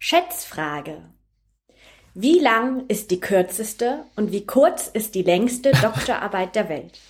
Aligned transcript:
Schätzfrage. 0.00 1.04
Wie 2.14 2.38
lang 2.38 2.86
ist 2.88 3.10
die 3.10 3.18
kürzeste 3.20 4.04
und 4.16 4.30
wie 4.32 4.46
kurz 4.46 4.86
ist 4.88 5.14
die 5.16 5.22
längste 5.22 5.72
Doktorarbeit 5.82 6.54
der 6.54 6.68
Welt? 6.68 7.00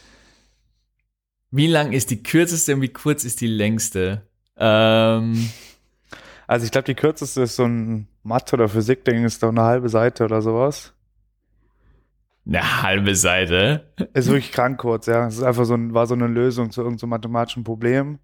Wie 1.53 1.67
lang 1.69 1.93
ist 1.93 2.11
die 2.11 2.23
kürzeste 2.23 2.75
und 2.75 2.81
wie 2.83 2.93
kurz 2.93 3.25
ist 3.25 3.41
die 3.41 3.47
längste? 3.47 4.27
Ähm, 4.57 5.55
Also 6.47 6.67
ich 6.67 6.73
glaube, 6.73 6.87
die 6.87 6.95
kürzeste 6.95 7.43
ist 7.43 7.57
so 7.57 7.65
ein 7.65 8.09
Mathe- 8.25 8.55
oder 8.57 8.69
Physik-Ding, 8.69 9.25
ist 9.25 9.43
doch 9.43 9.51
eine 9.51 9.63
halbe 9.63 9.89
Seite 9.89 10.25
oder 10.25 10.43
sowas. 10.43 10.93
eine 12.47 12.83
halbe 12.83 13.15
Seite. 13.15 13.93
Ist 14.15 14.29
wirklich 14.29 14.53
krank 14.53 14.79
kurz, 14.81 15.07
ja. 15.07 15.27
Es 15.27 15.37
ist 15.37 15.43
einfach 15.43 15.65
so 15.65 15.75
ein, 15.75 15.95
war 15.95 16.07
so 16.07 16.15
eine 16.15 16.27
Lösung 16.27 16.71
zu 16.71 16.83
irgendeinem 16.83 17.11
mathematischen 17.11 17.65
Problem. 17.65 18.19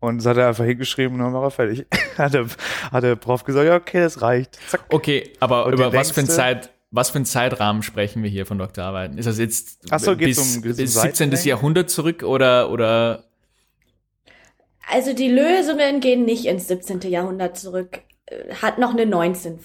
Und 0.00 0.18
das 0.18 0.26
hat 0.26 0.36
er 0.36 0.48
einfach 0.48 0.64
hingeschrieben 0.64 1.18
und 1.18 1.24
dann 1.24 1.32
war 1.32 1.42
er 1.44 1.50
fertig. 1.50 1.86
hat, 2.18 2.34
der, 2.34 2.46
hat 2.92 3.02
der 3.02 3.16
Prof 3.16 3.44
gesagt, 3.44 3.66
ja, 3.66 3.76
okay, 3.76 4.00
das 4.00 4.20
reicht. 4.22 4.58
Zack. 4.68 4.84
Okay, 4.90 5.32
aber 5.40 5.66
Und 5.66 5.72
über 5.72 5.92
was 5.92 6.10
für, 6.10 6.20
ein? 6.20 6.28
Zeit, 6.28 6.70
was 6.90 7.10
für 7.10 7.18
ein 7.18 7.24
Zeitrahmen 7.24 7.82
sprechen 7.82 8.22
wir 8.22 8.30
hier 8.30 8.46
von 8.46 8.58
Doktorarbeiten? 8.58 9.16
Ist 9.18 9.26
das 9.26 9.38
jetzt 9.38 9.78
Ach 9.90 9.98
so, 9.98 10.14
bis, 10.16 10.38
um- 10.38 10.60
bis 10.62 10.76
17. 10.76 10.86
Seitenlängen? 10.88 11.46
Jahrhundert 11.46 11.90
zurück 11.90 12.22
oder, 12.22 12.70
oder 12.70 13.24
Also 14.90 15.12
die 15.14 15.28
Lösungen 15.30 16.00
gehen 16.00 16.24
nicht 16.24 16.44
ins 16.46 16.68
17. 16.68 17.00
Jahrhundert 17.10 17.56
zurück, 17.58 18.00
äh, 18.26 18.54
hat 18.62 18.78
noch 18.78 18.90
eine 18.92 19.06
19 19.06 19.58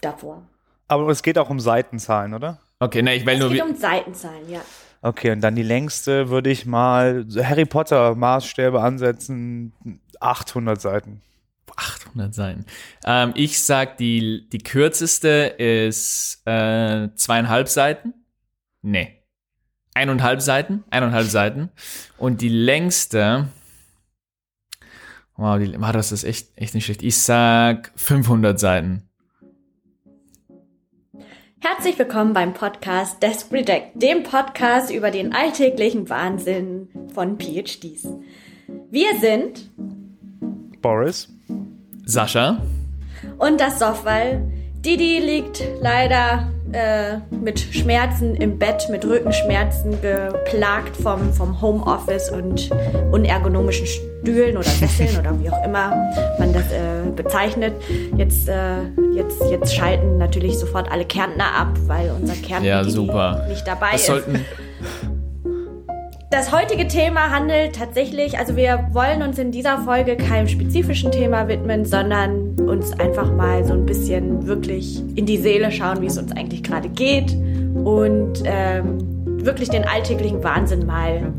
davor. 0.00 0.42
Aber 0.88 1.08
es 1.08 1.22
geht 1.22 1.36
auch 1.38 1.50
um 1.50 1.60
Seitenzahlen, 1.60 2.32
oder? 2.34 2.60
Okay, 2.78 3.02
ne, 3.02 3.14
ich 3.14 3.26
will 3.26 3.34
Es 3.34 3.40
nur 3.40 3.48
geht 3.50 3.58
wie- 3.58 3.62
um 3.62 3.76
Seitenzahlen, 3.76 4.48
ja. 4.50 4.60
Okay, 5.02 5.30
und 5.30 5.40
dann 5.40 5.54
die 5.54 5.62
längste 5.62 6.30
würde 6.30 6.50
ich 6.50 6.66
mal 6.66 7.26
Harry 7.36 7.66
Potter 7.66 8.14
Maßstäbe 8.14 8.80
ansetzen, 8.80 9.72
800 10.20 10.80
Seiten. 10.80 11.22
800 11.76 12.34
Seiten. 12.34 12.64
Ähm, 13.04 13.32
ich 13.34 13.62
sag, 13.62 13.98
die, 13.98 14.48
die 14.50 14.58
kürzeste 14.58 15.54
ist 15.58 16.42
äh, 16.46 17.08
zweieinhalb 17.14 17.68
Seiten. 17.68 18.14
Nee. 18.82 19.22
Eineinhalb 19.94 20.40
Seiten. 20.40 20.84
Eineinhalb 20.90 21.26
Seiten. 21.26 21.70
Und 22.18 22.40
die 22.40 22.48
längste. 22.48 23.48
Wow, 25.36 25.58
die, 25.58 25.78
wow, 25.78 25.92
das 25.92 26.12
ist 26.12 26.24
echt, 26.24 26.56
echt 26.56 26.74
nicht 26.74 26.86
schlecht. 26.86 27.02
Ich 27.02 27.18
sag 27.18 27.92
500 27.96 28.58
Seiten. 28.58 29.05
Herzlich 31.60 31.98
willkommen 31.98 32.34
beim 32.34 32.52
Podcast 32.52 33.22
Desk 33.22 33.50
Redect, 33.50 34.00
dem 34.00 34.22
Podcast 34.22 34.90
über 34.92 35.10
den 35.10 35.34
alltäglichen 35.34 36.08
Wahnsinn 36.10 36.88
von 37.14 37.38
PhDs. 37.38 38.06
Wir 38.90 39.18
sind 39.20 39.70
Boris? 40.82 41.28
Sascha. 42.04 42.62
und 43.38 43.60
das 43.60 43.78
Software. 43.78 44.42
Didi 44.80 45.18
liegt 45.18 45.62
leider 45.80 46.52
äh, 46.72 47.18
mit 47.34 47.58
Schmerzen 47.58 48.36
im 48.36 48.58
Bett, 48.58 48.86
mit 48.90 49.04
Rückenschmerzen 49.04 50.00
geplagt 50.02 50.96
vom, 50.96 51.32
vom 51.32 51.60
Homeoffice 51.60 52.30
und 52.30 52.70
unergonomischen 53.10 53.86
Stühlen 54.26 54.56
oder 54.56 54.68
Sesseln 54.68 55.18
oder 55.20 55.38
wie 55.40 55.48
auch 55.50 55.64
immer 55.64 56.10
man 56.38 56.52
das 56.52 56.64
äh, 56.72 57.08
bezeichnet. 57.14 57.74
Jetzt, 58.16 58.48
äh, 58.48 58.82
jetzt, 59.14 59.40
jetzt 59.50 59.74
schalten 59.74 60.18
natürlich 60.18 60.58
sofort 60.58 60.90
alle 60.90 61.04
Kärntner 61.04 61.54
ab, 61.56 61.68
weil 61.86 62.10
unser 62.10 62.34
Kärntner 62.34 62.68
Ja, 62.68 62.82
nicht 63.48 63.66
dabei 63.66 63.92
Das 63.92 64.00
ist. 64.00 64.06
sollten, 64.08 64.44
Das 66.30 66.50
heutige 66.52 66.88
Thema 66.88 67.30
handelt 67.30 67.76
tatsächlich, 67.76 68.36
also 68.36 68.56
wir 68.56 68.88
wollen 68.92 69.22
uns 69.22 69.38
in 69.38 69.52
dieser 69.52 69.78
Folge 69.78 70.16
keinem 70.16 70.48
spezifischen 70.48 71.12
Thema 71.12 71.46
widmen, 71.46 71.84
sondern 71.84 72.58
uns 72.58 72.92
einfach 72.98 73.32
mal 73.32 73.64
so 73.64 73.74
ein 73.74 73.86
bisschen 73.86 74.44
wirklich 74.46 75.02
in 75.14 75.24
die 75.24 75.38
Seele 75.38 75.70
schauen, 75.70 76.02
wie 76.02 76.06
es 76.06 76.18
uns 76.18 76.32
eigentlich 76.32 76.64
gerade 76.64 76.88
geht 76.88 77.32
und 77.84 78.42
ähm, 78.44 78.98
wirklich 79.44 79.68
den 79.70 79.84
alltäglichen 79.84 80.42
Wahnsinn 80.42 80.84
mal 80.84 81.32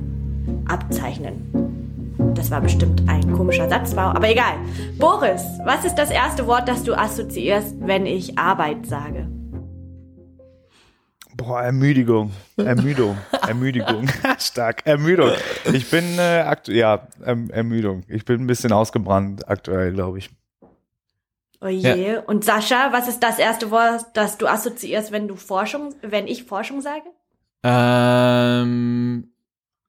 abzeichnen. 0.70 1.67
Das 2.38 2.52
war 2.52 2.62
bestimmt 2.62 3.02
ein 3.10 3.34
komischer 3.34 3.68
Satzbau, 3.68 4.10
aber 4.10 4.30
egal. 4.30 4.54
Boris, 5.00 5.42
was 5.66 5.84
ist 5.86 5.96
das 5.96 6.12
erste 6.12 6.46
Wort, 6.46 6.68
das 6.68 6.84
du 6.84 6.94
assoziierst, 6.94 7.76
wenn 7.80 8.06
ich 8.06 8.38
Arbeit 8.38 8.86
sage? 8.86 9.28
Boah, 11.36 11.64
Ermüdigung. 11.64 12.32
Ermüdung. 12.56 13.18
Ermüdigung. 13.42 14.08
Stark. 14.38 14.86
Ermüdung. 14.86 15.32
Ich 15.74 15.90
bin 15.90 16.20
äh, 16.20 16.44
aktuell, 16.46 16.78
ja, 16.78 17.08
erm 17.24 17.50
Ermüdung. 17.50 18.04
Ich 18.08 18.24
bin 18.24 18.42
ein 18.42 18.48
bisschen 18.48 18.72
ausgebrannt 18.72 19.50
aktuell, 19.50 19.92
glaube 19.94 20.20
ich. 20.20 20.30
Oh 21.60 21.68
je. 21.68 22.20
Und 22.28 22.46
Sascha, 22.46 22.94
was 22.94 23.08
ist 23.08 23.24
das 23.24 23.40
erste 23.40 23.72
Wort, 23.72 24.06
das 24.14 24.38
du 24.38 24.46
assoziierst, 24.46 25.12
wenn 25.12 25.28
du 25.28 25.36
Forschung, 25.36 25.96
wenn 26.04 26.28
ich 26.28 26.44
Forschung 26.44 26.82
sage? 26.82 27.10
ähm, 27.64 29.32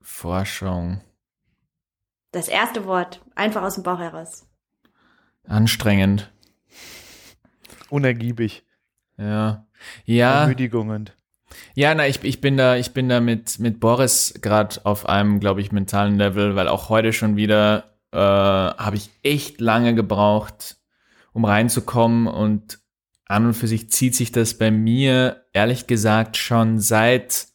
Forschung. 0.01 1.03
Das 2.39 2.47
erste 2.47 2.85
Wort, 2.85 3.21
einfach 3.35 3.65
aus 3.65 3.75
dem 3.75 3.83
Bauch 3.83 3.99
heraus. 3.99 4.47
Anstrengend. 5.49 6.31
Unergiebig. 7.91 8.63
Ja. 9.17 9.67
Ja. 10.05 10.43
Ermüdigungen. 10.43 11.11
Ja, 11.75 11.97
na, 11.97 12.07
ich, 12.07 12.23
ich 12.23 12.41
bin 12.41 12.57
da, 12.57 12.77
ich 12.77 12.93
bin 12.93 13.09
da 13.09 13.19
mit, 13.19 13.59
mit 13.59 13.81
Boris 13.81 14.35
gerade 14.41 14.77
auf 14.85 15.09
einem, 15.09 15.41
glaube 15.41 15.61
ich, 15.61 15.73
mentalen 15.73 16.17
Level, 16.17 16.55
weil 16.55 16.69
auch 16.69 16.91
heute 16.91 17.13
schon 17.13 17.35
wieder 17.35 17.97
äh, 18.13 18.19
habe 18.19 18.95
ich 18.95 19.11
echt 19.25 19.61
lange 19.61 19.97
gebraucht, 19.97 20.77
um 21.33 21.45
reinzukommen 21.45 22.29
und 22.29 22.79
an 23.27 23.47
und 23.47 23.55
für 23.55 23.67
sich 23.67 23.91
zieht 23.91 24.15
sich 24.15 24.31
das 24.31 24.57
bei 24.57 24.71
mir, 24.71 25.45
ehrlich 25.53 25.89
gesagt, 25.89 26.37
schon 26.37 26.79
seit, 26.79 27.49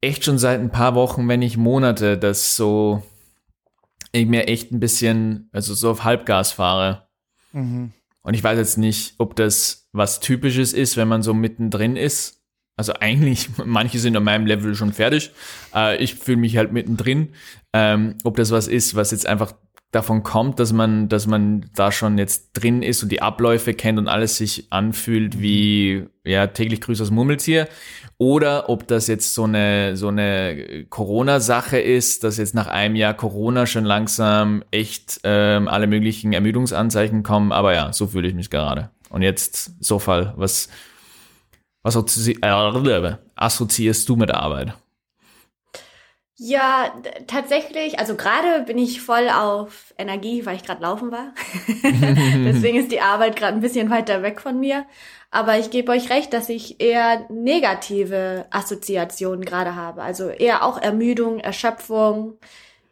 echt 0.00 0.24
schon 0.24 0.38
seit 0.38 0.58
ein 0.58 0.70
paar 0.70 0.94
Wochen, 0.94 1.28
wenn 1.28 1.40
nicht 1.40 1.58
Monate, 1.58 2.16
dass 2.16 2.56
so 2.56 3.02
ich 4.20 4.26
mir 4.26 4.48
echt 4.48 4.72
ein 4.72 4.80
bisschen, 4.80 5.48
also 5.52 5.74
so 5.74 5.90
auf 5.90 6.04
Halbgas 6.04 6.52
fahre. 6.52 7.08
Mhm. 7.52 7.92
Und 8.22 8.34
ich 8.34 8.42
weiß 8.42 8.58
jetzt 8.58 8.78
nicht, 8.78 9.14
ob 9.18 9.36
das 9.36 9.88
was 9.92 10.20
Typisches 10.20 10.72
ist, 10.72 10.96
wenn 10.96 11.08
man 11.08 11.22
so 11.22 11.32
mittendrin 11.32 11.96
ist. 11.96 12.42
Also 12.76 12.92
eigentlich, 12.94 13.48
manche 13.64 13.98
sind 13.98 14.16
an 14.16 14.24
meinem 14.24 14.46
Level 14.46 14.74
schon 14.74 14.92
fertig. 14.92 15.30
Äh, 15.74 16.02
ich 16.02 16.14
fühle 16.14 16.38
mich 16.38 16.56
halt 16.56 16.72
mittendrin. 16.72 17.30
Ähm, 17.72 18.16
ob 18.24 18.36
das 18.36 18.50
was 18.50 18.68
ist, 18.68 18.94
was 18.94 19.10
jetzt 19.10 19.26
einfach 19.26 19.54
davon 19.92 20.22
kommt, 20.22 20.60
dass 20.60 20.72
man, 20.72 21.08
dass 21.08 21.26
man 21.26 21.70
da 21.74 21.90
schon 21.90 22.18
jetzt 22.18 22.52
drin 22.52 22.82
ist 22.82 23.02
und 23.02 23.10
die 23.10 23.22
Abläufe 23.22 23.72
kennt 23.72 23.98
und 23.98 24.08
alles 24.08 24.36
sich 24.36 24.66
anfühlt 24.70 25.40
wie 25.40 26.06
ja 26.24 26.48
täglich 26.48 26.80
grüßt 26.80 27.00
das 27.00 27.10
Murmeltier. 27.10 27.68
Oder 28.18 28.68
ob 28.68 28.86
das 28.88 29.06
jetzt 29.06 29.34
so 29.34 29.44
eine 29.44 29.96
so 29.96 30.08
eine 30.08 30.86
Corona-Sache 30.88 31.78
ist, 31.78 32.24
dass 32.24 32.38
jetzt 32.38 32.54
nach 32.54 32.66
einem 32.66 32.96
Jahr 32.96 33.14
Corona 33.14 33.66
schon 33.66 33.84
langsam 33.84 34.64
echt 34.70 35.20
ähm, 35.24 35.68
alle 35.68 35.86
möglichen 35.86 36.32
Ermüdungsanzeichen 36.32 37.22
kommen. 37.22 37.52
Aber 37.52 37.74
ja, 37.74 37.92
so 37.92 38.06
fühle 38.06 38.28
ich 38.28 38.34
mich 38.34 38.50
gerade. 38.50 38.90
Und 39.08 39.22
jetzt, 39.22 39.72
Sofal, 39.82 40.34
was, 40.36 40.68
was 41.82 41.96
assozi 41.96 42.38
äh, 42.42 43.16
assoziierst 43.36 44.08
du 44.08 44.16
mit 44.16 44.30
Arbeit? 44.32 44.74
Ja, 46.38 46.92
tatsächlich, 47.26 47.98
also 47.98 48.14
gerade 48.14 48.64
bin 48.66 48.76
ich 48.76 49.00
voll 49.00 49.30
auf 49.30 49.94
Energie, 49.96 50.44
weil 50.44 50.56
ich 50.56 50.64
gerade 50.64 50.82
laufen 50.82 51.10
war. 51.10 51.32
Deswegen 52.44 52.78
ist 52.78 52.92
die 52.92 53.00
Arbeit 53.00 53.36
gerade 53.36 53.54
ein 53.54 53.62
bisschen 53.62 53.88
weiter 53.88 54.22
weg 54.22 54.42
von 54.42 54.60
mir. 54.60 54.84
Aber 55.30 55.58
ich 55.58 55.70
gebe 55.70 55.92
euch 55.92 56.10
recht, 56.10 56.34
dass 56.34 56.50
ich 56.50 56.78
eher 56.80 57.24
negative 57.30 58.44
Assoziationen 58.50 59.46
gerade 59.46 59.76
habe. 59.76 60.02
Also 60.02 60.28
eher 60.28 60.62
auch 60.62 60.76
Ermüdung, 60.76 61.40
Erschöpfung, 61.40 62.34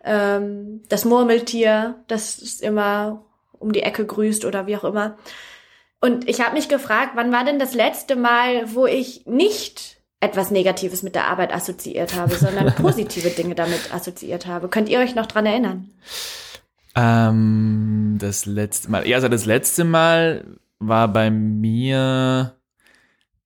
ähm, 0.03 0.83
das 0.89 1.05
Murmeltier, 1.05 2.03
das 2.07 2.39
ist 2.39 2.63
immer 2.63 3.27
um 3.59 3.73
die 3.73 3.83
Ecke 3.83 4.07
grüßt 4.07 4.47
oder 4.47 4.67
wie 4.67 4.77
auch 4.77 4.85
immer. 4.85 5.19
Und 6.01 6.29
ich 6.29 6.41
habe 6.41 6.55
mich 6.55 6.69
gefragt, 6.69 7.13
wann 7.15 7.33
war 7.33 7.45
denn 7.45 7.59
das 7.59 7.75
letzte 7.75 8.17
Mal, 8.17 8.75
wo 8.75 8.87
ich 8.87 9.27
nicht 9.27 9.99
etwas 10.25 10.51
Negatives 10.51 11.03
mit 11.03 11.15
der 11.15 11.27
Arbeit 11.27 11.53
assoziiert 11.53 12.15
habe, 12.15 12.35
sondern 12.35 12.75
positive 12.77 13.31
Dinge 13.31 13.55
damit 13.55 13.93
assoziiert 13.93 14.47
habe. 14.47 14.69
Könnt 14.69 14.89
ihr 14.89 14.99
euch 14.99 15.15
noch 15.15 15.27
dran 15.27 15.47
erinnern? 15.47 15.91
Ähm, 16.97 18.17
das 18.19 18.47
letzte 18.47 18.91
Mal. 18.91 19.07
Ja, 19.07 19.17
also 19.17 19.29
das 19.29 19.47
letzte 19.47 19.85
Mal 19.85 20.59
war 20.79 21.09
bei 21.09 21.31
mir, 21.31 22.57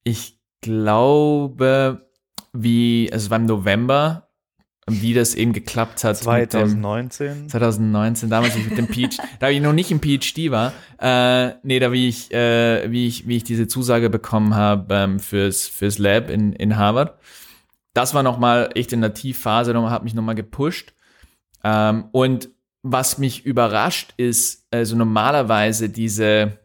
ich 0.05 0.39
glaube, 0.61 2.07
wie, 2.53 3.09
also 3.13 3.27
es 3.27 3.31
war 3.31 3.39
im 3.39 3.47
November, 3.47 4.28
wie 4.89 5.15
das 5.15 5.35
eben 5.35 5.53
geklappt 5.53 6.05
hat. 6.05 6.17
mit 6.27 6.53
dem- 6.53 6.69
2019. 6.69 7.49
2019, 7.49 8.31
damals 8.31 8.57
ich 8.57 8.69
mit 8.69 8.79
dem 8.79 8.89
PhD, 8.89 9.19
da 9.41 9.49
ich 9.49 9.61
noch 9.61 9.73
nicht 9.73 9.91
im 9.91 10.01
PhD 10.01 10.51
war, 10.51 10.73
äh, 11.01 11.55
nee, 11.63 11.79
da 11.79 11.93
wie 11.93 12.09
ich, 12.09 12.33
äh, 12.33 12.91
wie 12.91 13.07
ich, 13.07 13.27
wie 13.29 13.37
ich 13.37 13.45
diese 13.45 13.69
Zusage 13.69 14.11
bekommen 14.11 14.55
habe 14.55 14.95
ähm, 14.95 15.21
fürs, 15.21 15.67
fürs 15.67 15.99
Lab 15.99 16.31
in, 16.31 16.53
in 16.53 16.77
Harvard. 16.77 17.19
Das 17.95 18.15
war 18.15 18.23
nochmal 18.23 18.71
echt 18.75 18.93
in 18.93 19.01
der 19.01 19.15
Tiefphase, 19.15 19.73
nochmal, 19.73 19.91
hat 19.91 20.05
mich 20.05 20.15
nochmal 20.15 20.35
gepusht. 20.35 20.93
Ähm, 21.65 22.05
und 22.13 22.51
was 22.83 23.19
mich 23.19 23.45
überrascht 23.45 24.15
ist, 24.17 24.67
also 24.71 24.97
normalerweise 24.97 25.89
diese, 25.89 26.59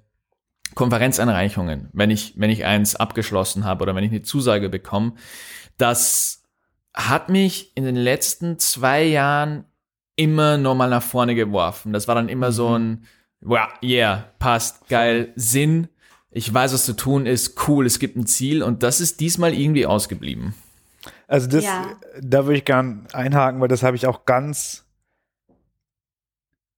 Konferenzeinreichungen, 0.76 1.90
wenn 1.94 2.10
ich, 2.10 2.34
wenn 2.38 2.50
ich 2.50 2.66
eins 2.66 2.96
abgeschlossen 2.96 3.66
habe 3.66 3.84
oder 3.84 3.96
wenn 3.96 4.04
ich 4.04 4.12
eine 4.12 4.24
Zusage 4.24 4.70
bekomme, 4.70 5.14
das 5.78 6.43
hat 6.94 7.30
mich 7.30 7.76
in 7.76 7.84
den 7.84 7.96
letzten 7.96 8.60
zwei 8.60 9.04
Jahren 9.04 9.66
immer 10.16 10.58
nochmal 10.58 10.90
nach 10.90 11.04
vorne 11.04 11.36
geworfen. 11.36 11.94
Das 11.94 12.08
war 12.08 12.16
dann 12.16 12.30
immer 12.30 12.52
so 12.52 12.78
ein, 12.78 13.06
wow, 13.42 13.68
yeah, 13.82 14.26
passt, 14.40 14.88
geil, 14.88 15.32
Sinn. 15.36 15.88
Ich 16.30 16.52
weiß, 16.52 16.74
was 16.74 16.86
zu 16.86 16.94
tun 16.94 17.26
ist, 17.26 17.68
cool, 17.68 17.86
es 17.86 18.00
gibt 18.00 18.16
ein 18.16 18.26
Ziel 18.26 18.64
und 18.64 18.84
das 18.84 19.02
ist 19.02 19.20
diesmal 19.20 19.54
irgendwie 19.54 19.86
ausgeblieben. 19.86 20.54
Also 21.28 21.48
das, 21.48 21.64
Ja. 21.64 21.86
da 22.22 22.46
würde 22.46 22.58
ich 22.58 22.66
gern 22.66 23.08
einhaken, 23.14 23.60
weil 23.60 23.68
das 23.68 23.84
habe 23.84 23.96
ich 23.96 24.08
auch 24.08 24.26
ganz, 24.26 24.86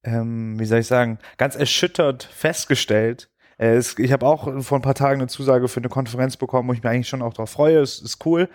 ähm, 0.03 0.59
wie 0.59 0.65
soll 0.65 0.79
ich 0.79 0.87
sagen, 0.87 1.19
ganz 1.37 1.55
erschüttert 1.55 2.23
festgestellt. 2.23 3.29
Äh, 3.57 3.75
es, 3.75 3.97
ich 3.97 4.11
habe 4.11 4.25
auch 4.25 4.61
vor 4.63 4.77
ein 4.77 4.81
paar 4.81 4.95
Tagen 4.95 5.21
eine 5.21 5.27
Zusage 5.27 5.67
für 5.67 5.79
eine 5.79 5.89
Konferenz 5.89 6.37
bekommen, 6.37 6.67
wo 6.69 6.73
ich 6.73 6.83
mich 6.83 6.91
eigentlich 6.91 7.09
schon 7.09 7.21
auch 7.21 7.33
drauf 7.33 7.49
freue. 7.51 7.79
Es 7.79 8.01
ist 8.01 8.25
cool. 8.25 8.49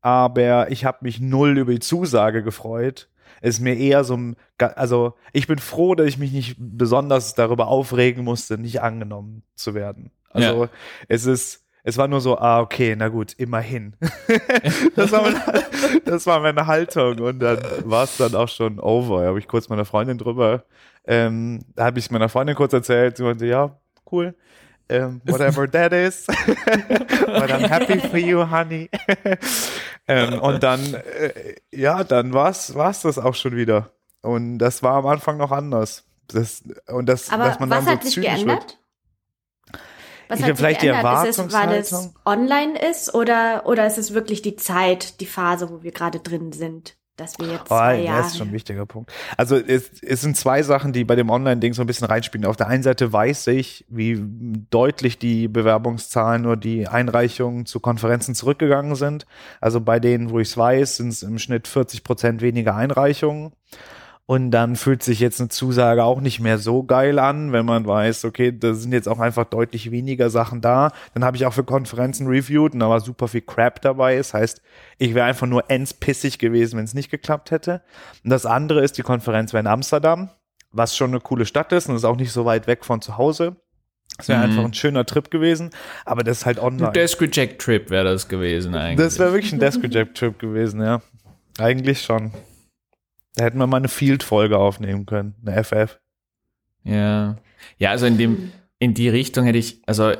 Aber 0.00 0.70
ich 0.70 0.84
habe 0.84 0.98
mich 1.02 1.20
null 1.20 1.58
über 1.58 1.72
die 1.72 1.80
Zusage 1.80 2.42
gefreut. 2.42 3.08
Es 3.40 3.56
ist 3.56 3.60
mir 3.60 3.76
eher 3.76 4.04
so, 4.04 4.16
ein 4.16 4.36
also 4.58 5.14
ich 5.32 5.46
bin 5.46 5.58
froh, 5.58 5.94
dass 5.94 6.06
ich 6.06 6.18
mich 6.18 6.32
nicht 6.32 6.56
besonders 6.58 7.34
darüber 7.34 7.68
aufregen 7.68 8.24
musste, 8.24 8.58
nicht 8.58 8.80
angenommen 8.82 9.42
zu 9.54 9.74
werden. 9.74 10.10
Also 10.30 10.64
Ja. 10.64 10.70
es 11.08 11.26
ist, 11.26 11.64
es 11.84 11.96
war 11.96 12.08
nur 12.08 12.20
so, 12.20 12.38
ah, 12.38 12.60
okay, 12.60 12.94
na 12.96 13.08
gut, 13.08 13.32
immerhin. 13.34 13.94
das, 14.96 15.12
war 15.12 15.22
meine, 15.22 15.40
das 16.04 16.26
war 16.26 16.40
meine 16.40 16.66
Haltung 16.66 17.18
und 17.20 17.38
dann 17.38 17.58
war 17.84 18.04
es 18.04 18.16
dann 18.16 18.34
auch 18.34 18.48
schon 18.48 18.80
over. 18.80 19.22
Da 19.22 19.28
habe 19.28 19.38
ich 19.38 19.48
kurz 19.48 19.68
meiner 19.68 19.84
Freundin 19.84 20.18
drüber, 20.18 20.64
ähm, 21.06 21.60
da 21.74 21.86
habe 21.86 21.98
ich 21.98 22.06
es 22.06 22.10
meiner 22.10 22.28
Freundin 22.28 22.56
kurz 22.56 22.72
erzählt. 22.72 23.16
Sie 23.16 23.22
meinte, 23.22 23.46
ja, 23.46 23.78
cool. 24.10 24.34
Ähm, 24.90 25.20
whatever 25.26 25.70
that 25.70 25.92
is. 25.92 26.26
But 26.26 27.50
I'm 27.50 27.68
happy 27.68 27.98
for 28.00 28.18
you, 28.18 28.48
honey. 28.50 28.88
ähm, 30.06 30.38
und 30.40 30.62
dann, 30.62 30.94
äh, 30.94 31.56
ja, 31.70 32.04
dann 32.04 32.32
war's, 32.32 32.74
war's 32.74 33.02
das 33.02 33.18
auch 33.18 33.34
schon 33.34 33.54
wieder. 33.56 33.90
Und 34.22 34.58
das 34.58 34.82
war 34.82 34.94
am 34.94 35.06
Anfang 35.06 35.36
noch 35.36 35.52
anders. 35.52 36.04
Das, 36.28 36.62
und 36.88 37.06
das, 37.06 37.30
Aber 37.30 37.44
dass 37.44 37.60
man 37.60 37.70
was 37.70 37.84
dann 37.84 37.94
hat 37.94 38.02
so 38.02 38.08
sich 38.10 38.14
zynisch 38.14 38.46
wird. 38.46 38.46
geändert? 38.46 38.78
Was 40.28 40.40
Ich 40.40 40.46
hat 40.46 40.56
vielleicht 40.56 40.82
die 40.82 40.86
geändert? 40.86 41.26
Ist 41.28 41.38
es, 41.38 41.52
weil 41.52 41.72
es 41.72 41.92
Erwartungshaltung. 41.92 42.14
online 42.26 42.78
ist 42.90 43.14
oder, 43.14 43.62
oder 43.66 43.86
ist 43.86 43.98
es 43.98 44.12
wirklich 44.14 44.42
die 44.42 44.56
Zeit, 44.56 45.20
die 45.20 45.26
Phase, 45.26 45.70
wo 45.70 45.82
wir 45.82 45.92
gerade 45.92 46.20
drin 46.20 46.52
sind? 46.52 46.96
Dass 47.18 47.38
wir 47.38 47.48
jetzt 47.48 47.62
Oh, 47.64 47.66
zwei 47.66 47.96
ja, 47.98 48.04
Jahre. 48.04 48.22
das 48.22 48.26
ist 48.32 48.38
schon 48.38 48.48
ein 48.48 48.52
wichtiger 48.54 48.86
Punkt. 48.86 49.12
Also 49.36 49.56
es, 49.56 49.90
es 50.02 50.20
sind 50.22 50.36
zwei 50.36 50.62
Sachen, 50.62 50.92
die 50.92 51.04
bei 51.04 51.16
dem 51.16 51.28
Online-Ding 51.30 51.74
so 51.74 51.82
ein 51.82 51.86
bisschen 51.86 52.06
reinspielen. 52.06 52.46
Auf 52.46 52.56
der 52.56 52.68
einen 52.68 52.82
Seite 52.84 53.12
weiß 53.12 53.48
ich, 53.48 53.84
wie 53.88 54.22
deutlich 54.70 55.18
die 55.18 55.48
Bewerbungszahlen 55.48 56.46
oder 56.46 56.56
die 56.56 56.86
Einreichungen 56.88 57.66
zu 57.66 57.80
Konferenzen 57.80 58.34
zurückgegangen 58.36 58.94
sind. 58.94 59.26
Also 59.60 59.80
bei 59.80 59.98
denen, 60.00 60.30
wo 60.30 60.38
ich 60.38 60.48
es 60.48 60.56
weiß, 60.56 60.96
sind 60.96 61.08
es 61.08 61.22
im 61.24 61.38
Schnitt 61.38 61.66
40 61.68 62.04
Prozent 62.04 62.40
weniger 62.40 62.74
Einreichungen. 62.76 63.52
Und 64.30 64.50
dann 64.50 64.76
fühlt 64.76 65.02
sich 65.02 65.20
jetzt 65.20 65.40
eine 65.40 65.48
Zusage 65.48 66.04
auch 66.04 66.20
nicht 66.20 66.38
mehr 66.38 66.58
so 66.58 66.82
geil 66.82 67.18
an, 67.18 67.52
wenn 67.52 67.64
man 67.64 67.86
weiß, 67.86 68.26
okay, 68.26 68.52
da 68.52 68.74
sind 68.74 68.92
jetzt 68.92 69.08
auch 69.08 69.20
einfach 69.20 69.46
deutlich 69.46 69.90
weniger 69.90 70.28
Sachen 70.28 70.60
da. 70.60 70.92
Dann 71.14 71.24
habe 71.24 71.38
ich 71.38 71.46
auch 71.46 71.54
für 71.54 71.64
Konferenzen 71.64 72.26
reviewed 72.26 72.74
und 72.74 72.80
da 72.80 72.90
war 72.90 73.00
super 73.00 73.26
viel 73.26 73.40
Crap 73.40 73.80
dabei. 73.80 74.16
Das 74.18 74.34
heißt, 74.34 74.60
ich 74.98 75.14
wäre 75.14 75.24
einfach 75.26 75.46
nur 75.46 75.70
endspissig 75.70 76.38
gewesen, 76.38 76.76
wenn 76.76 76.84
es 76.84 76.92
nicht 76.92 77.10
geklappt 77.10 77.50
hätte. 77.52 77.80
Und 78.22 78.28
das 78.28 78.44
andere 78.44 78.84
ist, 78.84 78.98
die 78.98 79.02
Konferenz 79.02 79.54
wäre 79.54 79.62
in 79.62 79.66
Amsterdam, 79.66 80.28
was 80.72 80.94
schon 80.94 81.08
eine 81.12 81.20
coole 81.20 81.46
Stadt 81.46 81.72
ist 81.72 81.88
und 81.88 81.96
ist 81.96 82.04
auch 82.04 82.16
nicht 82.18 82.30
so 82.30 82.44
weit 82.44 82.66
weg 82.66 82.84
von 82.84 83.00
zu 83.00 83.16
Hause. 83.16 83.56
Es 84.18 84.28
wäre 84.28 84.40
Mhm. 84.40 84.44
einfach 84.50 84.64
ein 84.64 84.74
schöner 84.74 85.06
Trip 85.06 85.30
gewesen, 85.30 85.70
aber 86.04 86.22
das 86.22 86.40
ist 86.40 86.46
halt 86.46 86.58
online. 86.58 86.88
Ein 86.88 86.92
Desk 86.92 87.18
Reject 87.22 87.62
Trip 87.62 87.88
wäre 87.88 88.04
das 88.04 88.28
gewesen 88.28 88.74
eigentlich. 88.74 89.06
Das 89.06 89.18
wäre 89.18 89.32
wirklich 89.32 89.54
ein 89.54 89.58
Desk 89.58 89.82
Reject 89.82 90.18
Trip 90.18 90.38
gewesen, 90.38 90.82
ja. 90.82 91.00
Eigentlich 91.58 92.02
schon. 92.02 92.32
Da 93.34 93.44
hätten 93.44 93.58
wir 93.58 93.66
mal 93.66 93.76
eine 93.76 93.88
Field-Folge 93.88 94.58
aufnehmen 94.58 95.06
können, 95.06 95.34
eine 95.44 95.62
FF. 95.62 96.00
Ja. 96.84 97.36
Ja, 97.78 97.90
also 97.90 98.06
in 98.06 98.18
dem, 98.18 98.52
in 98.78 98.94
die 98.94 99.08
Richtung 99.08 99.44
hätte 99.44 99.58
ich, 99.58 99.82
also 99.86 100.12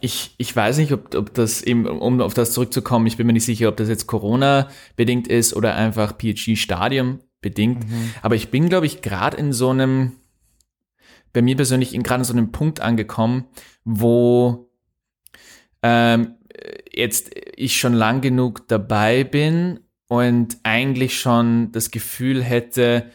ich, 0.00 0.34
ich 0.36 0.54
weiß 0.54 0.78
nicht, 0.78 0.92
ob, 0.92 1.14
ob 1.14 1.32
das 1.32 1.62
eben, 1.62 1.86
um 1.86 2.20
auf 2.20 2.34
das 2.34 2.52
zurückzukommen, 2.52 3.06
ich 3.06 3.16
bin 3.16 3.26
mir 3.26 3.32
nicht 3.32 3.44
sicher, 3.44 3.68
ob 3.68 3.76
das 3.76 3.88
jetzt 3.88 4.08
Corona 4.08 4.68
bedingt 4.96 5.28
ist 5.28 5.54
oder 5.54 5.76
einfach 5.76 6.18
PhD-Stadium 6.18 7.20
bedingt. 7.40 7.84
Aber 8.20 8.34
ich 8.34 8.50
bin, 8.50 8.68
glaube 8.68 8.86
ich, 8.86 9.00
gerade 9.00 9.36
in 9.36 9.52
so 9.52 9.70
einem, 9.70 10.12
bei 11.32 11.40
mir 11.40 11.56
persönlich 11.56 11.94
in 11.94 12.02
gerade 12.02 12.22
in 12.22 12.24
so 12.24 12.32
einem 12.32 12.50
Punkt 12.50 12.80
angekommen, 12.80 13.46
wo 13.84 14.70
ähm, 15.82 16.34
jetzt 16.92 17.30
ich 17.56 17.78
schon 17.78 17.94
lang 17.94 18.20
genug 18.20 18.66
dabei 18.68 19.24
bin 19.24 19.80
und 20.12 20.58
eigentlich 20.62 21.18
schon 21.18 21.72
das 21.72 21.90
Gefühl 21.90 22.42
hätte, 22.42 23.06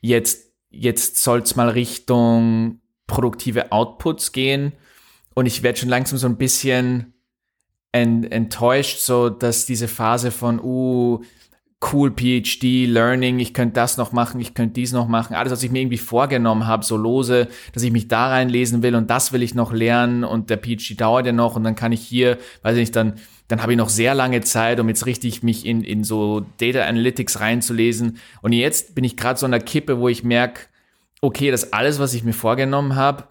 jetzt, 0.00 0.54
jetzt 0.70 1.22
soll's 1.22 1.54
mal 1.54 1.68
Richtung 1.68 2.80
produktive 3.06 3.72
Outputs 3.72 4.32
gehen. 4.32 4.72
Und 5.34 5.44
ich 5.44 5.62
werde 5.62 5.78
schon 5.78 5.90
langsam 5.90 6.16
so 6.16 6.26
ein 6.26 6.38
bisschen 6.38 7.12
en 7.92 8.24
enttäuscht, 8.24 9.00
so 9.00 9.28
dass 9.28 9.66
diese 9.66 9.86
Phase 9.86 10.30
von, 10.30 10.60
uh, 10.60 11.22
cool 11.92 12.10
PhD, 12.10 12.86
Learning, 12.86 13.38
ich 13.38 13.52
könnte 13.52 13.74
das 13.74 13.98
noch 13.98 14.12
machen, 14.12 14.40
ich 14.40 14.54
könnte 14.54 14.74
dies 14.80 14.92
noch 14.92 15.08
machen, 15.08 15.36
alles, 15.36 15.52
was 15.52 15.62
ich 15.62 15.70
mir 15.70 15.82
irgendwie 15.82 15.98
vorgenommen 15.98 16.66
habe, 16.66 16.86
so 16.86 16.96
lose, 16.96 17.48
dass 17.74 17.82
ich 17.82 17.92
mich 17.92 18.08
da 18.08 18.28
reinlesen 18.28 18.82
will 18.82 18.94
und 18.94 19.10
das 19.10 19.34
will 19.34 19.42
ich 19.42 19.54
noch 19.54 19.72
lernen 19.72 20.24
und 20.24 20.48
der 20.48 20.56
PhD 20.56 20.98
dauert 20.98 21.26
ja 21.26 21.32
noch 21.32 21.54
und 21.54 21.64
dann 21.64 21.74
kann 21.74 21.92
ich 21.92 22.00
hier, 22.00 22.38
weiß 22.62 22.76
ich 22.76 22.80
nicht, 22.80 22.96
dann, 22.96 23.20
dann 23.48 23.62
habe 23.62 23.72
ich 23.72 23.78
noch 23.78 23.88
sehr 23.88 24.14
lange 24.14 24.42
Zeit, 24.42 24.78
um 24.78 24.88
jetzt 24.88 25.06
richtig 25.06 25.42
mich 25.42 25.64
in, 25.64 25.82
in 25.82 26.04
so 26.04 26.44
Data 26.58 26.82
Analytics 26.82 27.40
reinzulesen. 27.40 28.18
Und 28.42 28.52
jetzt 28.52 28.94
bin 28.94 29.04
ich 29.04 29.16
gerade 29.16 29.38
so 29.40 29.46
an 29.46 29.52
der 29.52 29.60
Kippe, 29.60 29.98
wo 29.98 30.08
ich 30.08 30.22
merke, 30.22 30.60
okay, 31.22 31.50
das 31.50 31.72
alles, 31.72 31.98
was 31.98 32.14
ich 32.14 32.24
mir 32.24 32.34
vorgenommen 32.34 32.94
habe, 32.94 33.24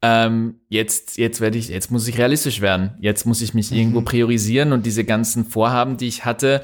ähm, 0.00 0.60
jetzt, 0.68 1.18
jetzt 1.18 1.40
werde 1.40 1.58
ich, 1.58 1.68
jetzt 1.68 1.90
muss 1.90 2.06
ich 2.06 2.18
realistisch 2.18 2.60
werden. 2.60 2.92
Jetzt 3.00 3.26
muss 3.26 3.42
ich 3.42 3.52
mich 3.52 3.72
irgendwo 3.72 4.00
priorisieren 4.02 4.72
und 4.72 4.86
diese 4.86 5.04
ganzen 5.04 5.44
Vorhaben, 5.44 5.96
die 5.96 6.06
ich 6.06 6.24
hatte, 6.24 6.62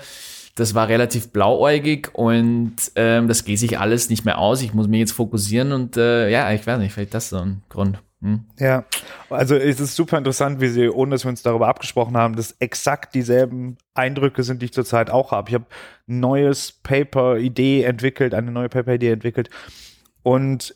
das 0.54 0.74
war 0.74 0.86
relativ 0.86 1.30
blauäugig 1.30 2.14
und 2.14 2.76
ähm, 2.94 3.26
das 3.26 3.44
geht 3.44 3.58
sich 3.58 3.78
alles 3.80 4.08
nicht 4.08 4.24
mehr 4.24 4.38
aus. 4.38 4.62
Ich 4.62 4.72
muss 4.72 4.86
mich 4.86 5.00
jetzt 5.00 5.12
fokussieren 5.12 5.72
und 5.72 5.96
äh, 5.96 6.30
ja, 6.30 6.52
ich 6.52 6.64
weiß 6.64 6.78
nicht, 6.78 6.92
vielleicht 6.92 7.14
das 7.14 7.30
so 7.30 7.38
ein 7.38 7.62
Grund. 7.68 7.98
Hm? 8.24 8.46
Ja, 8.58 8.86
also 9.28 9.54
es 9.54 9.80
ist 9.80 9.96
super 9.96 10.16
interessant, 10.16 10.58
wie 10.58 10.68
sie, 10.68 10.88
ohne 10.88 11.10
dass 11.10 11.26
wir 11.26 11.28
uns 11.28 11.42
darüber 11.42 11.68
abgesprochen 11.68 12.16
haben, 12.16 12.36
dass 12.36 12.52
exakt 12.58 13.14
dieselben 13.14 13.76
Eindrücke 13.92 14.42
sind, 14.42 14.62
die 14.62 14.66
ich 14.66 14.72
zurzeit 14.72 15.10
auch 15.10 15.30
habe. 15.30 15.50
Ich 15.50 15.54
habe 15.54 15.66
ein 16.08 16.20
neues 16.20 16.72
Paper-Idee 16.72 17.82
entwickelt, 17.82 18.32
eine 18.32 18.50
neue 18.50 18.70
Paper-Idee 18.70 19.10
entwickelt 19.12 19.50
und 20.22 20.74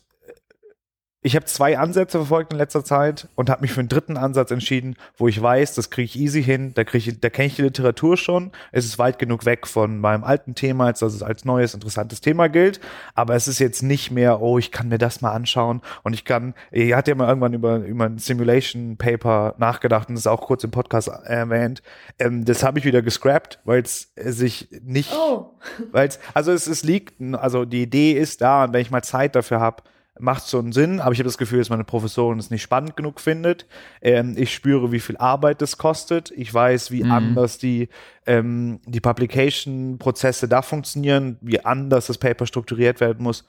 ich 1.21 1.35
habe 1.35 1.45
zwei 1.45 1.77
Ansätze 1.77 2.17
verfolgt 2.17 2.53
in 2.53 2.59
letzter 2.59 2.85
Zeit 2.85 3.27
und 3.35 3.49
habe 3.49 3.61
mich 3.61 3.73
für 3.73 3.81
einen 3.81 3.89
dritten 3.89 4.15
Ansatz 4.15 4.51
entschieden, 4.51 4.95
wo 5.17 5.27
ich 5.27 5.41
weiß, 5.41 5.75
das 5.75 5.89
kriege 5.89 6.05
ich 6.05 6.17
easy 6.17 6.41
hin, 6.41 6.73
da, 6.75 6.85
krieg 6.85 7.05
ich, 7.05 7.19
da 7.19 7.29
kenne 7.29 7.47
ich 7.47 7.57
die 7.57 7.61
Literatur 7.61 8.15
schon, 8.15 8.51
es 8.71 8.85
ist 8.85 8.99
weit 8.99 9.19
genug 9.19 9.45
weg 9.45 9.67
von 9.67 9.99
meinem 9.99 10.23
alten 10.23 10.55
Thema, 10.55 10.85
als 10.85 10.99
dass 10.99 11.13
es 11.13 11.21
als 11.21 11.43
neues, 11.43 11.73
interessantes 11.73 12.21
Thema 12.21 12.47
gilt, 12.47 12.79
aber 13.15 13.35
es 13.35 13.49
ist 13.49 13.59
jetzt 13.59 13.83
nicht 13.83 14.11
mehr, 14.11 14.41
oh, 14.41 14.57
ich 14.57 14.71
kann 14.71 14.87
mir 14.87 14.97
das 14.97 15.19
mal 15.19 15.33
anschauen. 15.33 15.81
Und 16.03 16.13
ich 16.13 16.23
kann, 16.23 16.53
ihr 16.71 16.95
hat 16.95 17.09
ja 17.09 17.15
mal 17.15 17.27
irgendwann 17.27 17.53
über, 17.53 17.77
über 17.77 18.05
ein 18.05 18.17
Simulation 18.17 18.95
Paper 18.95 19.55
nachgedacht 19.57 20.07
und 20.07 20.15
das 20.15 20.21
ist 20.21 20.27
auch 20.27 20.41
kurz 20.41 20.63
im 20.63 20.71
Podcast 20.71 21.09
erwähnt, 21.09 21.81
ähm, 22.19 22.45
das 22.45 22.63
habe 22.63 22.79
ich 22.79 22.85
wieder 22.85 23.01
gescrapped, 23.01 23.59
weil 23.65 23.81
es 23.81 24.13
sich 24.15 24.69
nicht 24.83 25.11
Oh, 25.13 25.51
weil 25.91 26.07
es, 26.07 26.19
also 26.33 26.53
es, 26.53 26.65
es 26.67 26.83
liegt, 26.83 27.21
also 27.33 27.65
die 27.65 27.81
Idee 27.81 28.13
ist 28.13 28.41
da 28.41 28.63
und 28.63 28.73
wenn 28.73 28.81
ich 28.81 28.91
mal 28.91 29.01
Zeit 29.01 29.35
dafür 29.35 29.59
habe, 29.59 29.83
macht 30.19 30.43
so 30.43 30.59
einen 30.59 30.71
Sinn, 30.71 30.99
aber 30.99 31.11
ich 31.13 31.19
habe 31.19 31.27
das 31.27 31.37
Gefühl, 31.37 31.59
dass 31.59 31.69
meine 31.69 31.83
Professorin 31.83 32.39
es 32.39 32.51
nicht 32.51 32.61
spannend 32.61 32.95
genug 32.95 33.19
findet. 33.19 33.65
Ähm, 34.01 34.35
ich 34.37 34.53
spüre, 34.53 34.91
wie 34.91 34.99
viel 34.99 35.17
Arbeit 35.17 35.61
das 35.61 35.77
kostet. 35.77 36.31
Ich 36.31 36.53
weiß, 36.53 36.91
wie 36.91 37.03
anders 37.03 37.57
die, 37.57 37.89
ähm, 38.25 38.79
die 38.85 38.99
Publication-Prozesse 38.99 40.47
da 40.47 40.61
funktionieren, 40.61 41.37
wie 41.41 41.63
anders 41.63 42.07
das 42.07 42.17
Paper 42.17 42.45
strukturiert 42.45 42.99
werden 42.99 43.23
muss 43.23 43.45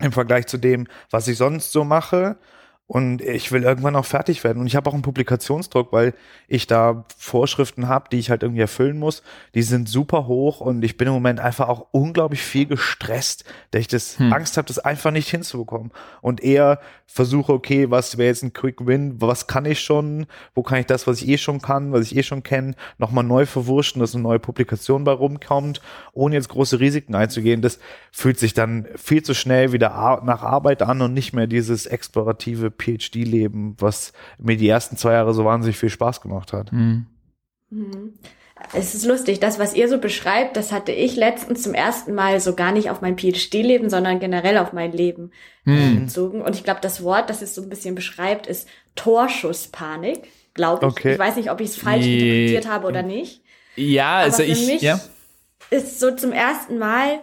im 0.00 0.12
Vergleich 0.12 0.46
zu 0.46 0.58
dem, 0.58 0.86
was 1.10 1.28
ich 1.28 1.36
sonst 1.36 1.72
so 1.72 1.84
mache. 1.84 2.38
Und 2.90 3.22
ich 3.22 3.52
will 3.52 3.62
irgendwann 3.62 3.94
auch 3.94 4.04
fertig 4.04 4.42
werden. 4.42 4.58
Und 4.58 4.66
ich 4.66 4.74
habe 4.74 4.90
auch 4.90 4.94
einen 4.94 5.02
Publikationsdruck, 5.02 5.92
weil 5.92 6.12
ich 6.48 6.66
da 6.66 7.04
Vorschriften 7.16 7.86
habe, 7.86 8.08
die 8.10 8.18
ich 8.18 8.30
halt 8.30 8.42
irgendwie 8.42 8.62
erfüllen 8.62 8.98
muss. 8.98 9.22
Die 9.54 9.62
sind 9.62 9.88
super 9.88 10.26
hoch 10.26 10.60
und 10.60 10.84
ich 10.84 10.96
bin 10.96 11.06
im 11.06 11.14
Moment 11.14 11.38
einfach 11.38 11.68
auch 11.68 11.86
unglaublich 11.92 12.42
viel 12.42 12.66
gestresst, 12.66 13.44
dass 13.70 13.82
ich 13.82 13.86
das 13.86 14.18
Angst 14.18 14.56
habe, 14.56 14.66
das 14.66 14.80
einfach 14.80 15.12
nicht 15.12 15.28
hinzubekommen. 15.28 15.92
Und 16.20 16.42
eher 16.42 16.80
versuche, 17.06 17.52
okay, 17.52 17.90
was 17.90 18.18
wäre 18.18 18.28
jetzt 18.28 18.42
ein 18.42 18.52
Quick 18.52 18.84
Win? 18.84 19.20
Was 19.20 19.46
kann 19.46 19.66
ich 19.66 19.80
schon? 19.80 20.26
Wo 20.56 20.64
kann 20.64 20.80
ich 20.80 20.86
das, 20.86 21.06
was 21.06 21.22
ich 21.22 21.28
eh 21.28 21.38
schon 21.38 21.60
kann, 21.60 21.92
was 21.92 22.06
ich 22.06 22.16
eh 22.16 22.24
schon 22.24 22.42
kenne, 22.42 22.74
nochmal 22.98 23.22
neu 23.22 23.46
verwurschen, 23.46 24.00
dass 24.00 24.14
eine 24.14 24.24
neue 24.24 24.40
Publikation 24.40 25.04
bei 25.04 25.12
rumkommt, 25.12 25.80
ohne 26.12 26.34
jetzt 26.34 26.48
große 26.48 26.80
Risiken 26.80 27.14
einzugehen? 27.14 27.62
Das 27.62 27.78
fühlt 28.10 28.40
sich 28.40 28.52
dann 28.52 28.88
viel 28.96 29.22
zu 29.22 29.34
schnell 29.34 29.72
wieder 29.72 30.20
nach 30.24 30.42
Arbeit 30.42 30.82
an 30.82 31.02
und 31.02 31.14
nicht 31.14 31.32
mehr 31.32 31.46
dieses 31.46 31.86
explorative 31.86 32.79
PhD-Leben, 32.80 33.76
was 33.78 34.12
mir 34.38 34.56
die 34.56 34.68
ersten 34.68 34.96
zwei 34.96 35.12
Jahre 35.12 35.34
so 35.34 35.44
wahnsinnig 35.44 35.78
viel 35.78 35.90
Spaß 35.90 36.20
gemacht 36.20 36.52
hat. 36.52 36.72
Mhm. 36.72 37.06
Mhm. 37.70 38.14
Es 38.74 38.94
ist 38.94 39.06
lustig, 39.06 39.40
das, 39.40 39.58
was 39.58 39.72
ihr 39.74 39.88
so 39.88 39.96
beschreibt, 39.96 40.54
das 40.54 40.70
hatte 40.70 40.92
ich 40.92 41.16
letztens 41.16 41.62
zum 41.62 41.72
ersten 41.72 42.14
Mal 42.14 42.40
so 42.40 42.54
gar 42.54 42.72
nicht 42.72 42.90
auf 42.90 43.00
mein 43.00 43.16
PhD-Leben, 43.16 43.88
sondern 43.88 44.20
generell 44.20 44.58
auf 44.58 44.74
mein 44.74 44.92
Leben 44.92 45.30
Mhm. 45.64 46.04
bezogen. 46.04 46.42
Und 46.42 46.54
ich 46.56 46.62
glaube, 46.64 46.80
das 46.82 47.02
Wort, 47.02 47.30
das 47.30 47.40
es 47.40 47.54
so 47.54 47.62
ein 47.62 47.70
bisschen 47.70 47.94
beschreibt, 47.94 48.46
ist 48.46 48.68
Torschusspanik, 48.96 50.22
glaube 50.54 50.84
ich. 50.86 50.92
Okay. 50.92 51.12
Ich 51.14 51.18
weiß 51.18 51.36
nicht, 51.36 51.50
ob 51.50 51.60
ich 51.60 51.70
es 51.70 51.76
falsch 51.76 52.04
Je- 52.04 52.18
interpretiert 52.48 52.68
habe 52.72 52.86
oder 52.88 53.02
nicht. 53.02 53.42
Ja, 53.76 54.08
Aber 54.16 54.24
also 54.24 54.42
für 54.42 54.48
ich, 54.50 54.66
mich 54.66 54.82
ja. 54.82 55.00
ist 55.70 56.00
so 56.00 56.10
zum 56.14 56.32
ersten 56.32 56.78
Mal 56.78 57.20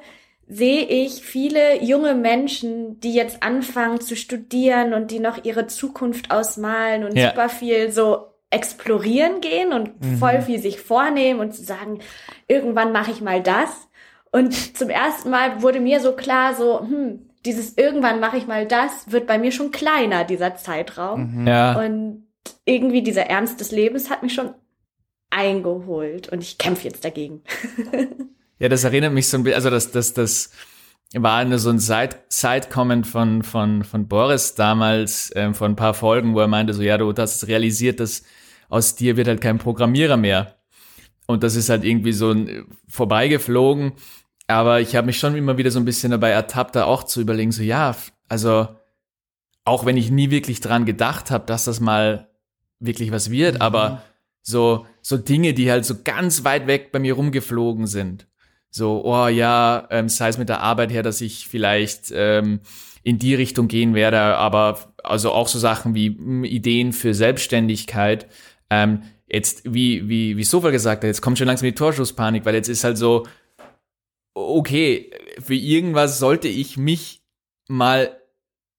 sehe 0.48 0.86
ich 0.86 1.22
viele 1.24 1.84
junge 1.84 2.16
Menschen, 2.16 3.00
die 3.02 3.14
jetzt 3.14 3.44
anfangen 3.44 4.00
zu 4.00 4.16
studieren 4.16 4.94
und 4.94 5.12
die 5.12 5.20
noch 5.20 5.44
ihre 5.44 5.68
Zukunft 5.68 6.32
ausmalen 6.32 7.04
und 7.04 7.18
Ja. 7.18 7.30
super 7.32 7.50
viel 7.50 7.92
so 7.92 8.28
explorieren 8.50 9.42
gehen 9.42 9.74
und 9.74 10.02
Mhm. 10.02 10.18
voll 10.18 10.42
viel 10.42 10.60
sich 10.60 10.80
vornehmen 10.80 11.42
und 11.42 11.54
zu 11.54 11.64
sagen, 11.64 12.00
irgendwann 12.48 12.94
mache 12.94 13.12
ich 13.12 13.20
mal 13.22 13.42
das. 13.44 13.90
Und 14.32 14.78
zum 14.78 14.90
ersten 14.90 15.30
Mal 15.30 15.62
wurde 15.62 15.82
mir 15.82 16.00
so 16.00 16.14
klar, 16.14 16.56
so, 16.56 16.80
hm, 16.80 17.30
dieses 17.46 17.78
irgendwann 17.78 18.20
mache 18.22 18.38
ich 18.38 18.48
mal 18.48 18.66
das 18.66 19.12
wird 19.12 19.28
bei 19.28 19.38
mir 19.38 19.52
schon 19.52 19.72
kleiner, 19.72 20.24
dieser 20.24 20.56
Zeitraum. 20.56 21.42
Mhm. 21.42 21.48
Ja. 21.48 21.78
Und 21.80 22.28
irgendwie 22.66 23.02
dieser 23.02 23.24
Ernst 23.28 23.60
des 23.60 23.72
Lebens 23.72 24.10
hat 24.10 24.24
mich 24.24 24.34
schon 24.34 24.54
eingeholt 25.30 26.30
und 26.30 26.42
ich 26.42 26.58
kämpfe 26.58 26.86
jetzt 26.88 27.04
dagegen. 27.04 27.42
Ja, 28.60 28.70
das 28.70 28.84
erinnert 28.84 29.14
mich 29.14 29.28
so 29.28 29.38
ein 29.38 29.44
bisschen, 29.44 29.56
also 29.56 29.70
das, 29.70 29.92
das, 29.92 30.14
das 30.14 30.52
war 31.14 31.38
eine, 31.38 31.60
so 31.60 31.70
ein 31.70 31.80
Side, 31.80 32.18
Side-Comment 32.30 33.06
von, 33.06 33.44
von, 33.44 33.84
von 33.84 34.08
Boris 34.08 34.56
damals, 34.56 35.32
ähm, 35.36 35.54
vor 35.54 35.68
ein 35.68 35.76
paar 35.76 35.94
Folgen, 35.94 36.34
wo 36.34 36.40
er 36.40 36.48
meinte 36.48 36.74
so, 36.74 36.82
ja, 36.82 36.98
du 36.98 37.14
hast 37.16 37.48
realisiert, 37.48 38.00
dass 38.00 38.24
aus 38.70 38.96
dir 38.96 39.16
wird 39.16 39.28
halt 39.28 39.42
kein 39.42 39.60
Programmierer 39.60 40.18
mehr. 40.18 40.56
Und 41.26 41.44
das 41.44 41.56
ist 41.56 41.70
halt 41.70 41.84
irgendwie 41.84 42.14
so 42.14 42.32
ein, 42.32 42.66
vorbeigeflogen. 42.88 43.94
Aber 44.48 44.82
ich 44.82 44.96
habe 44.96 45.08
mich 45.08 45.20
schon 45.20 45.36
immer 45.36 45.58
wieder 45.58 45.72
so 45.72 45.80
ein 45.80 45.86
bisschen 45.86 46.12
dabei 46.12 46.30
ertappt, 46.30 46.76
da 46.76 46.86
auch 46.86 47.04
zu 47.04 47.22
überlegen, 47.22 47.52
so, 47.52 47.64
ja, 47.64 47.96
also, 48.30 48.68
auch 49.66 49.86
wenn 49.86 49.98
ich 49.98 50.10
nie 50.10 50.30
wirklich 50.32 50.62
dran 50.62 50.86
gedacht 50.86 51.32
habe, 51.32 51.46
dass 51.46 51.66
das 51.66 51.82
mal 51.82 52.30
wirklich 52.80 53.12
was 53.12 53.30
wird, 53.30 53.60
aber 53.60 54.04
so, 54.42 54.86
so 55.02 55.18
Dinge, 55.18 55.54
die 55.54 55.70
halt 55.70 55.84
so 55.84 55.96
ganz 56.04 56.46
weit 56.46 56.68
weg 56.68 56.94
bei 56.94 57.00
mir 57.00 57.16
rumgeflogen 57.16 57.86
sind. 57.88 58.28
So, 58.78 59.04
oh 59.04 59.28
ja, 59.28 59.88
ähm, 59.90 60.08
sei 60.08 60.30
es 60.30 60.38
mit 60.38 60.50
der 60.50 60.62
Arbeit 60.62 60.92
her, 60.92 61.04
dass 61.04 61.20
ich 61.20 61.48
vielleicht 61.48 62.12
ähm, 62.14 62.62
in 63.04 63.20
die 63.20 63.36
Richtung 63.36 63.68
gehen 63.68 63.96
werde, 63.96 64.20
aber 64.20 64.94
also 65.04 65.32
auch 65.32 65.48
so 65.48 65.60
Sachen 65.60 65.96
wie 65.96 66.12
mh, 66.12 66.48
Ideen 66.48 66.94
für 66.94 67.14
Selbstständigkeit. 67.14 68.28
Ähm, 68.70 69.02
jetzt, 69.28 69.62
wie, 69.66 70.08
wie, 70.08 70.38
wie 70.38 70.44
Sofa 70.44 70.70
gesagt 70.70 71.04
hat, 71.04 71.08
jetzt 71.08 71.22
kommt 71.22 71.38
schon 71.38 71.48
langsam 71.48 71.66
die 71.66 71.76
Torschusspanik, 71.76 72.46
weil 72.46 72.56
jetzt 72.56 72.70
ist 72.70 72.84
halt 72.84 72.98
so, 72.98 73.26
okay, 74.36 75.10
für 75.40 75.56
irgendwas 75.56 76.20
sollte 76.20 76.48
ich 76.48 76.78
mich 76.78 77.22
mal 77.68 78.16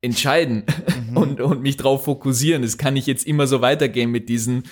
entscheiden 0.00 0.64
und, 1.14 1.40
und 1.40 1.62
mich 1.62 1.76
drauf 1.76 2.04
fokussieren. 2.04 2.62
Das 2.62 2.78
kann 2.78 2.94
nicht 2.94 3.06
jetzt 3.08 3.26
immer 3.26 3.46
so 3.46 3.60
weitergehen 3.60 4.10
mit 4.10 4.28
diesen, 4.28 4.62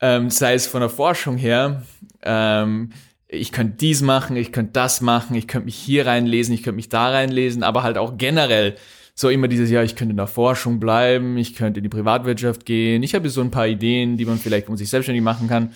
ähm, 0.00 0.30
sei 0.30 0.54
es 0.54 0.66
von 0.66 0.80
der 0.80 0.90
Forschung 0.90 1.36
her, 1.36 1.82
ähm, 2.22 2.92
ich 3.32 3.52
könnte 3.52 3.76
dies 3.76 4.02
machen, 4.02 4.36
ich 4.36 4.52
könnte 4.52 4.72
das 4.72 5.00
machen, 5.00 5.36
ich 5.36 5.46
könnte 5.46 5.66
mich 5.66 5.76
hier 5.76 6.06
reinlesen, 6.06 6.54
ich 6.54 6.62
könnte 6.62 6.76
mich 6.76 6.88
da 6.88 7.10
reinlesen, 7.10 7.62
aber 7.62 7.82
halt 7.82 7.96
auch 7.96 8.18
generell 8.18 8.76
so 9.14 9.28
immer 9.28 9.48
dieses, 9.48 9.70
ja, 9.70 9.82
ich 9.82 9.96
könnte 9.96 10.12
in 10.12 10.16
der 10.16 10.26
Forschung 10.26 10.80
bleiben, 10.80 11.36
ich 11.36 11.54
könnte 11.54 11.78
in 11.78 11.84
die 11.84 11.90
Privatwirtschaft 11.90 12.64
gehen. 12.64 13.02
Ich 13.02 13.14
habe 13.14 13.28
so 13.28 13.40
ein 13.40 13.50
paar 13.50 13.66
Ideen, 13.68 14.16
die 14.16 14.24
man 14.24 14.38
vielleicht 14.38 14.68
um 14.68 14.76
sich 14.76 14.88
selbstständig 14.88 15.22
machen 15.22 15.48
kann. 15.48 15.72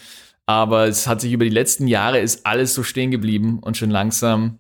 Aber 0.46 0.86
es 0.86 1.06
hat 1.06 1.20
sich 1.20 1.32
über 1.32 1.44
die 1.44 1.50
letzten 1.50 1.86
Jahre 1.86 2.18
ist 2.18 2.46
alles 2.46 2.74
so 2.74 2.82
stehen 2.82 3.10
geblieben 3.10 3.58
und 3.60 3.76
schon 3.76 3.90
langsam, 3.90 4.58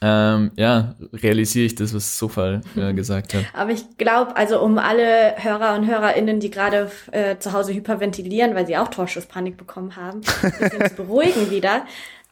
ähm, 0.00 0.52
ja, 0.56 0.94
realisiere 1.12 1.66
ich 1.66 1.74
das, 1.74 1.94
was 1.94 2.18
Sofal 2.18 2.60
äh, 2.76 2.92
gesagt 2.94 3.34
hat. 3.34 3.44
Aber 3.52 3.72
ich 3.72 3.96
glaube, 3.96 4.36
also 4.36 4.60
um 4.60 4.78
alle 4.78 5.34
Hörer 5.38 5.74
und 5.74 5.86
Hörerinnen, 5.86 6.38
die 6.40 6.50
gerade 6.50 6.90
äh, 7.10 7.38
zu 7.38 7.52
Hause 7.52 7.74
hyperventilieren, 7.74 8.54
weil 8.54 8.66
sie 8.66 8.76
auch 8.76 8.88
Torschusspanik 8.88 9.56
bekommen 9.56 9.96
haben, 9.96 10.20
ein 10.42 10.52
bisschen 10.58 10.88
zu 10.88 10.94
beruhigen 10.94 11.50
wieder. 11.50 11.84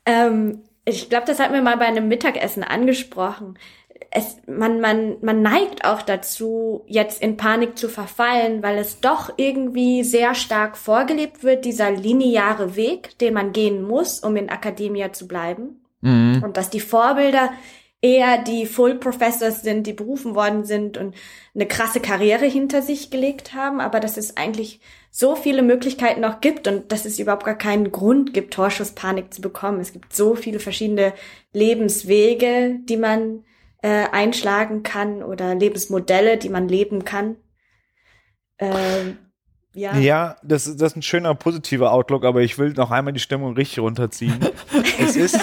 Ähm, 0.04 0.61
ich 0.85 1.08
glaube, 1.08 1.26
das 1.26 1.40
hat 1.40 1.50
mir 1.50 1.62
mal 1.62 1.76
bei 1.76 1.87
einem 1.87 2.06
Mittagessen 2.06 2.62
angesprochen. 2.62 3.58
Es, 4.12 4.37
man, 4.46 4.80
man, 4.80 5.16
man 5.20 5.42
neigt 5.42 5.85
auch 5.85 6.02
dazu, 6.02 6.85
jetzt 6.87 7.20
in 7.20 7.37
Panik 7.37 7.76
zu 7.76 7.88
verfallen, 7.88 8.62
weil 8.62 8.78
es 8.78 9.00
doch 9.00 9.30
irgendwie 9.37 10.04
sehr 10.04 10.37
stark 10.37 10.76
vorgelebt 10.76 11.42
wird, 11.42 11.64
dieser 11.64 11.90
lineare 11.90 12.76
Weg, 12.76 13.18
den 13.18 13.35
man 13.35 13.52
gehen 13.52 13.82
muss, 13.82 14.20
um 14.20 14.37
in 14.37 14.49
Akademia 14.49 15.12
zu 15.12 15.26
bleiben. 15.26 15.80
Mhm. 16.07 16.43
Und 16.45 16.57
dass 16.57 16.71
die 16.71 16.81
Vorbilder 16.81 17.51
eher 18.01 18.39
die 18.43 18.67
Full 18.67 18.97
Professors 18.97 19.63
sind, 19.63 19.87
die 19.87 19.93
berufen 19.93 20.35
worden 20.35 20.65
sind 20.65 20.97
und 20.97 21.15
eine 21.55 21.67
krasse 21.67 22.01
Karriere 22.01 22.45
hinter 22.45 22.83
sich 22.83 23.11
gelegt 23.11 23.55
haben, 23.55 23.81
aber 23.81 24.01
dass 24.01 24.17
es 24.17 24.37
eigentlich 24.37 24.81
so 25.11 25.35
viele 25.35 25.63
Möglichkeiten 25.63 26.21
noch 26.21 26.41
gibt 26.41 26.69
und 26.69 26.93
dass 26.93 27.07
es 27.07 27.19
überhaupt 27.19 27.45
gar 27.45 27.57
keinen 27.57 27.91
Grund 27.91 28.35
gibt, 28.35 28.55
Torschusspanik 28.55 29.33
zu 29.33 29.41
bekommen. 29.41 29.81
Es 29.81 29.93
gibt 29.93 30.15
so 30.15 30.35
viele 30.35 30.61
verschiedene 30.61 31.15
Lebenswege, 31.53 32.79
die 32.85 32.99
man 32.99 33.45
äh, 33.83 34.07
einschlagen 34.13 34.83
kann 34.83 35.23
oder 35.23 35.55
Lebensmodelle, 35.55 36.37
die 36.37 36.51
man 36.51 36.69
leben 36.69 37.05
kann. 37.05 37.37
Ähm, 38.59 39.19
ja. 39.76 39.97
Ja, 39.99 40.37
das, 40.42 40.66
ist- 40.66 40.80
das 40.80 40.92
ist 40.92 40.97
ein 40.97 41.02
schöner 41.02 41.35
positiver 41.35 41.92
Outlook, 41.92 42.25
aber 42.25 42.40
ich 42.40 42.59
will 42.59 42.73
noch 42.73 42.90
einmal 42.90 43.12
die 43.12 43.21
Stimmung 43.21 43.54
richtig 43.54 43.78
runterziehen. 43.80 44.38
es 44.99 45.14
ist, 45.16 45.38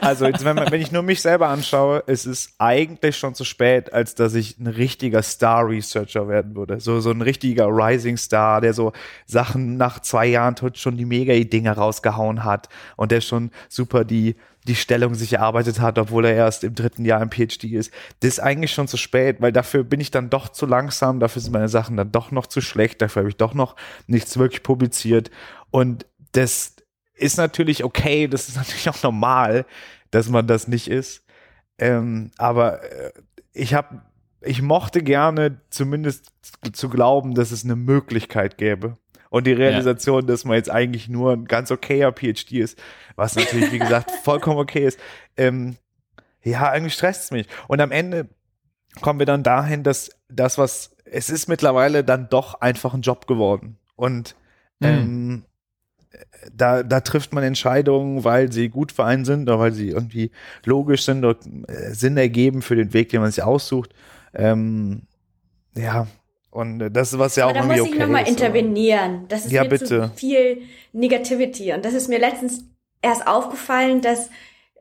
also 0.00 0.26
jetzt, 0.26 0.44
wenn, 0.44 0.54
man, 0.54 0.70
wenn 0.70 0.80
ich 0.80 0.92
nur 0.92 1.02
mich 1.02 1.20
selber 1.22 1.48
anschaue, 1.48 2.04
es 2.06 2.26
ist 2.26 2.54
eigentlich 2.58 3.16
schon 3.16 3.34
zu 3.34 3.44
spät, 3.44 3.92
als 3.92 4.14
dass 4.14 4.34
ich 4.34 4.58
ein 4.58 4.66
richtiger 4.68 5.22
Star-Researcher 5.22 6.28
werden 6.28 6.54
würde. 6.54 6.78
So, 6.80 7.00
so 7.00 7.10
ein 7.10 7.22
richtiger 7.22 7.66
Rising 7.66 8.16
Star, 8.16 8.60
der 8.60 8.74
so 8.74 8.92
Sachen 9.26 9.76
nach 9.76 10.00
zwei 10.00 10.26
Jahren 10.26 10.54
tot 10.56 10.78
schon 10.78 10.96
die 10.96 11.04
Mega-Ideen 11.06 11.66
rausgehauen 11.66 12.44
hat 12.44 12.68
und 12.96 13.10
der 13.12 13.20
schon 13.20 13.50
super 13.68 14.04
die, 14.04 14.36
die 14.64 14.76
Stellung 14.76 15.14
sich 15.14 15.32
erarbeitet 15.34 15.80
hat, 15.80 15.98
obwohl 15.98 16.26
er 16.26 16.34
erst 16.34 16.64
im 16.64 16.74
dritten 16.74 17.04
Jahr 17.04 17.22
im 17.22 17.30
PhD 17.30 17.64
ist. 17.64 17.92
Das 18.20 18.28
ist 18.28 18.40
eigentlich 18.40 18.72
schon 18.72 18.88
zu 18.88 18.96
spät, 18.96 19.40
weil 19.40 19.52
dafür 19.52 19.84
bin 19.84 20.00
ich 20.00 20.10
dann 20.10 20.30
doch 20.30 20.48
zu 20.48 20.66
langsam, 20.66 21.20
dafür 21.20 21.40
sind 21.40 21.52
meine 21.52 21.68
Sachen 21.68 21.96
dann 21.96 22.12
doch 22.12 22.30
noch 22.30 22.46
zu 22.46 22.60
schlecht, 22.60 23.00
dafür 23.00 23.20
habe 23.20 23.30
ich 23.30 23.36
doch 23.36 23.54
noch 23.54 23.76
nichts 24.06 24.38
wirklich 24.38 24.62
publiziert. 24.62 25.30
Und 25.70 26.06
das 26.32 26.76
ist 27.14 27.38
natürlich 27.38 27.84
okay, 27.84 28.28
das 28.28 28.48
ist 28.48 28.56
natürlich 28.58 28.88
auch 28.88 29.02
normal, 29.02 29.64
dass 30.10 30.28
man 30.28 30.46
das 30.46 30.68
nicht 30.68 30.88
ist. 30.88 31.24
Ähm, 31.78 32.30
aber 32.36 32.82
äh, 32.82 33.12
ich 33.52 33.74
habe, 33.74 34.02
ich 34.42 34.60
mochte 34.60 35.02
gerne 35.02 35.60
zumindest 35.70 36.32
zu 36.72 36.88
glauben, 36.88 37.34
dass 37.34 37.50
es 37.50 37.64
eine 37.64 37.76
Möglichkeit 37.76 38.58
gäbe. 38.58 38.98
Und 39.30 39.46
die 39.46 39.52
Realisation, 39.52 40.26
dass 40.26 40.44
man 40.44 40.56
jetzt 40.56 40.70
eigentlich 40.70 41.08
nur 41.08 41.32
ein 41.32 41.44
ganz 41.46 41.70
okayer 41.70 42.12
PhD 42.12 42.52
ist, 42.52 42.78
was 43.16 43.36
natürlich, 43.36 43.72
wie 43.72 43.78
gesagt, 43.78 44.10
vollkommen 44.24 44.58
okay 44.58 44.86
ist, 44.86 44.98
ähm, 45.36 45.76
ja, 46.42 46.74
irgendwie 46.74 46.90
stresst 46.90 47.24
es 47.24 47.30
mich. 47.30 47.46
Und 47.68 47.80
am 47.80 47.92
Ende 47.92 48.28
kommen 49.00 49.18
wir 49.18 49.26
dann 49.26 49.42
dahin, 49.42 49.84
dass 49.84 50.10
das, 50.28 50.58
was, 50.58 50.96
es 51.04 51.30
ist 51.30 51.48
mittlerweile 51.48 52.02
dann 52.02 52.28
doch 52.28 52.60
einfach 52.60 52.92
ein 52.92 53.02
Job 53.02 53.26
geworden. 53.26 53.78
Und 53.94 54.34
ähm, 54.82 55.44
da, 56.52 56.82
da 56.82 57.00
trifft 57.00 57.32
man 57.32 57.44
Entscheidungen, 57.44 58.24
weil 58.24 58.50
sie 58.50 58.68
gut 58.68 58.92
für 58.92 59.04
einen 59.04 59.24
sind 59.24 59.48
oder 59.48 59.58
weil 59.58 59.72
sie 59.72 59.90
irgendwie 59.90 60.30
logisch 60.64 61.04
sind 61.04 61.24
oder 61.24 61.38
äh, 61.68 61.92
Sinn 61.92 62.16
ergeben 62.16 62.62
für 62.62 62.76
den 62.76 62.92
Weg, 62.92 63.10
den 63.10 63.20
man 63.20 63.30
sich 63.30 63.44
aussucht. 63.44 63.94
Ähm, 64.34 65.02
ja, 65.76 66.06
und 66.50 66.80
äh, 66.80 66.90
das 66.90 67.12
ist 67.12 67.18
was 67.18 67.36
ja 67.36 67.46
auch 67.46 67.50
Aber 67.50 67.60
da 67.60 67.64
irgendwie 67.64 67.80
muss 67.80 67.88
ich 67.88 67.94
okay 67.94 68.02
nochmal 68.02 68.28
intervenieren. 68.28 69.24
Das 69.28 69.46
ist 69.46 69.52
Ja, 69.52 69.62
mir 69.62 69.68
bitte. 69.70 69.86
zu 69.86 70.10
viel 70.16 70.62
Negativity. 70.92 71.72
Und 71.72 71.84
das 71.84 71.94
ist 71.94 72.08
mir 72.08 72.18
letztens 72.18 72.64
erst 73.02 73.26
aufgefallen, 73.26 74.00
dass 74.00 74.30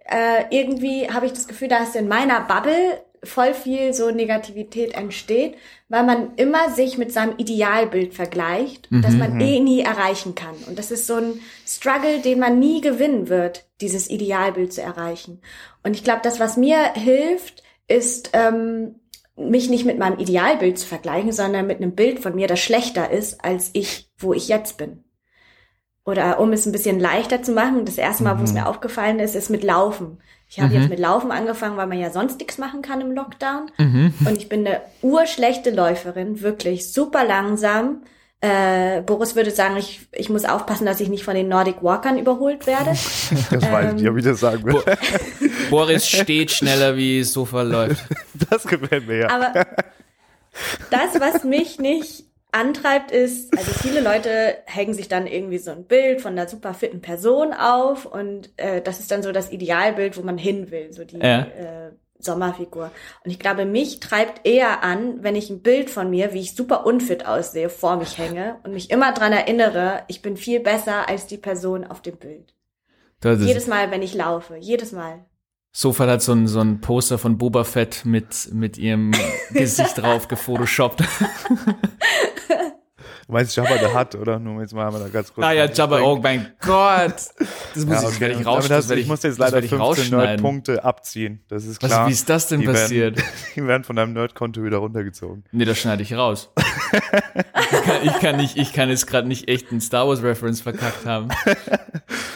äh, 0.05 0.45
irgendwie 0.49 1.09
habe 1.09 1.25
ich 1.27 1.33
das 1.33 1.47
Gefühl, 1.47 1.67
dass 1.67 1.95
in 1.95 2.07
meiner 2.07 2.41
Bubble 2.41 3.01
voll 3.23 3.53
viel 3.53 3.93
so 3.93 4.11
Negativität 4.11 4.93
entsteht, 4.93 5.55
weil 5.89 6.03
man 6.03 6.35
immer 6.35 6.69
sich 6.69 6.97
mit 6.97 7.11
seinem 7.11 7.33
Idealbild 7.37 8.13
vergleicht, 8.13 8.87
das 8.91 9.13
man 9.13 9.41
eh 9.41 9.59
nie 9.59 9.81
erreichen 9.81 10.35
kann. 10.35 10.55
Und 10.67 10.79
das 10.79 10.89
ist 10.89 11.05
so 11.05 11.15
ein 11.15 11.41
Struggle, 11.67 12.19
den 12.19 12.39
man 12.39 12.59
nie 12.59 12.79
gewinnen 12.79 13.27
wird, 13.27 13.65
dieses 13.81 14.09
Idealbild 14.09 14.71
zu 14.71 14.81
erreichen. 14.81 15.41
Und 15.83 15.95
ich 15.95 16.05
glaube, 16.05 16.21
das, 16.23 16.39
was 16.39 16.55
mir 16.55 16.93
hilft, 16.93 17.61
ist 17.89 18.29
ähm, 18.33 18.95
mich 19.39 19.69
nicht 19.69 19.85
mit 19.85 19.97
meinem 19.97 20.19
Idealbild 20.19 20.77
zu 20.77 20.85
vergleichen, 20.87 21.31
sondern 21.31 21.67
mit 21.67 21.77
einem 21.77 21.95
Bild 21.95 22.19
von 22.19 22.35
mir, 22.35 22.47
das 22.47 22.59
schlechter 22.59 23.09
ist 23.11 23.43
als 23.43 23.69
ich, 23.73 24.09
wo 24.17 24.33
ich 24.33 24.47
jetzt 24.47 24.77
bin. 24.77 25.03
oder 26.05 26.39
um 26.39 26.51
es 26.53 26.65
ein 26.65 26.71
bisschen 26.71 26.99
leichter 26.99 27.43
zu 27.43 27.51
machen, 27.51 27.85
das 27.85 27.99
erste 27.99 28.23
Mal, 28.23 28.39
wo 28.39 28.43
es 28.43 28.51
Mhm. 28.51 28.59
mir 28.61 28.67
aufgefallen 28.67 29.19
ist, 29.19 29.35
ist 29.35 29.49
mit 29.51 29.63
Laufen. 29.63 30.17
Ich 30.47 30.59
habe 30.59 30.73
jetzt 30.73 30.89
mit 30.89 30.97
Laufen 30.97 31.29
angefangen, 31.31 31.77
weil 31.77 31.85
man 31.85 31.99
ja 31.99 32.09
sonst 32.09 32.39
nichts 32.39 32.57
machen 32.57 32.81
kann 32.81 32.99
im 33.01 33.11
Lockdown. 33.11 33.69
Mhm. 33.77 34.13
Und 34.25 34.37
ich 34.37 34.49
bin 34.49 34.65
eine 34.65 34.81
urschlechte 35.03 35.69
Läuferin, 35.69 36.41
wirklich 36.41 36.91
super 36.91 37.23
langsam. 37.25 38.01
Äh, 38.41 39.01
Boris 39.01 39.35
würde 39.35 39.51
sagen, 39.51 39.75
ich, 39.77 40.07
ich 40.13 40.29
muss 40.29 40.45
aufpassen, 40.45 40.85
dass 40.85 41.01
ich 41.01 41.09
nicht 41.09 41.25
von 41.25 41.35
den 41.35 41.49
Nordic 41.49 41.83
Walkern 41.83 42.17
überholt 42.17 42.65
werde. 42.67 42.91
Das 43.51 43.71
weiß 43.71 43.89
ich 43.95 44.01
nicht, 44.01 44.09
ob 44.09 44.17
ich 44.17 44.23
das 44.23 44.39
sagen 44.39 44.63
will. 44.63 44.81
Boris 45.69 46.07
steht 46.07 46.51
schneller, 46.51 46.95
wie 46.95 47.19
es 47.19 47.33
Sofa 47.33 47.63
läuft. 47.63 48.03
Das 48.49 48.63
gefällt 48.65 49.07
mir 49.07 49.17
ja. 49.17 49.29
Aber 49.29 49.53
das, 50.89 51.19
was 51.19 51.43
mich 51.43 51.79
nicht 51.79 52.23
antreibt, 52.51 53.11
ist, 53.11 53.55
also 53.57 53.71
viele 53.73 54.01
Leute 54.01 54.57
hängen 54.65 54.93
sich 54.93 55.07
dann 55.07 55.27
irgendwie 55.27 55.59
so 55.59 55.71
ein 55.71 55.83
Bild 55.83 56.21
von 56.21 56.31
einer 56.31 56.47
super 56.47 56.73
fitten 56.73 57.01
Person 57.01 57.53
auf 57.53 58.05
und 58.05 58.49
äh, 58.57 58.81
das 58.81 58.99
ist 58.99 59.11
dann 59.11 59.21
so 59.21 59.31
das 59.31 59.51
Idealbild, 59.51 60.17
wo 60.17 60.21
man 60.21 60.37
hin 60.37 60.71
will, 60.71 60.91
so 60.91 61.03
die 61.03 61.17
Ja. 61.17 61.41
äh, 61.41 61.91
Sommerfigur. 62.19 62.91
Und 63.23 63.31
ich 63.31 63.39
glaube, 63.39 63.65
mich 63.65 63.99
treibt 63.99 64.45
eher 64.45 64.83
an, 64.83 65.23
wenn 65.23 65.35
ich 65.35 65.49
ein 65.49 65.61
Bild 65.61 65.89
von 65.89 66.09
mir, 66.09 66.33
wie 66.33 66.41
ich 66.41 66.55
super 66.55 66.85
unfit 66.85 67.25
aussehe, 67.25 67.69
vor 67.69 67.95
mich 67.95 68.17
hänge 68.17 68.57
und 68.63 68.73
mich 68.73 68.91
immer 68.91 69.13
dran 69.13 69.31
erinnere, 69.31 70.03
ich 70.07 70.21
bin 70.21 70.37
viel 70.37 70.59
besser 70.59 71.07
als 71.07 71.27
die 71.27 71.37
Person 71.37 71.85
auf 71.85 72.01
dem 72.01 72.17
Bild. 72.17 72.53
Jedes 73.23 73.67
Mal, 73.67 73.91
wenn 73.91 74.01
ich 74.01 74.13
laufe, 74.13 74.55
jedes 74.57 74.91
Mal. 74.91 75.25
Sofa 75.71 76.07
hat 76.07 76.21
so 76.21 76.33
ein, 76.33 76.47
so 76.47 76.61
ein 76.61 76.81
Poster 76.81 77.17
von 77.17 77.37
Boba 77.37 77.63
Fett 77.63 78.03
mit, 78.05 78.49
mit 78.53 78.77
ihrem 78.77 79.11
Gesicht 79.51 79.97
drauf 80.01 80.27
gefotoshoppt. 80.27 81.03
Du 83.29 83.33
meinst 83.33 83.55
Jabba 83.55 83.77
der 83.77 83.93
hat, 83.93 84.15
oder? 84.15 84.39
Nur 84.39 84.59
jetzt 84.59 84.73
mal 84.73 84.89
da 84.91 85.07
ganz 85.07 85.31
kurz. 85.31 85.45
Ah 85.45 85.51
ja, 85.51 85.65
Jabba, 85.65 86.01
oh 86.01 86.15
mein 86.17 86.47
Gott. 86.61 87.13
Das 87.75 87.85
muss 87.85 88.01
Ja, 88.01 88.09
ich, 88.09 88.19
werde 88.19 88.33
ich 88.33 88.39
okay. 88.39 88.47
raus, 88.49 88.55
Damit 88.55 88.71
das 88.71 88.77
hast, 88.77 88.89
werde 88.89 89.01
ich 89.03 89.07
muss 89.07 89.21
jetzt 89.21 89.37
leider 89.37 89.53
werde 89.53 89.65
ich 89.65 89.69
15 89.69 89.87
rausschneiden. 89.87 90.25
Nerdpunkte 90.25 90.83
abziehen. 90.83 91.39
Das 91.47 91.63
ist 91.65 91.79
Was, 91.83 91.91
klar. 91.91 92.07
wie 92.07 92.11
ist 92.11 92.27
das 92.27 92.47
denn 92.47 92.61
die 92.61 92.65
passiert? 92.65 93.17
Werden, 93.17 93.29
die 93.55 93.67
werden 93.67 93.83
von 93.83 93.95
deinem 93.95 94.13
Nerdkonto 94.13 94.63
wieder 94.63 94.77
runtergezogen. 94.77 95.43
Nee, 95.51 95.65
das 95.65 95.77
schneide 95.77 96.01
ich 96.01 96.15
raus. 96.15 96.49
ich, 96.57 97.81
kann, 97.83 97.97
ich, 98.03 98.19
kann 98.19 98.37
nicht, 98.37 98.57
ich 98.57 98.73
kann 98.73 98.89
jetzt 98.89 99.05
gerade 99.05 99.27
nicht 99.27 99.47
echt 99.47 99.69
einen 99.69 99.81
Star 99.81 100.07
Wars 100.07 100.23
Reference 100.23 100.61
verkackt 100.61 101.05
haben. 101.05 101.27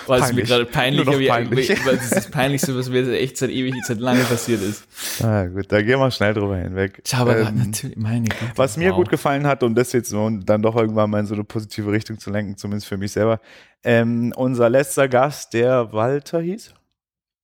Weil 0.06 0.22
es 0.22 0.32
mir 0.34 0.44
gerade 0.44 0.66
peinlich, 0.66 1.06
Nur 1.06 1.14
noch 1.16 1.20
wie, 1.20 1.28
peinlich. 1.28 1.70
wie- 1.70 1.86
weil 1.88 1.96
das 1.96 2.06
ist 2.06 2.16
das 2.18 2.30
Peinlichste, 2.30 2.78
was 2.78 2.90
mir 2.90 3.18
echt 3.18 3.38
seit 3.38 3.50
ewig, 3.50 3.74
seit 3.88 4.00
lange 4.00 4.22
passiert 4.26 4.62
ist. 4.62 4.84
Ah, 5.24 5.46
gut, 5.46 5.72
da 5.72 5.82
gehen 5.82 5.98
wir 5.98 6.12
schnell 6.12 6.36
drüber 6.36 6.58
hinweg. 6.58 7.02
Jabba, 7.06 7.36
Ähm, 7.36 7.64
natürlich, 7.68 7.98
meine 7.98 8.26
Güte. 8.28 8.52
Was 8.58 8.78
mir 8.78 8.92
wow. 8.92 8.98
gut 8.98 9.10
gefallen 9.10 9.48
hat, 9.48 9.64
um 9.64 9.74
das 9.74 9.92
jetzt 9.94 10.10
so 10.10 10.30
dann 10.30 10.62
doch 10.62 10.76
irgendwann 10.84 11.10
mal 11.10 11.20
in 11.20 11.26
so 11.26 11.34
eine 11.34 11.44
positive 11.44 11.92
Richtung 11.92 12.20
zu 12.20 12.32
lenken, 12.32 12.58
zumindest 12.58 12.88
für 12.88 12.98
mich 12.98 13.12
selber, 13.12 13.40
ähm, 13.84 14.34
unser 14.36 14.70
letzter 14.70 15.08
Gast, 15.08 15.54
der 15.54 15.92
Walter 15.92 16.40
hieß. 16.42 16.74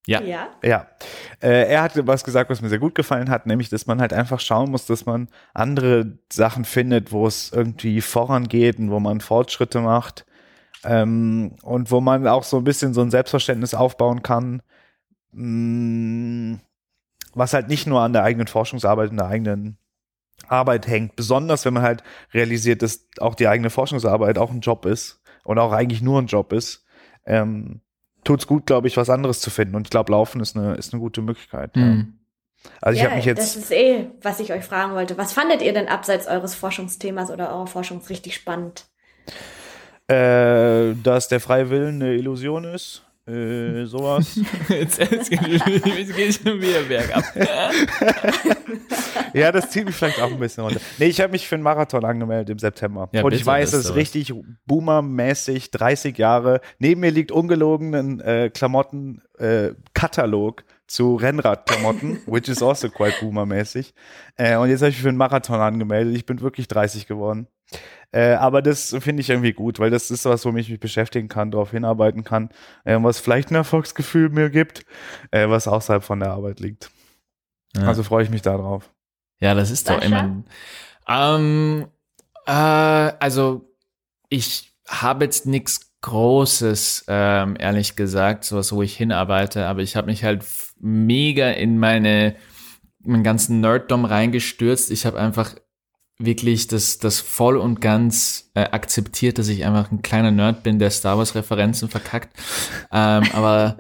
Ja. 0.08 0.22
Ja. 0.22 0.50
Ja, 0.64 0.88
äh, 1.42 1.70
er 1.72 1.84
hat 1.84 2.08
was 2.08 2.24
gesagt, 2.24 2.50
was 2.50 2.62
mir 2.62 2.70
sehr 2.70 2.80
gut 2.80 2.96
gefallen 2.96 3.30
hat, 3.30 3.46
nämlich, 3.46 3.70
dass 3.70 3.86
man 3.86 4.02
halt 4.02 4.14
einfach 4.14 4.40
schauen 4.40 4.72
muss, 4.72 4.86
dass 4.86 5.06
man 5.06 5.28
andere 5.54 6.18
Sachen 6.32 6.66
findet, 6.66 7.12
wo 7.12 7.28
es 7.28 7.52
irgendwie 7.52 8.02
vorangeht 8.02 8.80
und 8.80 8.90
wo 8.90 9.00
man 9.00 9.22
Fortschritte 9.22 9.82
macht 9.82 10.26
ähm, 10.84 11.56
und 11.62 11.92
wo 11.92 12.02
man 12.02 12.28
auch 12.28 12.44
so 12.44 12.58
ein 12.58 12.64
bisschen 12.64 12.94
so 12.94 13.02
ein 13.02 13.12
Selbstverständnis 13.12 13.74
aufbauen 13.76 14.24
kann, 14.24 14.62
mh, 15.32 16.60
was 17.34 17.54
halt 17.54 17.68
nicht 17.68 17.86
nur 17.86 18.02
an 18.02 18.14
der 18.14 18.24
eigenen 18.24 18.48
Forschungsarbeit 18.48 19.12
und 19.12 19.18
der 19.18 19.28
eigenen 19.28 19.78
Arbeit 20.50 20.88
hängt, 20.88 21.16
besonders 21.16 21.66
wenn 21.66 21.74
man 21.74 21.84
halt 21.84 22.04
realisiert, 22.34 22.82
dass 22.82 23.08
auch 23.20 23.36
die 23.36 23.48
eigene 23.48 23.70
Forschungsarbeit 23.70 24.38
auch 24.38 24.52
ein 24.52 24.62
Job 24.62 24.86
ist 24.86 25.22
und 25.44 25.60
auch 25.60 25.72
eigentlich 25.72 26.02
nur 26.02 26.22
ein 26.22 26.28
Job 26.28 26.54
ist. 26.54 26.86
Ähm, 27.26 27.82
tut's 28.24 28.48
gut, 28.48 28.66
glaube 28.66 28.88
ich, 28.88 28.98
was 28.98 29.10
anderes 29.10 29.42
zu 29.42 29.50
finden. 29.50 29.76
Und 29.76 29.88
ich 29.88 29.92
glaube, 29.92 30.12
Laufen 30.12 30.42
ist 30.42 30.56
eine, 30.56 30.76
ist 30.76 30.94
eine 30.94 31.02
gute 31.02 31.22
Möglichkeit. 31.22 31.76
ja. 31.76 31.84
Hm. 31.84 32.14
Also 32.82 32.98
ich 32.98 33.04
ja, 33.04 33.10
habe 33.10 33.16
mich 33.16 33.26
das 33.26 33.56
jetzt, 33.56 33.56
ist 33.56 33.72
eh, 33.72 34.08
was 34.22 34.42
ich 34.42 34.52
euch 34.52 34.66
fragen 34.66 34.94
wollte. 34.94 35.18
Was 35.18 35.32
fandet 35.32 35.62
ihr 35.62 35.72
denn 35.72 35.88
abseits 35.88 36.28
eures 36.28 36.56
Forschungsthemas 36.56 37.32
oder 37.32 37.54
eurer 37.54 37.68
Forschung 37.68 38.02
richtig 38.10 38.36
spannend? 38.36 38.86
äh, 40.10 40.96
dass 41.04 41.28
der 41.28 41.40
freie 41.40 41.70
Willen 41.70 42.02
eine 42.02 42.16
Illusion 42.16 42.64
ist, 42.64 43.04
äh, 43.28 43.86
sowas. 43.86 44.40
Jetzt, 44.70 44.98
jetzt, 44.98 45.30
geht, 45.30 45.42
jetzt 45.42 46.16
geht 46.16 46.34
schon 46.34 46.60
wieder 46.60 46.82
bergab. 46.82 47.24
ja, 49.34 49.52
das 49.52 49.70
zieht 49.70 49.86
mich 49.86 49.96
vielleicht 49.96 50.22
auch 50.22 50.32
ein 50.32 50.40
bisschen 50.40 50.64
runter. 50.64 50.80
Nee, 50.98 51.06
ich 51.06 51.22
habe 51.22 51.32
mich 51.32 51.48
für 51.48 51.56
einen 51.56 51.64
Marathon 51.64 52.06
angemeldet 52.06 52.50
im 52.50 52.60
September. 52.60 53.10
Ja, 53.12 53.24
Und 53.24 53.34
ich 53.34 53.46
weiß, 53.46 53.74
es 53.74 53.86
ist 53.86 53.96
richtig 53.96 54.34
boomermäßig, 54.66 55.72
30 55.72 56.18
Jahre. 56.18 56.62
Neben 56.80 57.02
mir 57.02 57.12
liegt 57.12 57.32
ungelogenen 57.32 58.20
äh, 58.22 58.50
Klamotten 58.54 59.22
äh, 59.38 59.72
zu 60.88 61.16
Rennradklamotten, 61.16 62.22
which 62.26 62.50
is 62.50 62.64
also 62.64 62.90
quite 62.90 63.16
boomermäßig. 63.22 63.94
Äh, 64.36 64.58
und 64.58 64.70
jetzt 64.70 64.82
habe 64.82 64.90
ich 64.90 64.98
mich 64.98 65.04
für 65.04 65.10
einen 65.10 65.18
Marathon 65.18 65.60
angemeldet. 65.60 66.16
Ich 66.16 66.26
bin 66.26 66.42
wirklich 66.42 66.68
30 66.68 67.08
geworden. 67.08 67.48
Äh, 68.12 68.34
aber 68.34 68.62
das 68.62 68.96
finde 69.00 69.22
ich 69.22 69.30
irgendwie 69.30 69.54
gut, 69.54 69.80
weil 69.80 69.92
das 69.92 70.10
ist 70.10 70.26
was, 70.26 70.44
womit 70.46 70.64
ich 70.64 70.72
mich 70.72 70.80
beschäftigen 70.80 71.28
kann, 71.28 71.52
darauf 71.52 71.72
hinarbeiten 71.72 72.24
kann, 72.24 72.50
äh, 72.84 72.98
was 73.00 73.20
vielleicht 73.20 73.52
ein 73.52 73.56
Erfolgsgefühl 73.56 74.30
mir 74.30 74.50
gibt, 74.50 74.84
äh, 75.30 75.48
was 75.48 75.68
außerhalb 75.68 76.04
von 76.04 76.20
der 76.20 76.32
Arbeit 76.32 76.60
liegt. 76.60 76.90
Ja. 77.76 77.84
Also 77.84 78.02
freue 78.02 78.24
ich 78.24 78.32
mich 78.32 78.42
darauf. 78.42 78.92
Ja, 79.40 79.54
das 79.54 79.72
ist 79.72 79.90
doch 79.90 80.02
Sascha? 80.02 80.06
immer. 80.06 80.44
Ähm, 81.08 81.88
äh, 82.46 82.52
also 82.52 83.74
ich 84.30 84.74
habe 84.88 85.26
jetzt 85.26 85.46
nichts 85.46 85.90
Großes, 86.02 87.06
ähm, 87.10 87.58
ehrlich 87.60 87.98
gesagt, 87.98 88.46
sowas, 88.46 88.72
wo 88.72 88.82
ich 88.82 88.96
hinarbeite, 88.96 89.68
aber 89.68 89.82
ich 89.82 89.98
habe 89.98 90.08
mich 90.08 90.24
halt 90.24 90.46
mega 90.80 91.50
in 91.50 91.78
meine 91.78 92.36
meinen 93.04 93.24
ganzen 93.24 93.60
Nerddom 93.62 94.06
reingestürzt. 94.06 94.92
Ich 94.92 95.06
habe 95.06 95.20
einfach 95.20 95.56
wirklich 96.18 96.68
das, 96.68 96.98
das 97.00 97.20
voll 97.20 97.58
und 97.58 97.80
ganz 97.80 98.52
äh, 98.54 98.64
akzeptiert, 98.64 99.38
dass 99.38 99.48
ich 99.48 99.66
einfach 99.66 99.92
ein 99.92 100.02
kleiner 100.02 100.32
Nerd 100.32 100.64
bin, 100.64 100.80
der 100.80 100.92
Star 100.92 101.18
Wars 101.18 101.34
Referenzen 101.36 101.90
verkackt. 101.90 102.36
ähm, 102.92 103.24
aber 103.34 103.78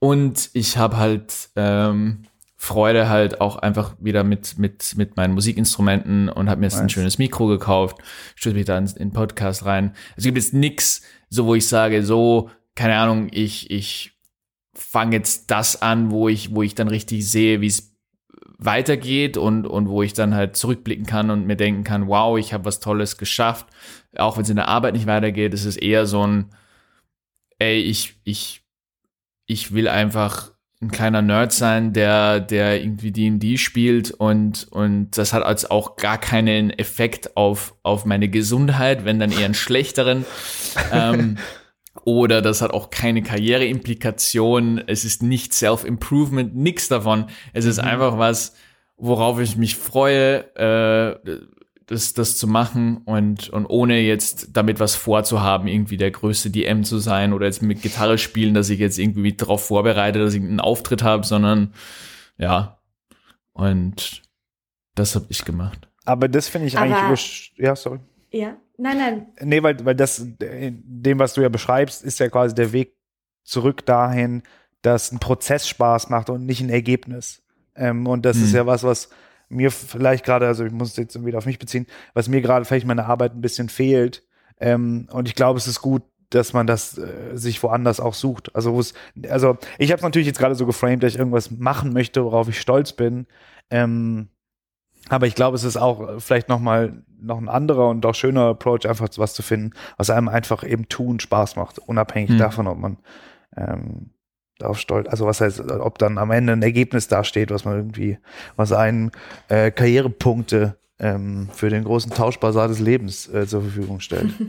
und 0.00 0.50
ich 0.52 0.76
habe 0.76 0.96
halt 0.96 1.50
ähm, 1.56 2.24
Freude 2.60 3.08
halt 3.08 3.40
auch 3.40 3.56
einfach 3.56 3.94
wieder 4.00 4.24
mit 4.24 4.58
mit 4.58 4.94
mit 4.96 5.16
meinen 5.16 5.32
Musikinstrumenten 5.32 6.28
und 6.28 6.50
habe 6.50 6.60
mir 6.60 6.66
jetzt 6.66 6.80
ein 6.80 6.88
schönes 6.88 7.16
Mikro 7.16 7.46
gekauft, 7.46 7.98
stürze 8.34 8.56
mich 8.56 8.66
da 8.66 8.76
in, 8.76 8.86
in 8.86 8.94
den 8.94 9.12
Podcast 9.12 9.64
rein. 9.64 9.94
Es 10.16 10.24
gibt 10.24 10.36
jetzt 10.36 10.52
nix, 10.52 11.02
so 11.30 11.46
wo 11.46 11.54
ich 11.54 11.68
sage, 11.68 12.04
so 12.04 12.50
keine 12.74 12.96
Ahnung, 12.96 13.28
ich 13.30 13.70
ich 13.70 14.12
fange 14.74 15.16
jetzt 15.16 15.52
das 15.52 15.80
an, 15.80 16.10
wo 16.10 16.28
ich 16.28 16.52
wo 16.52 16.62
ich 16.62 16.74
dann 16.74 16.88
richtig 16.88 17.30
sehe, 17.30 17.60
wie 17.60 17.68
es 17.68 17.96
weitergeht 18.58 19.36
und, 19.36 19.64
und 19.66 19.88
wo 19.88 20.02
ich 20.02 20.12
dann 20.12 20.34
halt 20.34 20.56
zurückblicken 20.56 21.06
kann 21.06 21.30
und 21.30 21.46
mir 21.46 21.56
denken 21.56 21.84
kann, 21.84 22.08
wow, 22.08 22.36
ich 22.36 22.52
habe 22.52 22.64
was 22.64 22.80
Tolles 22.80 23.16
geschafft. 23.16 23.68
Auch 24.16 24.36
wenn 24.36 24.42
es 24.42 24.50
in 24.50 24.56
der 24.56 24.66
Arbeit 24.66 24.94
nicht 24.94 25.06
weitergeht, 25.06 25.54
ist 25.54 25.64
es 25.64 25.76
eher 25.76 26.06
so 26.06 26.26
ein, 26.26 26.50
ey, 27.60 27.78
ich, 27.78 28.16
ich, 28.24 28.62
ich 29.46 29.72
will 29.72 29.86
einfach 29.86 30.50
ein 30.80 30.90
kleiner 30.90 31.22
Nerd 31.22 31.52
sein, 31.52 31.92
der, 31.92 32.38
der 32.38 32.80
irgendwie 32.80 33.10
D&D 33.10 33.56
spielt 33.58 34.12
und, 34.12 34.68
und 34.70 35.18
das 35.18 35.32
hat 35.32 35.42
als 35.42 35.68
auch 35.68 35.96
gar 35.96 36.18
keinen 36.18 36.70
Effekt 36.70 37.36
auf, 37.36 37.74
auf 37.82 38.04
meine 38.04 38.28
Gesundheit, 38.28 39.04
wenn 39.04 39.18
dann 39.18 39.32
eher 39.32 39.46
einen 39.46 39.54
schlechteren. 39.54 40.24
ähm, 40.92 41.38
oder 42.04 42.42
das 42.42 42.62
hat 42.62 42.70
auch 42.70 42.90
keine 42.90 43.22
Karriereimplikation. 43.22 44.80
Es 44.86 45.04
ist 45.04 45.22
nicht 45.22 45.52
Self-Improvement, 45.52 46.54
nix 46.54 46.86
davon. 46.86 47.26
Es 47.52 47.64
ist 47.64 47.80
einfach 47.80 48.18
was, 48.18 48.54
worauf 48.96 49.40
ich 49.40 49.56
mich 49.56 49.76
freue, 49.76 50.44
äh, 50.56 51.38
das, 51.88 52.12
das 52.14 52.36
zu 52.36 52.46
machen 52.46 52.98
und, 53.06 53.48
und 53.48 53.66
ohne 53.66 53.98
jetzt 54.00 54.50
damit 54.52 54.78
was 54.78 54.94
vorzuhaben, 54.94 55.66
irgendwie 55.68 55.96
der 55.96 56.10
größte 56.10 56.50
DM 56.50 56.84
zu 56.84 56.98
sein 56.98 57.32
oder 57.32 57.46
jetzt 57.46 57.62
mit 57.62 57.82
Gitarre 57.82 58.18
spielen, 58.18 58.54
dass 58.54 58.68
ich 58.70 58.78
jetzt 58.78 58.98
irgendwie 58.98 59.32
darauf 59.32 59.64
vorbereite, 59.66 60.18
dass 60.20 60.34
ich 60.34 60.42
einen 60.42 60.60
Auftritt 60.60 61.02
habe, 61.02 61.24
sondern 61.26 61.72
ja. 62.36 62.78
Und 63.52 64.22
das 64.94 65.14
habe 65.14 65.26
ich 65.30 65.44
gemacht. 65.44 65.88
Aber 66.04 66.28
das 66.28 66.48
finde 66.48 66.68
ich 66.68 66.78
eigentlich, 66.78 66.98
Aber- 66.98 67.14
ursch- 67.14 67.50
ja, 67.56 67.74
sorry. 67.74 67.98
Ja. 68.30 68.56
Nein, 68.76 68.98
nein. 68.98 69.26
Nee, 69.42 69.62
weil, 69.62 69.84
weil 69.84 69.94
das, 69.96 70.18
in 70.20 70.82
dem, 70.84 71.18
was 71.18 71.34
du 71.34 71.40
ja 71.40 71.48
beschreibst, 71.48 72.04
ist 72.04 72.20
ja 72.20 72.28
quasi 72.28 72.54
der 72.54 72.72
Weg 72.72 72.94
zurück 73.44 73.84
dahin, 73.86 74.42
dass 74.82 75.10
ein 75.10 75.18
Prozess 75.18 75.66
Spaß 75.66 76.10
macht 76.10 76.30
und 76.30 76.46
nicht 76.46 76.60
ein 76.60 76.70
Ergebnis. 76.70 77.42
Ähm, 77.74 78.06
und 78.06 78.24
das 78.24 78.36
ist 78.36 78.50
Hm. 78.50 78.56
ja 78.56 78.66
was, 78.66 78.84
was 78.84 79.08
mir 79.48 79.70
vielleicht 79.70 80.24
gerade, 80.24 80.46
also 80.46 80.64
ich 80.64 80.72
muss 80.72 80.96
jetzt 80.96 81.24
wieder 81.24 81.38
auf 81.38 81.46
mich 81.46 81.58
beziehen, 81.58 81.86
was 82.14 82.28
mir 82.28 82.40
gerade 82.40 82.64
vielleicht 82.64 82.86
meine 82.86 83.06
Arbeit 83.06 83.34
ein 83.34 83.40
bisschen 83.40 83.68
fehlt. 83.68 84.24
Ähm, 84.60 85.08
und 85.10 85.28
ich 85.28 85.34
glaube, 85.34 85.58
es 85.58 85.66
ist 85.66 85.80
gut, 85.80 86.02
dass 86.30 86.52
man 86.52 86.66
das 86.66 86.98
äh, 86.98 87.34
sich 87.34 87.62
woanders 87.62 88.00
auch 88.00 88.14
sucht. 88.14 88.54
Also, 88.54 88.74
wo 88.74 88.80
es, 88.80 88.92
also 89.28 89.56
ich 89.78 89.90
habe 89.90 89.98
es 89.98 90.02
natürlich 90.02 90.26
jetzt 90.26 90.38
gerade 90.38 90.54
so 90.54 90.66
geframed, 90.66 91.02
dass 91.02 91.12
ich 91.12 91.18
irgendwas 91.18 91.50
machen 91.50 91.92
möchte, 91.92 92.24
worauf 92.24 92.48
ich 92.48 92.60
stolz 92.60 92.92
bin. 92.92 93.26
Ähm, 93.70 94.28
aber 95.08 95.26
ich 95.26 95.34
glaube, 95.34 95.56
es 95.56 95.64
ist 95.64 95.76
auch 95.76 96.06
äh, 96.06 96.20
vielleicht 96.20 96.48
noch 96.48 96.60
mal 96.60 97.02
noch 97.20 97.38
ein 97.38 97.48
anderer 97.48 97.88
und 97.88 98.04
auch 98.04 98.14
schöner 98.14 98.48
Approach, 98.48 98.86
einfach 98.86 99.08
was 99.16 99.34
zu 99.34 99.42
finden, 99.42 99.72
was 99.96 100.10
einem 100.10 100.28
einfach 100.28 100.64
eben 100.64 100.88
tun 100.88 101.18
Spaß 101.18 101.56
macht, 101.56 101.78
unabhängig 101.78 102.30
Hm. 102.30 102.38
davon, 102.38 102.66
ob 102.66 102.78
man 102.78 102.98
ähm, 103.56 104.10
darauf 104.58 104.78
stolz, 104.78 105.08
also 105.08 105.26
was 105.26 105.40
heißt, 105.40 105.70
ob 105.70 105.98
dann 105.98 106.18
am 106.18 106.30
Ende 106.30 106.52
ein 106.52 106.62
Ergebnis 106.62 107.08
dasteht, 107.08 107.50
was 107.50 107.64
man 107.64 107.76
irgendwie, 107.76 108.18
was 108.56 108.72
einen 108.72 109.12
äh, 109.48 109.70
Karrierepunkte 109.70 110.76
ähm, 110.98 111.48
für 111.52 111.70
den 111.70 111.84
großen 111.84 112.12
Tauschbasar 112.12 112.68
des 112.68 112.80
Lebens 112.80 113.28
äh, 113.28 113.46
zur 113.46 113.62
Verfügung 113.62 114.00
stellt. 114.00 114.32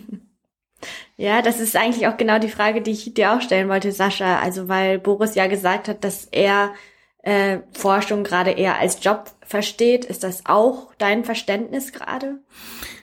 Ja, 1.18 1.42
das 1.42 1.60
ist 1.60 1.76
eigentlich 1.76 2.08
auch 2.08 2.16
genau 2.16 2.40
die 2.40 2.48
Frage, 2.48 2.82
die 2.82 2.92
ich 2.92 3.14
dir 3.14 3.34
auch 3.34 3.42
stellen 3.42 3.68
wollte, 3.68 3.92
Sascha. 3.92 4.40
Also 4.40 4.70
weil 4.70 5.00
Boris 5.00 5.36
ja 5.36 5.48
gesagt 5.48 5.90
hat, 5.90 6.06
dass 6.06 6.24
er 6.32 6.74
äh, 7.24 7.60
Forschung 7.74 8.24
gerade 8.24 8.52
eher 8.52 8.78
als 8.78 9.04
Job 9.04 9.32
versteht. 9.46 10.06
Ist 10.06 10.24
das 10.24 10.46
auch 10.46 10.94
dein 10.98 11.26
Verständnis 11.26 11.92
gerade? 11.92 12.40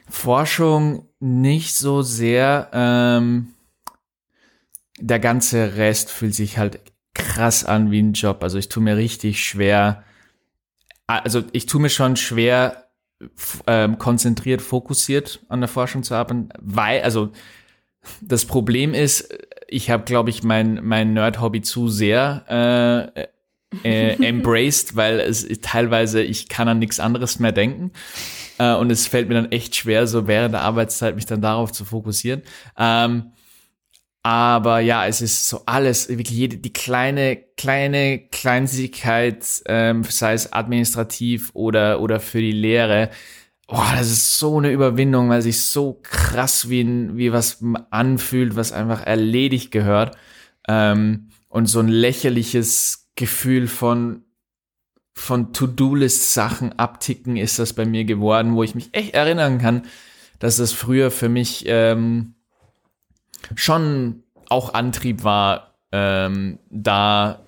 Forschung 0.09 1.07
nicht 1.19 1.75
so 1.75 2.01
sehr. 2.01 2.69
Ähm, 2.73 3.53
der 4.99 5.19
ganze 5.19 5.75
Rest 5.75 6.09
fühlt 6.09 6.33
sich 6.33 6.57
halt 6.57 6.79
krass 7.17 7.63
an 7.63 7.91
wie 7.91 8.01
ein 8.01 8.13
Job. 8.13 8.43
Also 8.43 8.57
ich 8.57 8.69
tue 8.69 8.83
mir 8.83 8.97
richtig 8.97 9.43
schwer. 9.43 10.03
Also 11.07 11.43
ich 11.51 11.65
tue 11.65 11.81
mir 11.81 11.89
schon 11.89 12.15
schwer, 12.15 12.87
ähm, 13.65 13.97
konzentriert, 13.97 14.61
fokussiert 14.61 15.39
an 15.49 15.61
der 15.61 15.67
Forschung 15.67 16.03
zu 16.03 16.13
arbeiten, 16.13 16.49
weil, 16.59 17.01
also 17.01 17.31
das 18.21 18.45
Problem 18.45 18.93
ist, 18.93 19.33
ich 19.67 19.89
habe, 19.89 20.03
glaube 20.03 20.29
ich, 20.29 20.43
mein, 20.43 20.79
mein 20.83 21.13
Nerd-Hobby 21.13 21.61
zu 21.61 21.87
sehr 21.89 23.11
äh, 23.15 23.27
äh, 23.83 24.23
embraced, 24.27 24.95
weil 24.95 25.19
es 25.19 25.43
ist 25.43 25.63
teilweise, 25.63 26.21
ich 26.21 26.47
kann 26.47 26.67
an 26.67 26.79
nichts 26.79 26.99
anderes 26.99 27.39
mehr 27.39 27.51
denken. 27.51 27.91
Äh, 28.59 28.75
und 28.75 28.91
es 28.91 29.07
fällt 29.07 29.27
mir 29.27 29.35
dann 29.35 29.51
echt 29.51 29.75
schwer, 29.75 30.07
so 30.07 30.27
während 30.27 30.53
der 30.53 30.61
Arbeitszeit 30.61 31.15
mich 31.15 31.25
dann 31.25 31.41
darauf 31.41 31.71
zu 31.71 31.85
fokussieren. 31.85 32.43
Ähm, 32.77 33.31
aber 34.23 34.79
ja, 34.79 35.07
es 35.07 35.21
ist 35.21 35.47
so 35.47 35.61
alles, 35.65 36.09
wirklich 36.09 36.37
jede, 36.37 36.57
die 36.57 36.73
kleine, 36.73 37.37
kleine 37.55 38.19
Kleinigkeit, 38.19 39.45
ähm, 39.67 40.03
sei 40.03 40.33
es 40.33 40.51
administrativ 40.51 41.51
oder, 41.53 42.01
oder 42.01 42.19
für 42.19 42.41
die 42.41 42.51
Lehre. 42.51 43.09
Boah, 43.67 43.93
das 43.97 44.11
ist 44.11 44.39
so 44.39 44.57
eine 44.57 44.71
Überwindung, 44.71 45.29
weil 45.29 45.41
sich 45.41 45.63
so 45.63 45.99
krass 46.03 46.69
wie, 46.69 47.15
wie 47.17 47.31
was 47.31 47.63
anfühlt, 47.89 48.55
was 48.55 48.71
einfach 48.71 49.05
erledigt 49.05 49.71
gehört. 49.71 50.17
Ähm, 50.67 51.29
und 51.49 51.67
so 51.67 51.79
ein 51.79 51.87
lächerliches 51.87 53.09
Gefühl 53.15 53.67
von, 53.67 54.23
von 55.13 55.53
To-Do-List-Sachen 55.53 56.77
abticken 56.77 57.37
ist 57.37 57.59
das 57.59 57.73
bei 57.73 57.85
mir 57.85 58.05
geworden, 58.05 58.55
wo 58.55 58.63
ich 58.63 58.75
mich 58.75 58.89
echt 58.93 59.13
erinnern 59.15 59.57
kann, 59.57 59.83
dass 60.39 60.57
das 60.57 60.71
früher 60.71 61.11
für 61.11 61.29
mich 61.29 61.63
ähm, 61.67 62.35
schon 63.55 64.23
auch 64.49 64.73
Antrieb 64.73 65.23
war, 65.23 65.73
ähm, 65.91 66.59
da 66.69 67.39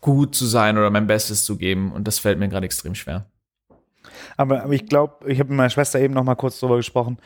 gut 0.00 0.34
zu 0.34 0.44
sein 0.46 0.76
oder 0.76 0.90
mein 0.90 1.06
Bestes 1.06 1.44
zu 1.44 1.56
geben. 1.56 1.92
Und 1.92 2.06
das 2.06 2.18
fällt 2.18 2.38
mir 2.38 2.48
gerade 2.48 2.66
extrem 2.66 2.94
schwer. 2.94 3.26
Aber, 4.36 4.62
aber 4.62 4.72
ich 4.72 4.86
glaube, 4.86 5.30
ich 5.30 5.38
habe 5.40 5.50
mit 5.50 5.56
meiner 5.56 5.70
Schwester 5.70 6.00
eben 6.00 6.14
noch 6.14 6.24
mal 6.24 6.34
kurz 6.34 6.60
drüber 6.60 6.76
gesprochen. 6.76 7.18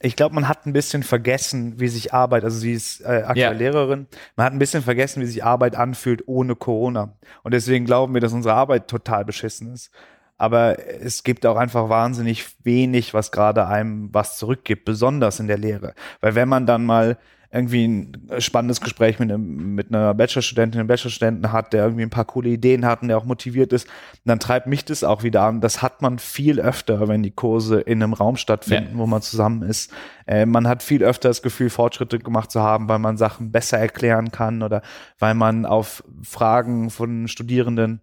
Ich 0.00 0.14
glaube, 0.14 0.34
man 0.34 0.46
hat 0.46 0.64
ein 0.66 0.72
bisschen 0.72 1.02
vergessen, 1.02 1.80
wie 1.80 1.88
sich 1.88 2.14
Arbeit, 2.14 2.44
also 2.44 2.56
sie 2.56 2.72
ist 2.72 3.00
äh, 3.00 3.22
aktuell 3.26 3.36
Ja. 3.36 3.50
Lehrerin, 3.50 4.06
man 4.36 4.46
hat 4.46 4.52
ein 4.52 4.60
bisschen 4.60 4.82
vergessen, 4.82 5.20
wie 5.22 5.26
sich 5.26 5.42
Arbeit 5.42 5.74
anfühlt 5.74 6.22
ohne 6.28 6.54
Corona. 6.54 7.14
Und 7.42 7.52
deswegen 7.52 7.84
glauben 7.84 8.14
wir, 8.14 8.20
dass 8.20 8.32
unsere 8.32 8.54
Arbeit 8.54 8.86
total 8.86 9.24
beschissen 9.24 9.72
ist. 9.72 9.90
Aber 10.38 10.76
es 11.02 11.24
gibt 11.24 11.44
auch 11.44 11.56
einfach 11.56 11.88
wahnsinnig 11.88 12.46
wenig, 12.64 13.12
was 13.12 13.32
gerade 13.32 13.66
einem 13.66 14.08
was 14.12 14.38
zurückgibt, 14.38 14.84
besonders 14.84 15.40
in 15.40 15.48
der 15.48 15.58
Lehre. 15.58 15.94
Weil 16.20 16.34
wenn 16.36 16.48
man 16.48 16.64
dann 16.64 16.86
mal 16.86 17.18
irgendwie 17.50 17.86
ein 17.86 18.40
spannendes 18.40 18.82
Gespräch 18.82 19.18
mit, 19.18 19.32
einem, 19.32 19.74
mit 19.74 19.88
einer 19.88 20.12
Bachelorstudentin, 20.12 20.80
einem 20.80 20.86
Bachelorstudenten 20.88 21.50
hat, 21.50 21.72
der 21.72 21.82
irgendwie 21.84 22.02
ein 22.02 22.10
paar 22.10 22.26
coole 22.26 22.50
Ideen 22.50 22.84
hat 22.84 23.00
und 23.00 23.08
der 23.08 23.16
auch 23.16 23.24
motiviert 23.24 23.72
ist, 23.72 23.88
dann 24.26 24.38
treibt 24.38 24.66
mich 24.66 24.84
das 24.84 25.02
auch 25.02 25.22
wieder 25.22 25.42
an. 25.42 25.62
Das 25.62 25.80
hat 25.80 26.02
man 26.02 26.18
viel 26.18 26.60
öfter, 26.60 27.08
wenn 27.08 27.22
die 27.22 27.30
Kurse 27.30 27.80
in 27.80 28.02
einem 28.02 28.12
Raum 28.12 28.36
stattfinden, 28.36 28.92
Ja. 28.92 28.98
wo 28.98 29.06
man 29.06 29.22
zusammen 29.22 29.62
ist. 29.62 29.90
Äh, 30.26 30.44
man 30.44 30.68
hat 30.68 30.82
viel 30.82 31.02
öfter 31.02 31.30
das 31.30 31.40
Gefühl, 31.40 31.70
Fortschritte 31.70 32.18
gemacht 32.18 32.50
zu 32.50 32.60
haben, 32.60 32.86
weil 32.90 32.98
man 32.98 33.16
Sachen 33.16 33.50
besser 33.50 33.78
erklären 33.78 34.30
kann 34.30 34.62
oder 34.62 34.82
weil 35.18 35.34
man 35.34 35.64
auf 35.64 36.04
Fragen 36.22 36.90
von 36.90 37.28
Studierenden 37.28 38.02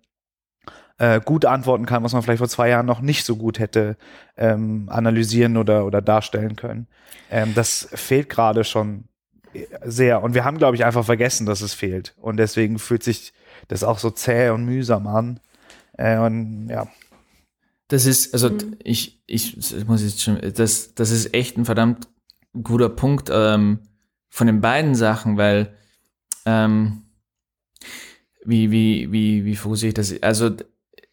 äh, 0.97 1.19
gut 1.19 1.45
antworten 1.45 1.85
kann, 1.85 2.03
was 2.03 2.13
man 2.13 2.21
vielleicht 2.21 2.39
vor 2.39 2.47
zwei 2.47 2.69
Jahren 2.69 2.85
noch 2.85 3.01
nicht 3.01 3.25
so 3.25 3.35
gut 3.35 3.59
hätte 3.59 3.97
ähm, 4.37 4.87
analysieren 4.89 5.57
oder, 5.57 5.85
oder 5.85 6.01
darstellen 6.01 6.55
können. 6.55 6.87
Ähm, 7.29 7.53
das 7.53 7.89
fehlt 7.93 8.29
gerade 8.29 8.63
schon 8.63 9.05
sehr. 9.83 10.21
Und 10.23 10.33
wir 10.33 10.45
haben, 10.45 10.57
glaube 10.57 10.75
ich, 10.75 10.85
einfach 10.85 11.05
vergessen, 11.05 11.45
dass 11.45 11.61
es 11.61 11.73
fehlt. 11.73 12.13
Und 12.17 12.37
deswegen 12.37 12.79
fühlt 12.79 13.03
sich 13.03 13.33
das 13.67 13.83
auch 13.83 13.99
so 13.99 14.09
zäh 14.09 14.49
und 14.49 14.65
mühsam 14.65 15.07
an. 15.07 15.39
Äh, 15.97 16.17
und 16.17 16.69
ja. 16.69 16.87
Das 17.87 18.05
ist, 18.05 18.33
also 18.33 18.51
ich, 18.83 19.21
ich, 19.27 19.55
das 19.55 19.85
muss 19.85 20.01
jetzt 20.01 20.21
schon, 20.21 20.39
das, 20.55 20.95
das 20.95 21.11
ist 21.11 21.33
echt 21.33 21.57
ein 21.57 21.65
verdammt 21.65 22.07
guter 22.63 22.89
Punkt 22.89 23.29
ähm, 23.31 23.79
von 24.29 24.47
den 24.47 24.59
beiden 24.59 24.95
Sachen, 24.95 25.37
weil 25.37 25.75
ähm, 26.45 27.03
wie, 28.43 28.71
wie, 28.71 29.11
wie, 29.11 29.45
wie 29.45 29.55
fokussiere 29.55 29.89
ich 29.89 29.93
das? 29.93 30.21
Also 30.23 30.51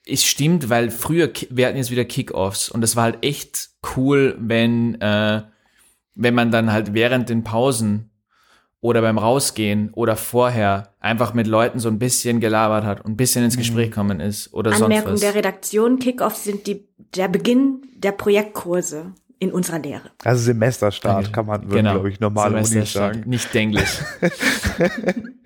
es 0.06 0.24
stimmt, 0.24 0.68
weil 0.68 0.90
früher, 0.90 1.30
wir 1.50 1.66
hatten 1.66 1.76
jetzt 1.76 1.90
wieder 1.90 2.04
Kickoffs 2.04 2.68
und 2.68 2.80
das 2.80 2.96
war 2.96 3.04
halt 3.04 3.18
echt 3.24 3.70
cool, 3.96 4.36
wenn, 4.38 5.00
äh, 5.00 5.42
wenn 6.14 6.34
man 6.34 6.50
dann 6.50 6.72
halt 6.72 6.92
während 6.94 7.28
den 7.28 7.44
Pausen 7.44 8.10
oder 8.80 9.00
beim 9.00 9.16
Rausgehen 9.18 9.90
oder 9.94 10.16
vorher 10.16 10.92
einfach 10.98 11.34
mit 11.34 11.46
Leuten 11.46 11.78
so 11.78 11.88
ein 11.88 11.98
bisschen 12.00 12.40
gelabert 12.40 12.84
hat 12.84 13.04
und 13.04 13.12
ein 13.12 13.16
bisschen 13.16 13.44
ins 13.44 13.56
Gespräch 13.56 13.90
gekommen 13.90 14.18
ist 14.18 14.52
oder 14.52 14.70
sonst 14.72 14.82
Anmerkung 14.82 15.12
was. 15.14 15.20
der 15.20 15.34
Redaktion, 15.36 15.98
Kickoffs 16.00 16.44
sind 16.44 16.66
die, 16.66 16.88
der 17.14 17.28
Beginn 17.28 17.82
der 17.94 18.12
Projektkurse 18.12 19.12
in 19.38 19.52
unserer 19.52 19.78
Lehre. 19.78 20.10
Also 20.24 20.42
Semesterstart 20.42 21.32
kann 21.32 21.46
man, 21.46 21.68
Genau. 21.68 21.92
glaube 21.92 22.10
ich, 22.10 22.18
normale 22.18 22.56
Uni 22.56 22.84
sagen. 22.86 23.22
Nicht 23.26 23.54
Englisch. 23.54 23.98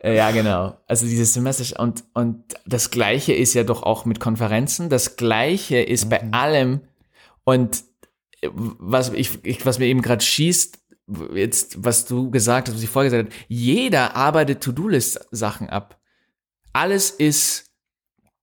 Äh, 0.00 0.16
ja, 0.16 0.30
genau. 0.30 0.76
Also 0.86 1.06
dieses 1.06 1.34
Semester 1.34 1.80
und, 1.80 2.04
und 2.14 2.44
das 2.66 2.90
Gleiche 2.90 3.32
ist 3.32 3.54
ja 3.54 3.64
doch 3.64 3.82
auch 3.82 4.04
mit 4.04 4.20
Konferenzen. 4.20 4.88
Das 4.88 5.16
Gleiche 5.16 5.78
ist 5.78 6.08
bei 6.08 6.22
allem 6.32 6.82
und 7.44 7.82
äh, 8.40 8.48
was 8.52 9.12
ich, 9.12 9.44
ich 9.44 9.66
was 9.66 9.78
mir 9.78 9.86
eben 9.86 10.02
gerade 10.02 10.24
schießt, 10.24 10.78
jetzt, 11.34 11.82
was 11.82 12.04
du 12.04 12.30
gesagt 12.30 12.68
hast, 12.68 12.76
was 12.76 12.82
ich 12.82 12.90
vorher 12.90 13.10
gesagt 13.10 13.32
habe, 13.32 13.44
jeder 13.48 14.14
arbeitet 14.14 14.62
To-Do-List-Sachen 14.62 15.68
ab. 15.68 15.98
Alles 16.72 17.10
ist, 17.10 17.70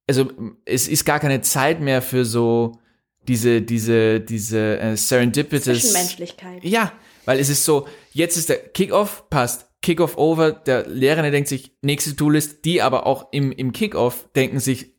also 0.08 0.32
es 0.66 0.88
ist 0.88 1.06
gar 1.06 1.20
keine 1.20 1.42
Zeit 1.42 1.80
mehr 1.80 2.02
für 2.02 2.26
so 2.26 2.80
diese, 3.28 3.62
diese, 3.62 4.20
diese 4.20 4.80
äh, 4.80 4.98
Serendipitous. 4.98 5.82
Zwischenmenschlichkeit. 5.82 6.64
Ja, 6.64 6.92
weil 7.26 7.40
es 7.40 7.50
ist 7.50 7.64
so, 7.64 7.88
jetzt 8.12 8.38
ist 8.38 8.50
der 8.50 8.58
Kickoff, 8.58 9.30
passt. 9.30 9.65
Kickoff 9.86 10.18
over, 10.18 10.52
der 10.52 10.88
Lehrer 10.88 11.30
denkt 11.30 11.48
sich, 11.48 11.72
nächste 11.84 12.16
Toolist, 12.16 12.66
die 12.66 12.82
aber 12.82 13.06
auch 13.06 13.28
im, 13.32 13.52
im 13.52 13.72
Kickoff 13.72 14.28
denken 14.36 14.60
sich, 14.60 14.96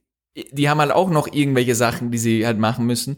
die 0.52 0.68
haben 0.68 0.78
halt 0.78 0.92
auch 0.92 1.10
noch 1.10 1.26
irgendwelche 1.32 1.74
Sachen, 1.74 2.12
die 2.12 2.18
sie 2.18 2.46
halt 2.46 2.60
machen 2.60 2.86
müssen. 2.86 3.16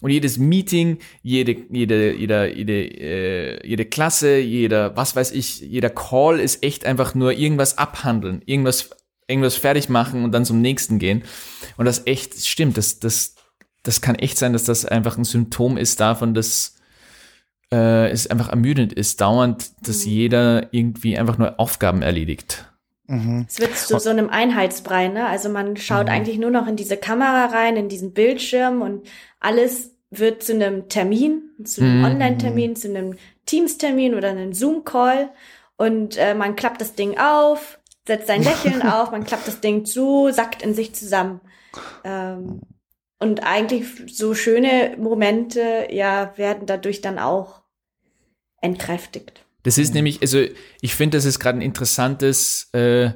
Und 0.00 0.12
jedes 0.12 0.38
Meeting, 0.38 0.96
jede, 1.22 1.54
jede, 1.68 2.14
jeder, 2.14 2.48
jede, 2.48 2.72
äh, 2.72 3.68
jede 3.68 3.84
Klasse, 3.84 4.38
jeder, 4.38 4.96
was 4.96 5.14
weiß 5.14 5.32
ich, 5.32 5.60
jeder 5.60 5.90
Call 5.90 6.40
ist 6.40 6.64
echt 6.64 6.86
einfach 6.86 7.14
nur 7.14 7.32
irgendwas 7.34 7.76
abhandeln, 7.76 8.40
irgendwas, 8.46 8.88
irgendwas 9.28 9.56
fertig 9.56 9.90
machen 9.90 10.24
und 10.24 10.32
dann 10.32 10.46
zum 10.46 10.62
nächsten 10.62 10.98
gehen. 10.98 11.24
Und 11.76 11.84
das 11.84 12.06
echt 12.06 12.46
stimmt, 12.46 12.78
das, 12.78 12.98
das, 12.98 13.34
das 13.82 14.00
kann 14.00 14.14
echt 14.14 14.38
sein, 14.38 14.54
dass 14.54 14.64
das 14.64 14.86
einfach 14.86 15.18
ein 15.18 15.24
Symptom 15.24 15.76
ist 15.76 16.00
davon, 16.00 16.32
dass 16.32 16.76
äh, 17.72 18.10
es 18.10 18.26
einfach 18.26 18.48
ermüdend 18.48 18.92
ist, 18.92 19.20
dauernd, 19.20 19.70
dass 19.86 20.04
jeder 20.04 20.72
irgendwie 20.72 21.18
einfach 21.18 21.38
nur 21.38 21.58
Aufgaben 21.60 22.02
erledigt. 22.02 22.66
Mhm. 23.06 23.46
Es 23.48 23.58
wird 23.60 23.76
zu 23.76 23.98
so 23.98 24.10
einem 24.10 24.30
Einheitsbrei, 24.30 25.08
ne? 25.08 25.26
Also 25.26 25.48
man 25.48 25.76
schaut 25.76 26.08
eigentlich 26.08 26.38
nur 26.38 26.50
noch 26.50 26.66
in 26.66 26.76
diese 26.76 26.96
Kamera 26.96 27.46
rein, 27.46 27.76
in 27.76 27.88
diesen 27.88 28.12
Bildschirm 28.12 28.82
und 28.82 29.08
alles 29.40 29.94
wird 30.10 30.42
zu 30.42 30.52
einem 30.54 30.88
Termin, 30.88 31.42
zu 31.64 31.82
einem 31.82 31.98
Mhm. 31.98 32.04
Online-Termin, 32.04 32.76
zu 32.76 32.88
einem 32.88 33.14
Teams-Termin 33.46 34.14
oder 34.14 34.30
einem 34.30 34.52
Zoom-Call 34.52 35.30
und 35.76 36.16
äh, 36.16 36.34
man 36.34 36.56
klappt 36.56 36.80
das 36.80 36.94
Ding 36.94 37.18
auf, 37.18 37.78
setzt 38.06 38.26
sein 38.28 38.42
Lächeln 38.42 38.82
auf, 38.88 39.10
man 39.12 39.24
klappt 39.24 39.46
das 39.48 39.60
Ding 39.60 39.84
zu, 39.84 40.30
sackt 40.32 40.62
in 40.62 40.74
sich 40.74 40.94
zusammen. 40.94 41.40
Ähm, 42.04 42.60
und 43.18 43.44
eigentlich 43.44 43.86
so 44.06 44.34
schöne 44.34 44.96
Momente, 44.98 45.88
ja, 45.90 46.32
werden 46.36 46.66
dadurch 46.66 47.00
dann 47.02 47.18
auch 47.18 47.59
entkräftigt. 48.60 49.44
Das 49.62 49.78
ist 49.78 49.94
nämlich, 49.94 50.22
also 50.22 50.42
ich 50.80 50.94
finde, 50.94 51.18
das 51.18 51.24
ist 51.24 51.38
gerade 51.38 51.58
ein 51.58 51.62
interessantes, 51.62 52.70
äh, 52.72 53.10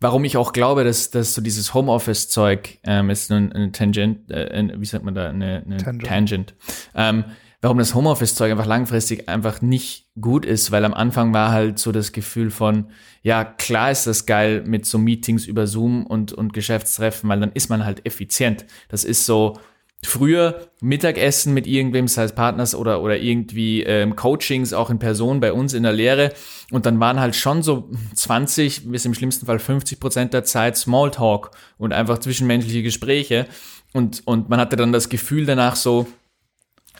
warum 0.00 0.24
ich 0.24 0.36
auch 0.36 0.52
glaube, 0.52 0.84
dass, 0.84 1.10
dass 1.10 1.34
so 1.34 1.40
dieses 1.40 1.72
Homeoffice-Zeug 1.72 2.78
ähm, 2.84 3.10
ist 3.10 3.30
eine, 3.30 3.54
eine 3.54 3.72
Tangent, 3.72 4.30
äh, 4.30 4.48
eine, 4.50 4.80
wie 4.80 4.84
sagt 4.84 5.04
man 5.04 5.14
da, 5.14 5.30
eine, 5.30 5.62
eine 5.64 5.78
Tangent. 5.78 6.06
Tangent. 6.06 6.54
Ähm, 6.94 7.24
warum 7.62 7.78
das 7.78 7.94
Homeoffice-Zeug 7.94 8.52
einfach 8.52 8.66
langfristig 8.66 9.28
einfach 9.28 9.62
nicht 9.62 10.06
gut 10.20 10.44
ist, 10.44 10.70
weil 10.70 10.84
am 10.84 10.94
Anfang 10.94 11.32
war 11.32 11.50
halt 11.50 11.78
so 11.78 11.92
das 11.92 12.12
Gefühl 12.12 12.50
von, 12.50 12.90
ja, 13.22 13.44
klar 13.44 13.90
ist 13.90 14.06
das 14.06 14.26
geil 14.26 14.62
mit 14.66 14.84
so 14.86 14.98
Meetings 14.98 15.46
über 15.46 15.66
Zoom 15.66 16.06
und, 16.06 16.32
und 16.32 16.52
Geschäftstreffen, 16.52 17.28
weil 17.28 17.40
dann 17.40 17.52
ist 17.52 17.70
man 17.70 17.84
halt 17.84 18.04
effizient. 18.06 18.66
Das 18.88 19.04
ist 19.04 19.24
so, 19.24 19.58
früher 20.06 20.68
Mittagessen 20.80 21.52
mit 21.52 21.66
irgendwem, 21.66 22.08
sei 22.08 22.24
es 22.24 22.34
Partners 22.34 22.74
oder, 22.74 23.02
oder 23.02 23.18
irgendwie 23.18 23.82
ähm, 23.82 24.16
Coachings 24.16 24.72
auch 24.72 24.90
in 24.90 24.98
Person 24.98 25.40
bei 25.40 25.52
uns 25.52 25.74
in 25.74 25.82
der 25.82 25.92
Lehre. 25.92 26.32
Und 26.70 26.86
dann 26.86 27.00
waren 27.00 27.20
halt 27.20 27.36
schon 27.36 27.62
so 27.62 27.90
20 28.14 28.90
bis 28.90 29.04
im 29.04 29.14
schlimmsten 29.14 29.46
Fall 29.46 29.58
50 29.58 30.00
Prozent 30.00 30.32
der 30.32 30.44
Zeit 30.44 30.76
Smalltalk 30.76 31.50
und 31.78 31.92
einfach 31.92 32.18
zwischenmenschliche 32.18 32.82
Gespräche. 32.82 33.46
Und, 33.92 34.22
und 34.26 34.48
man 34.48 34.60
hatte 34.60 34.76
dann 34.76 34.92
das 34.92 35.08
Gefühl 35.08 35.46
danach 35.46 35.76
so, 35.76 36.06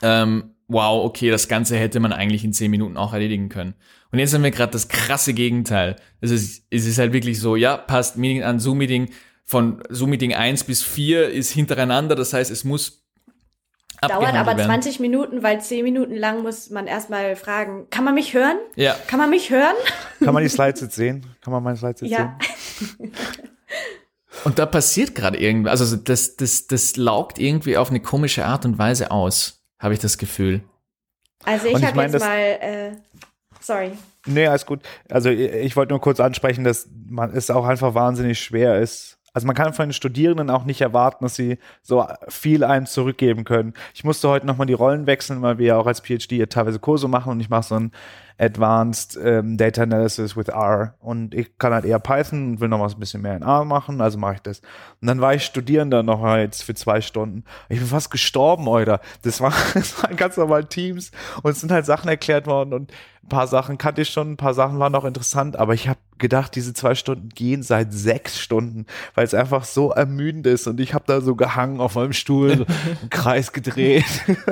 ähm, 0.03 0.55
wow, 0.69 1.05
okay, 1.05 1.31
das 1.31 1.49
Ganze 1.49 1.77
hätte 1.77 2.01
man 2.01 2.13
eigentlich 2.13 2.45
in 2.45 2.53
10 2.53 2.71
Minuten 2.71 2.97
auch 2.97 3.13
erledigen 3.13 3.49
können. 3.49 3.75
Und 4.11 4.19
jetzt 4.19 4.35
haben 4.35 4.43
wir 4.43 4.51
gerade 4.51 4.73
das 4.73 4.89
krasse 4.89 5.35
Gegenteil. 5.35 5.97
Es 6.21 6.31
ist, 6.31 6.65
es 6.71 6.87
ist 6.87 6.99
halt 6.99 7.13
wirklich 7.13 7.39
so, 7.39 7.57
ja, 7.57 7.77
passt 7.77 8.17
Meeting 8.17 8.43
an, 8.43 8.59
Zoom-Meeting, 8.59 9.11
von 9.47 9.83
Zoom-Meeting 9.89 10.35
1 10.35 10.65
bis 10.65 10.83
4 10.83 11.31
ist 11.31 11.53
hintereinander, 11.53 12.17
das 12.17 12.33
heißt, 12.33 12.51
es 12.51 12.65
muss 12.65 13.07
Dauert 14.03 14.35
aber 14.35 14.57
werden. 14.57 14.67
20 14.67 15.01
Minuten, 15.01 15.43
weil 15.43 15.61
10 15.61 15.83
Minuten 15.83 16.15
lang 16.17 16.43
muss 16.43 16.69
man 16.69 16.87
erstmal 16.87 17.35
fragen, 17.37 17.89
kann 17.91 18.05
man 18.05 18.15
mich 18.15 18.35
hören? 18.35 18.59
Ja. 18.75 18.95
Kann 19.07 19.19
man 19.19 19.31
mich 19.31 19.51
hören? 19.51 19.75
Kann 20.23 20.35
man 20.35 20.43
die 20.43 20.49
Slides 20.49 20.83
jetzt 20.83 20.97
sehen? 20.97 21.25
Kann 21.41 21.53
man 21.53 21.63
meine 21.63 21.77
Slides 21.77 22.03
jetzt 22.03 22.11
ja. 22.11 22.39
sehen? 22.99 23.13
Und 24.45 24.59
da 24.59 24.67
passiert 24.67 25.15
gerade 25.15 25.39
irgendwas, 25.39 25.81
also 25.81 25.97
das, 25.97 26.37
das, 26.37 26.67
das 26.67 26.97
laugt 26.97 27.39
irgendwie 27.39 27.79
auf 27.79 27.89
eine 27.89 28.01
komische 28.01 28.45
Art 28.45 28.67
und 28.67 28.79
Weise 28.79 29.11
aus, 29.11 29.65
habe 29.79 29.95
ich 29.95 30.01
das 30.01 30.19
Gefühl. 30.19 30.63
Also 31.45 31.69
ich, 31.69 31.77
ich 31.77 31.85
habe 31.85 32.03
jetzt 32.03 32.21
mal, 32.21 32.39
äh, 32.39 32.93
sorry. 33.61 33.93
Nee, 34.27 34.47
alles 34.47 34.67
gut. 34.67 34.83
Also 35.09 35.31
ich, 35.31 35.53
ich 35.53 35.77
wollte 35.77 35.93
nur 35.93 36.01
kurz 36.01 36.21
ansprechen, 36.21 36.65
dass 36.65 36.89
man 37.09 37.35
es 37.35 37.51
auch 37.51 37.65
einfach 37.65 37.95
wahnsinnig 37.95 38.39
schwer 38.39 38.79
ist, 38.81 39.19
also 39.37 39.47
man 39.47 39.55
kann 39.55 39.75
von 39.75 39.89
den 39.89 39.93
Studierenden 39.93 40.49
auch 40.49 40.65
nicht 40.65 40.81
erwarten, 40.81 41.23
dass 41.23 41.35
sie 41.35 41.59
so 41.83 42.07
viel 42.27 42.65
einem 42.65 42.87
zurückgeben 42.87 43.45
können. 43.45 43.75
Ich 43.93 44.03
musste 44.03 44.31
heute 44.31 44.47
nochmal 44.47 44.67
die 44.67 44.73
Rollen 44.73 45.07
wechseln, 45.07 45.43
weil 45.43 45.59
wir 45.59 45.67
ja 45.67 45.77
auch 45.77 45.87
als 45.87 46.01
PhD 46.01 46.49
teilweise 46.49 46.79
Kurse 46.79 47.07
machen 47.07 47.33
und 47.33 47.41
ich 47.41 47.51
mache 47.51 47.65
so 47.65 47.75
ein 47.75 47.93
Advanced 48.39 49.19
ähm, 49.23 49.59
Data 49.59 49.83
Analysis 49.83 50.39
with 50.39 50.49
R. 50.49 50.95
Und 51.01 51.35
ich 51.35 51.59
kann 51.59 51.75
halt 51.75 51.85
eher 51.85 51.99
Python 51.99 52.53
und 52.53 52.61
will 52.61 52.69
noch 52.69 52.81
was 52.81 52.95
ein 52.95 53.01
bisschen 53.01 53.21
mehr 53.21 53.37
in 53.37 53.43
R 53.43 53.67
machen, 53.67 54.01
also 54.01 54.17
mache 54.17 54.37
ich 54.37 54.41
das. 54.41 54.61
Und 55.03 55.09
dann 55.09 55.21
war 55.21 55.35
ich 55.35 55.45
Studierender 55.45 56.03
noch 56.03 56.25
jetzt 56.37 56.63
für 56.63 56.75
zwei 56.75 57.03
Stunden. 57.03 57.45
Ich 57.69 57.79
bin 57.79 57.89
fast 57.89 58.11
gestorben, 58.11 58.67
Alter. 58.71 59.01
Das, 59.21 59.43
war, 59.43 59.53
das 59.75 60.03
waren 60.03 60.17
ganz 60.17 60.39
normal 60.39 60.65
Teams 60.65 61.11
und 61.43 61.51
es 61.51 61.61
sind 61.61 61.71
halt 61.71 61.85
Sachen 61.85 62.09
erklärt 62.09 62.47
worden 62.47 62.73
und 62.73 62.93
ein 63.27 63.29
paar 63.29 63.49
Sachen 63.49 63.77
kannte 63.77 64.03
ich 64.03 64.11
schon, 64.11 64.33
ein 64.33 64.37
paar 64.37 64.55
Sachen 64.55 64.79
waren 64.79 64.93
noch 64.93 65.05
interessant, 65.05 65.57
aber 65.57 65.75
ich 65.75 65.89
habe 65.89 65.99
gedacht, 66.19 66.55
diese 66.55 66.75
zwei 66.75 66.95
Stunden 66.95 67.29
gehen 67.31 67.65
seit 67.65 67.93
sechs 67.93 68.39
Stunden, 68.39 68.87
weil 69.17 69.25
es 69.25 69.35
einfach 69.35 69.65
so 69.65 69.91
ermüdend 69.91 70.47
ist 70.47 70.69
und 70.69 70.79
ich 70.79 70.95
habe 70.95 71.05
da 71.09 71.21
so 71.21 71.35
gehangen 71.35 71.81
auf 71.81 71.97
meinem 71.97 72.13
Stuhl, 72.13 72.57
so 72.57 72.67
im 73.03 73.11
Kreis 73.11 73.53
gedreht, 73.53 74.05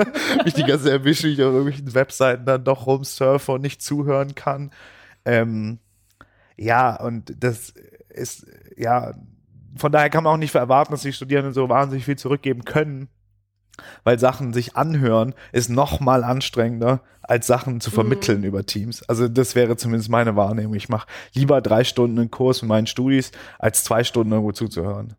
mich 0.44 0.54
die 0.54 0.64
ganze 0.64 0.90
erwische 0.90 1.28
ich 1.28 1.40
auf 1.40 1.52
irgendwelchen 1.52 1.94
Webseiten 1.94 2.46
dann 2.46 2.64
doch 2.64 2.86
rumsurfe 2.86 3.52
und 3.52 3.60
nicht 3.60 3.80
zuhören 3.80 4.34
kann. 4.34 4.72
Ähm, 5.24 5.78
ja, 6.56 6.96
und 7.00 7.32
das 7.38 7.74
ist, 8.08 8.46
ja, 8.76 9.14
von 9.76 9.92
daher 9.92 10.10
kann 10.10 10.24
man 10.24 10.34
auch 10.34 10.38
nicht 10.38 10.54
erwarten, 10.54 10.92
dass 10.92 11.02
die 11.02 11.12
Studierenden 11.12 11.54
so 11.54 11.68
wahnsinnig 11.68 12.04
viel 12.04 12.16
zurückgeben 12.16 12.64
können 12.64 13.08
weil 14.04 14.18
Sachen 14.18 14.52
sich 14.52 14.76
anhören 14.76 15.34
ist 15.52 15.70
noch 15.70 16.00
mal 16.00 16.24
anstrengender 16.24 17.00
als 17.22 17.46
Sachen 17.46 17.80
zu 17.80 17.90
vermitteln 17.90 18.40
mhm. 18.40 18.46
über 18.46 18.66
Teams. 18.66 19.02
Also 19.08 19.28
das 19.28 19.54
wäre 19.54 19.76
zumindest 19.76 20.10
meine 20.10 20.36
Wahrnehmung. 20.36 20.74
Ich 20.74 20.88
mache 20.88 21.06
lieber 21.32 21.60
drei 21.60 21.84
Stunden 21.84 22.18
einen 22.18 22.30
Kurs 22.30 22.62
mit 22.62 22.68
meinen 22.68 22.86
Studis, 22.86 23.32
als 23.58 23.84
zwei 23.84 24.04
Stunden 24.04 24.32
irgendwo 24.32 24.52
zuzuhören. 24.52 25.14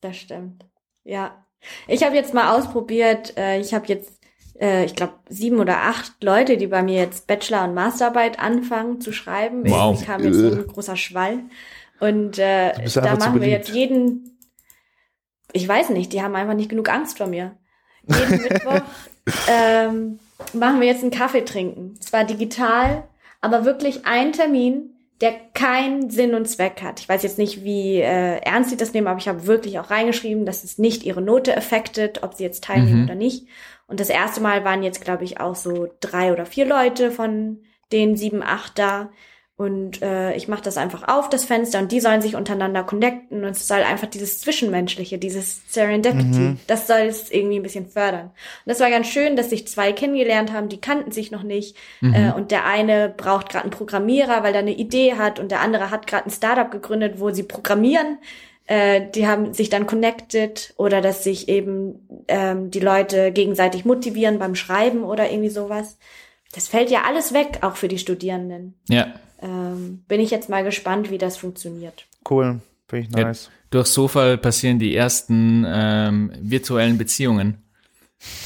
Das 0.00 0.16
stimmt. 0.16 0.64
Ja. 1.04 1.44
Ich 1.88 2.04
habe 2.04 2.14
jetzt 2.14 2.34
mal 2.34 2.56
ausprobiert, 2.56 3.36
äh, 3.36 3.58
ich 3.58 3.74
habe 3.74 3.86
jetzt, 3.88 4.20
äh, 4.60 4.84
ich 4.84 4.94
glaube, 4.94 5.14
sieben 5.28 5.58
oder 5.58 5.78
acht 5.82 6.22
Leute, 6.22 6.56
die 6.56 6.68
bei 6.68 6.82
mir 6.82 6.98
jetzt 6.98 7.26
Bachelor- 7.26 7.64
und 7.64 7.74
Masterarbeit 7.74 8.38
anfangen 8.38 9.00
zu 9.00 9.12
schreiben. 9.12 9.68
Wow. 9.68 9.98
Ich 9.98 10.06
kam 10.06 10.22
jetzt 10.22 10.38
so 10.38 10.52
ein 10.52 10.66
großer 10.66 10.96
Schwall. 10.96 11.40
Und 11.98 12.38
äh, 12.38 12.72
da 12.94 13.16
machen 13.16 13.40
wir 13.40 13.48
jetzt 13.48 13.70
jeden 13.70 14.37
ich 15.52 15.66
weiß 15.66 15.90
nicht, 15.90 16.12
die 16.12 16.22
haben 16.22 16.36
einfach 16.36 16.54
nicht 16.54 16.68
genug 16.68 16.88
Angst 16.88 17.18
vor 17.18 17.26
mir. 17.26 17.56
Jeden 18.06 18.42
Mittwoch 18.42 18.82
ähm, 19.50 20.18
machen 20.52 20.80
wir 20.80 20.86
jetzt 20.86 21.02
einen 21.02 21.10
Kaffee 21.10 21.44
trinken. 21.44 22.00
Zwar 22.00 22.24
digital, 22.24 23.04
aber 23.40 23.64
wirklich 23.64 24.06
ein 24.06 24.32
Termin, 24.32 24.94
der 25.20 25.32
keinen 25.54 26.10
Sinn 26.10 26.34
und 26.34 26.48
Zweck 26.48 26.80
hat. 26.82 27.00
Ich 27.00 27.08
weiß 27.08 27.22
jetzt 27.24 27.38
nicht, 27.38 27.64
wie 27.64 27.96
äh, 27.96 28.38
ernst 28.38 28.70
sie 28.70 28.76
das 28.76 28.92
nehmen, 28.92 29.08
aber 29.08 29.18
ich 29.18 29.28
habe 29.28 29.46
wirklich 29.46 29.78
auch 29.78 29.90
reingeschrieben, 29.90 30.46
dass 30.46 30.62
es 30.62 30.78
nicht 30.78 31.02
ihre 31.02 31.22
Note 31.22 31.56
affected, 31.56 32.22
ob 32.22 32.34
sie 32.34 32.44
jetzt 32.44 32.64
teilnehmen 32.64 33.00
mhm. 33.00 33.04
oder 33.04 33.14
nicht. 33.16 33.48
Und 33.88 34.00
das 34.00 34.10
erste 34.10 34.40
Mal 34.40 34.64
waren 34.64 34.82
jetzt, 34.82 35.00
glaube 35.00 35.24
ich, 35.24 35.40
auch 35.40 35.56
so 35.56 35.88
drei 36.00 36.32
oder 36.32 36.46
vier 36.46 36.66
Leute 36.66 37.10
von 37.10 37.62
den 37.90 38.16
sieben, 38.16 38.42
acht 38.42 38.78
da. 38.78 39.10
Und 39.58 40.02
äh, 40.02 40.36
ich 40.36 40.46
mache 40.46 40.62
das 40.62 40.76
einfach 40.76 41.08
auf, 41.08 41.28
das 41.28 41.44
Fenster, 41.44 41.80
und 41.80 41.90
die 41.90 41.98
sollen 41.98 42.22
sich 42.22 42.36
untereinander 42.36 42.84
connecten. 42.84 43.42
Und 43.42 43.50
es 43.50 43.66
soll 43.66 43.80
einfach 43.80 44.06
dieses 44.06 44.40
Zwischenmenschliche, 44.40 45.18
dieses 45.18 45.62
Serendipity, 45.66 46.38
mhm. 46.38 46.60
das 46.68 46.86
soll 46.86 47.00
es 47.08 47.28
irgendwie 47.28 47.58
ein 47.58 47.64
bisschen 47.64 47.88
fördern. 47.88 48.26
Und 48.26 48.66
das 48.66 48.78
war 48.78 48.88
ganz 48.88 49.08
schön, 49.08 49.34
dass 49.34 49.50
sich 49.50 49.66
zwei 49.66 49.92
kennengelernt 49.92 50.52
haben, 50.52 50.68
die 50.68 50.80
kannten 50.80 51.10
sich 51.10 51.32
noch 51.32 51.42
nicht. 51.42 51.76
Mhm. 52.00 52.14
Äh, 52.14 52.32
und 52.34 52.52
der 52.52 52.66
eine 52.66 53.08
braucht 53.08 53.48
gerade 53.48 53.64
einen 53.64 53.72
Programmierer, 53.72 54.44
weil 54.44 54.54
er 54.54 54.60
eine 54.60 54.76
Idee 54.76 55.14
hat, 55.14 55.40
und 55.40 55.50
der 55.50 55.58
andere 55.58 55.90
hat 55.90 56.06
gerade 56.06 56.26
ein 56.26 56.30
Startup 56.30 56.70
gegründet, 56.70 57.14
wo 57.18 57.30
sie 57.30 57.42
programmieren. 57.42 58.18
Äh, 58.68 59.10
die 59.12 59.26
haben 59.26 59.54
sich 59.54 59.70
dann 59.70 59.86
connected 59.86 60.72
oder 60.76 61.00
dass 61.00 61.24
sich 61.24 61.48
eben 61.48 62.06
ähm, 62.28 62.70
die 62.70 62.78
Leute 62.78 63.32
gegenseitig 63.32 63.84
motivieren 63.84 64.38
beim 64.38 64.54
Schreiben 64.54 65.02
oder 65.02 65.28
irgendwie 65.28 65.50
sowas. 65.50 65.98
Das 66.52 66.68
fällt 66.68 66.90
ja 66.90 67.02
alles 67.02 67.32
weg, 67.32 67.58
auch 67.62 67.76
für 67.76 67.88
die 67.88 67.98
Studierenden. 67.98 68.74
Ja 68.88 69.14
ähm, 69.40 70.04
bin 70.08 70.20
ich 70.20 70.30
jetzt 70.30 70.48
mal 70.48 70.64
gespannt, 70.64 71.10
wie 71.10 71.18
das 71.18 71.36
funktioniert. 71.36 72.06
Cool, 72.28 72.60
finde 72.88 73.06
ich 73.06 73.10
nice. 73.14 73.44
Ja, 73.46 73.52
durch 73.70 73.88
Zufall 73.88 74.38
passieren 74.38 74.78
die 74.78 74.94
ersten 74.94 75.64
ähm, 75.66 76.32
virtuellen 76.40 76.98
Beziehungen. 76.98 77.62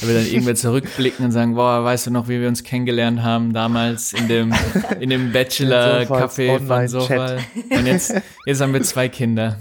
Da 0.01 0.07
wir 0.07 0.13
dann 0.13 0.27
irgendwer 0.27 0.53
zurückblicken 0.53 1.25
und 1.25 1.31
sagen, 1.31 1.55
boah, 1.55 1.83
weißt 1.83 2.05
du 2.05 2.11
noch, 2.11 2.27
wie 2.27 2.39
wir 2.39 2.47
uns 2.47 2.63
kennengelernt 2.63 3.23
haben 3.23 3.53
damals 3.53 4.13
in 4.13 4.27
dem, 4.27 4.53
in 4.99 5.09
dem 5.09 5.31
Bachelor-Café 5.31 6.59
von 6.59 6.87
Zufall. 6.87 7.39
Und 7.71 7.87
jetzt, 7.87 8.13
jetzt 8.45 8.61
haben 8.61 8.73
wir 8.73 8.83
zwei 8.83 9.09
Kinder. 9.09 9.57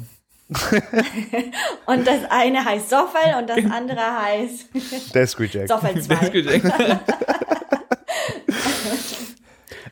und 1.87 2.07
das 2.07 2.25
eine 2.29 2.63
heißt 2.63 2.91
Soffel 2.91 3.39
und 3.39 3.49
das 3.49 3.65
andere 3.73 4.23
heißt 4.23 5.15
Desk 5.15 5.41
Reject. 5.41 5.69
Soffel 5.69 6.03
2. 6.03 7.01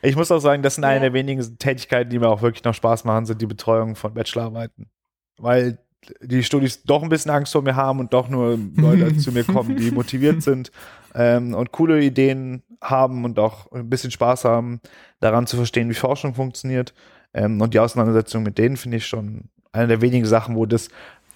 Ich 0.03 0.15
muss 0.15 0.31
auch 0.31 0.39
sagen, 0.39 0.63
das 0.63 0.75
sind 0.75 0.83
ja. 0.83 0.89
eine 0.89 1.01
der 1.01 1.13
wenigen 1.13 1.57
Tätigkeiten, 1.59 2.09
die 2.09 2.19
mir 2.19 2.29
auch 2.29 2.41
wirklich 2.41 2.63
noch 2.63 2.73
Spaß 2.73 3.03
machen, 3.03 3.25
sind 3.25 3.41
die 3.41 3.45
Betreuung 3.45 3.95
von 3.95 4.13
Bachelorarbeiten. 4.13 4.89
Weil 5.37 5.77
die 6.21 6.43
Studis 6.43 6.83
doch 6.83 7.03
ein 7.03 7.09
bisschen 7.09 7.31
Angst 7.31 7.53
vor 7.53 7.61
mir 7.61 7.75
haben 7.75 7.99
und 7.99 8.13
doch 8.13 8.27
nur 8.27 8.57
Leute 8.75 9.15
zu 9.17 9.31
mir 9.31 9.43
kommen, 9.43 9.77
die 9.77 9.91
motiviert 9.91 10.41
sind 10.41 10.71
ähm, 11.13 11.53
und 11.53 11.71
coole 11.71 12.01
Ideen 12.01 12.63
haben 12.81 13.23
und 13.25 13.37
auch 13.37 13.71
ein 13.71 13.89
bisschen 13.89 14.09
Spaß 14.11 14.45
haben, 14.45 14.81
daran 15.19 15.45
zu 15.45 15.57
verstehen, 15.57 15.89
wie 15.89 15.95
Forschung 15.95 16.33
funktioniert. 16.33 16.93
Ähm, 17.33 17.61
und 17.61 17.73
die 17.73 17.79
Auseinandersetzung 17.79 18.43
mit 18.43 18.57
denen 18.57 18.77
finde 18.77 18.97
ich 18.97 19.05
schon 19.05 19.49
eine 19.71 19.87
der 19.87 20.01
wenigen 20.01 20.25
Sachen, 20.25 20.55
wo 20.55 20.65
das, 20.65 20.89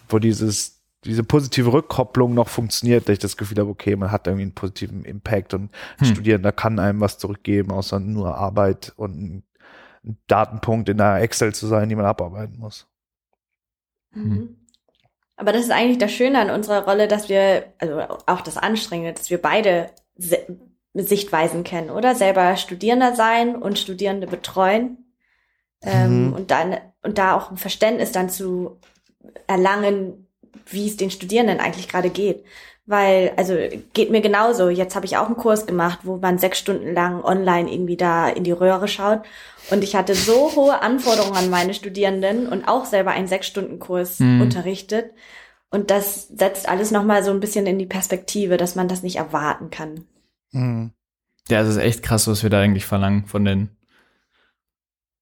wo 0.10 0.18
dieses 0.18 0.75
diese 1.06 1.24
positive 1.24 1.72
Rückkopplung 1.72 2.34
noch 2.34 2.50
funktioniert, 2.50 3.08
dass 3.08 3.14
ich 3.14 3.20
das 3.20 3.38
Gefühl 3.38 3.60
habe, 3.60 3.70
okay, 3.70 3.96
man 3.96 4.12
hat 4.12 4.28
irgendwie 4.28 4.44
einen 4.44 4.56
positiven 4.56 5.06
Impact 5.06 5.54
und 5.54 5.72
ein 6.00 6.08
hm. 6.08 6.08
Studierender 6.08 6.52
kann 6.52 6.80
einem 6.80 7.00
was 7.02 7.18
zurückgeben, 7.18 7.72
außer 7.72 8.00
nur 8.00 8.36
Arbeit 8.36 8.94
und 8.98 9.22
ein, 9.22 9.44
Datenpunkt 10.28 10.88
in 10.90 10.98
der 10.98 11.16
Excel 11.22 11.56
zu 11.56 11.66
sein, 11.66 11.90
die 11.90 11.96
man 11.96 12.06
abarbeiten 12.06 12.60
muss. 12.60 12.88
Mhm. 14.12 14.36
Hm. 14.36 14.56
Aber 15.36 15.52
das 15.52 15.64
ist 15.64 15.72
eigentlich 15.72 15.98
das 15.98 16.12
Schöne 16.12 16.40
an 16.40 16.50
unserer 16.50 16.86
Rolle, 16.86 17.08
dass 17.08 17.28
wir, 17.28 17.74
also 17.80 18.02
auch 18.26 18.42
das 18.42 18.58
Anstrengende, 18.58 19.14
dass 19.14 19.30
wir 19.30 19.42
beide 19.42 19.90
Sichtweisen 20.94 21.64
kennen, 21.64 21.90
oder? 21.90 22.16
Selber 22.16 22.56
Studierender 22.56 23.16
sein 23.16 23.56
und 23.56 23.80
Studierende 23.80 24.28
betreuen. 24.28 25.00
Ähm, 25.82 26.28
mhm. 26.28 26.34
und 26.34 26.52
dann, 26.52 26.78
und 27.04 27.18
da 27.18 27.36
auch 27.36 27.52
ein 27.52 27.58
Verständnis 27.58 28.12
dann 28.12 28.30
zu 28.30 28.80
erlangen, 29.46 30.25
wie 30.68 30.88
es 30.88 30.98
den 30.98 31.12
Studierenden 31.12 31.60
eigentlich 31.60 31.88
gerade 31.88 32.10
geht. 32.10 32.44
Weil, 32.88 33.34
also 33.36 33.56
geht 33.94 34.12
mir 34.12 34.22
genauso. 34.22 34.70
Jetzt 34.70 34.96
habe 34.96 35.08
ich 35.08 35.18
auch 35.18 35.26
einen 35.26 35.38
Kurs 35.38 35.66
gemacht, 35.66 36.00
wo 36.04 36.18
man 36.18 36.38
sechs 36.38 36.60
Stunden 36.60 36.94
lang 36.94 37.24
online 37.24 37.72
irgendwie 37.72 37.98
da 37.98 38.30
in 38.30 38.44
die 38.44 38.52
Röhre 38.52 38.88
schaut. 38.88 39.24
Und 39.72 39.84
ich 39.84 39.96
hatte 39.96 40.14
so 40.14 40.56
hohe 40.56 40.82
Anforderungen 40.84 41.36
an 41.36 41.50
meine 41.50 41.74
Studierenden 41.74 42.48
und 42.48 42.68
auch 42.68 42.86
selber 42.86 43.12
einen 43.12 43.28
Sechs-Stunden-Kurs 43.28 44.20
Mhm. 44.20 44.42
unterrichtet. 44.42 45.12
Und 45.72 45.90
das 45.90 46.28
setzt 46.28 46.70
alles 46.70 46.92
nochmal 46.92 47.24
so 47.24 47.32
ein 47.32 47.40
bisschen 47.40 47.66
in 47.66 47.80
die 47.80 47.88
Perspektive, 47.88 48.58
dass 48.58 48.76
man 48.76 48.88
das 48.88 49.02
nicht 49.02 49.16
erwarten 49.16 49.72
kann. 49.72 50.06
Mhm. 50.52 50.92
Ja, 51.50 51.62
es 51.62 51.70
ist 51.70 51.78
echt 51.78 52.04
krass, 52.04 52.28
was 52.28 52.44
wir 52.44 52.52
da 52.52 52.62
eigentlich 52.62 52.86
verlangen 52.86 53.26
von 53.26 53.46
den, 53.46 53.70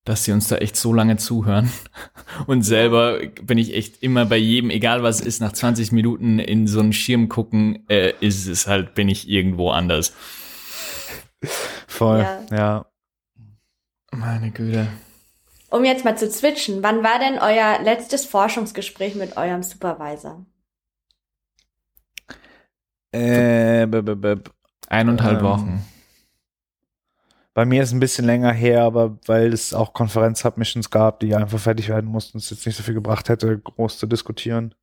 dass 0.06 0.26
sie 0.26 0.32
uns 0.32 0.48
da 0.48 0.58
echt 0.58 0.76
so 0.76 0.94
lange 0.94 1.18
zuhören. 1.18 1.72
Und 2.48 2.64
selber 2.64 3.20
bin 3.42 3.58
ich 3.58 3.74
echt 3.74 4.04
immer 4.04 4.26
bei 4.26 4.38
jedem, 4.38 4.70
egal 4.70 5.04
was 5.04 5.22
ist, 5.22 5.40
nach 5.40 5.54
20 5.54 5.92
Minuten 5.92 6.40
in 6.40 6.68
so 6.68 6.80
einen 6.80 6.94
Schirm 6.94 7.30
gucken, 7.30 7.88
äh, 7.90 8.14
ist 8.20 8.48
es 8.48 8.68
halt, 8.68 8.96
bin 8.96 9.08
ich 9.10 9.30
irgendwo 9.30 9.70
anders. 9.72 10.14
Voll, 11.88 12.20
Ja. 12.20 12.46
ja. 12.52 12.86
Meine 14.12 14.52
Güte. 14.52 14.88
Um 15.70 15.86
jetzt 15.86 16.06
mal 16.06 16.16
zu 16.18 16.30
switchen, 16.30 16.84
wann 16.84 17.04
war 17.04 17.18
denn 17.18 17.40
euer 17.40 17.80
letztes 17.84 18.26
Forschungsgespräch 18.26 19.16
mit 19.16 19.38
eurem 19.38 19.64
Supervisor? 19.64 20.46
Äh, 23.12 23.88
b 23.88 23.98
-b 24.00 24.14
-b 24.16 24.50
Eineinhalb 24.88 25.40
Ähm, 25.40 25.44
Wochen. 25.44 25.86
Bei 27.54 27.66
mir 27.66 27.84
ist 27.84 27.92
ein 27.92 28.00
bisschen 28.00 28.26
länger 28.26 28.52
her, 28.52 28.84
aber 28.84 29.20
weil 29.28 29.54
es 29.54 29.76
auch 29.76 29.94
Konferenz-Submissions 29.94 30.90
gab, 30.90 31.20
die 31.20 31.36
einfach 31.36 31.60
fertig 31.60 31.88
werden 31.90 32.10
mussten, 32.10 32.40
es 32.40 32.50
jetzt 32.50 32.66
nicht 32.66 32.76
so 32.76 32.84
viel 32.84 32.96
gebracht 32.96 33.30
hätte, 33.30 33.60
groß 33.60 34.00
zu 34.00 34.08
diskutieren. 34.08 34.74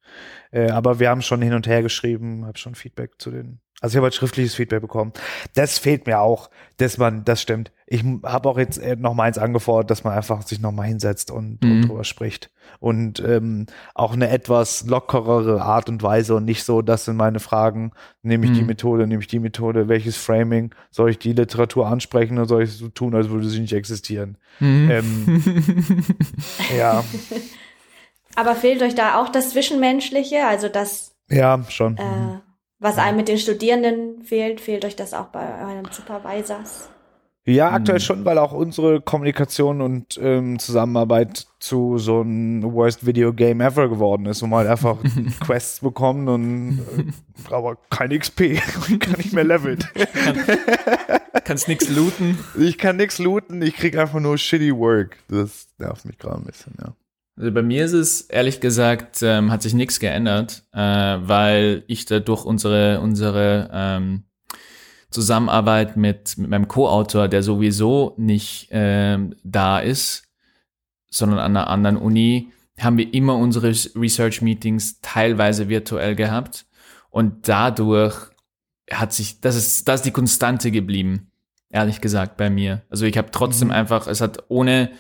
Äh, 0.53 0.71
aber 0.71 1.01
wir 1.01 1.11
haben 1.11 1.23
schon 1.23 1.43
hin 1.43 1.55
und 1.55 1.67
her 1.67 1.83
geschrieben, 1.83 2.47
habe 2.47 2.59
schon 2.59 2.77
Feedback 2.77 3.21
zu 3.21 3.33
den. 3.33 3.61
Also 3.81 3.95
ich 3.95 3.97
habe 3.97 4.05
halt 4.07 4.15
schriftliches 4.15 4.55
Feedback 4.55 4.81
bekommen. 4.83 5.13
Das 5.55 5.79
fehlt 5.79 6.07
mir 6.07 6.21
auch, 6.21 6.51
dass 6.77 6.99
man, 6.99 7.25
das 7.25 7.41
stimmt. 7.41 7.73
Ich 7.87 8.05
habe 8.25 8.49
auch 8.49 8.59
jetzt 8.59 8.79
äh, 8.79 8.95
noch 8.97 9.15
mal 9.15 9.25
eins 9.25 9.39
angefordert, 9.39 9.91
dass 9.91 10.05
man 10.05 10.13
einfach 10.13 10.43
sich 10.43 10.61
noch 10.61 10.71
mal 10.71 10.85
hinsetzt 10.87 11.31
und, 11.31 11.65
und 11.65 11.81
Mhm. 11.81 11.83
drüber 11.83 12.05
spricht. 12.05 12.51
Und 12.79 13.21
ähm, 13.21 13.67
auch 13.95 14.13
eine 14.13 14.29
etwas 14.31 14.85
lockerere 14.87 15.63
Art 15.63 15.89
und 15.89 16.03
Weise 16.03 16.37
und 16.37 16.45
nicht 16.45 16.63
so, 16.65 16.83
das 16.83 17.07
sind 17.07 17.17
meine 17.17 17.41
Fragen, 17.41 17.93
nehme 18.23 18.45
ich 18.47 18.53
die 18.53 18.61
Mhm. 18.61 18.67
Methode, 18.69 19.07
nehme 19.07 19.23
ich 19.23 19.29
die 19.29 19.41
Methode, 19.41 19.89
welches 19.89 20.17
Framing, 20.17 20.75
soll 20.91 21.11
ich 21.11 21.19
die 21.19 21.33
Literatur 21.33 21.87
ansprechen 21.89 22.39
oder 22.39 22.47
soll 22.47 22.63
ich 22.63 22.73
so 22.73 22.89
tun, 22.89 23.15
als 23.15 23.29
würde 23.31 23.49
sie 23.49 23.61
nicht 23.61 23.73
existieren? 23.73 24.37
Mhm. 24.61 24.89
Ähm, 24.91 25.43
ja, 26.79 27.03
Aber 28.37 28.55
fehlt 28.55 28.83
euch 28.83 28.95
da 28.95 29.21
auch 29.21 29.29
das 29.29 29.51
Zwischenmenschliche, 29.51 30.47
also 30.47 30.69
das, 30.69 31.15
ja, 31.29 31.63
schon. 31.69 31.97
äh, 31.97 32.39
was 32.81 32.99
einem 32.99 33.17
mit 33.19 33.29
den 33.29 33.39
Studierenden 33.39 34.23
fehlt, 34.23 34.61
fehlt 34.61 34.85
euch 34.85 34.97
das 34.97 35.15
auch 35.15 35.27
bei 35.27 35.47
eurem 35.65 35.87
Supervisors? 35.91 36.89
Ja, 37.47 37.71
aktuell 37.71 37.99
Mhm. 37.99 38.03
schon, 38.03 38.25
weil 38.27 38.37
auch 38.39 38.53
unsere 38.53 39.01
Kommunikation 39.01 39.81
und 39.81 40.19
ähm, 40.23 40.59
Zusammenarbeit 40.59 41.47
zu 41.59 41.97
so 41.99 42.21
einem 42.21 42.63
Worst 42.63 43.07
Video 43.07 43.33
Game 43.33 43.61
ever 43.63 43.89
geworden 43.89 44.27
ist, 44.27 44.43
wo 44.43 44.47
man 44.47 44.61
halt 44.61 44.69
einfach 44.71 44.99
Quests 45.41 45.81
bekommt 45.81 46.29
und 46.29 46.81
äh, 47.49 47.53
aber 47.55 47.77
kein 47.89 48.11
XP 48.17 48.61
und 48.89 49.01
kann 49.01 49.15
nicht 49.17 49.33
mehr 49.33 49.45
leveln. 49.45 49.79
Kannst 51.45 51.67
nix 51.69 51.89
looten. 51.89 52.39
Ich 52.59 52.77
kann 52.79 52.97
nichts 52.97 53.19
looten, 53.19 53.63
ich 53.63 53.75
krieg 53.75 53.97
einfach 53.97 54.21
nur 54.21 54.37
shitty 54.37 54.77
work. 54.77 55.17
Das 55.29 55.69
nervt 55.79 56.05
mich 56.05 56.19
gerade 56.19 56.37
ein 56.37 56.45
bisschen, 56.45 56.75
ja. 56.79 56.93
Also 57.41 57.53
bei 57.53 57.63
mir 57.63 57.87
ist 57.87 57.95
es 57.95 58.21
ehrlich 58.21 58.61
gesagt, 58.61 59.23
ähm, 59.23 59.51
hat 59.51 59.63
sich 59.63 59.73
nichts 59.73 59.99
geändert, 59.99 60.63
äh, 60.75 60.79
weil 60.79 61.85
ich 61.87 62.05
da 62.05 62.21
durch 62.21 62.45
unsere, 62.45 63.01
unsere 63.01 63.71
ähm, 63.73 64.25
Zusammenarbeit 65.09 65.97
mit, 65.97 66.37
mit 66.37 66.51
meinem 66.51 66.69
Co-Autor, 66.69 67.29
der 67.29 67.43
sowieso 67.43 68.13
nicht 68.19 68.69
ähm, 68.73 69.37
da 69.43 69.79
ist, 69.79 70.25
sondern 71.09 71.39
an 71.39 71.57
einer 71.57 71.69
anderen 71.69 71.97
Uni, 71.97 72.53
haben 72.79 72.99
wir 72.99 73.15
immer 73.15 73.37
unsere 73.37 73.69
Research-Meetings 73.69 75.01
teilweise 75.01 75.71
virtuell 75.71 76.17
gehabt. 76.17 76.67
Und 77.09 77.49
dadurch 77.49 78.17
hat 78.93 79.15
sich, 79.15 79.41
das 79.41 79.57
ist, 79.57 79.89
das 79.89 80.01
ist 80.01 80.05
die 80.07 80.11
Konstante 80.11 80.71
geblieben, 80.71 81.31
ehrlich 81.71 82.03
gesagt, 82.03 82.37
bei 82.37 82.51
mir. 82.51 82.83
Also 82.91 83.07
ich 83.07 83.17
habe 83.17 83.31
trotzdem 83.31 83.69
Mhm. 83.69 83.75
einfach, 83.75 84.09
es 84.09 84.21
hat 84.21 84.45
ohne, 84.49 84.91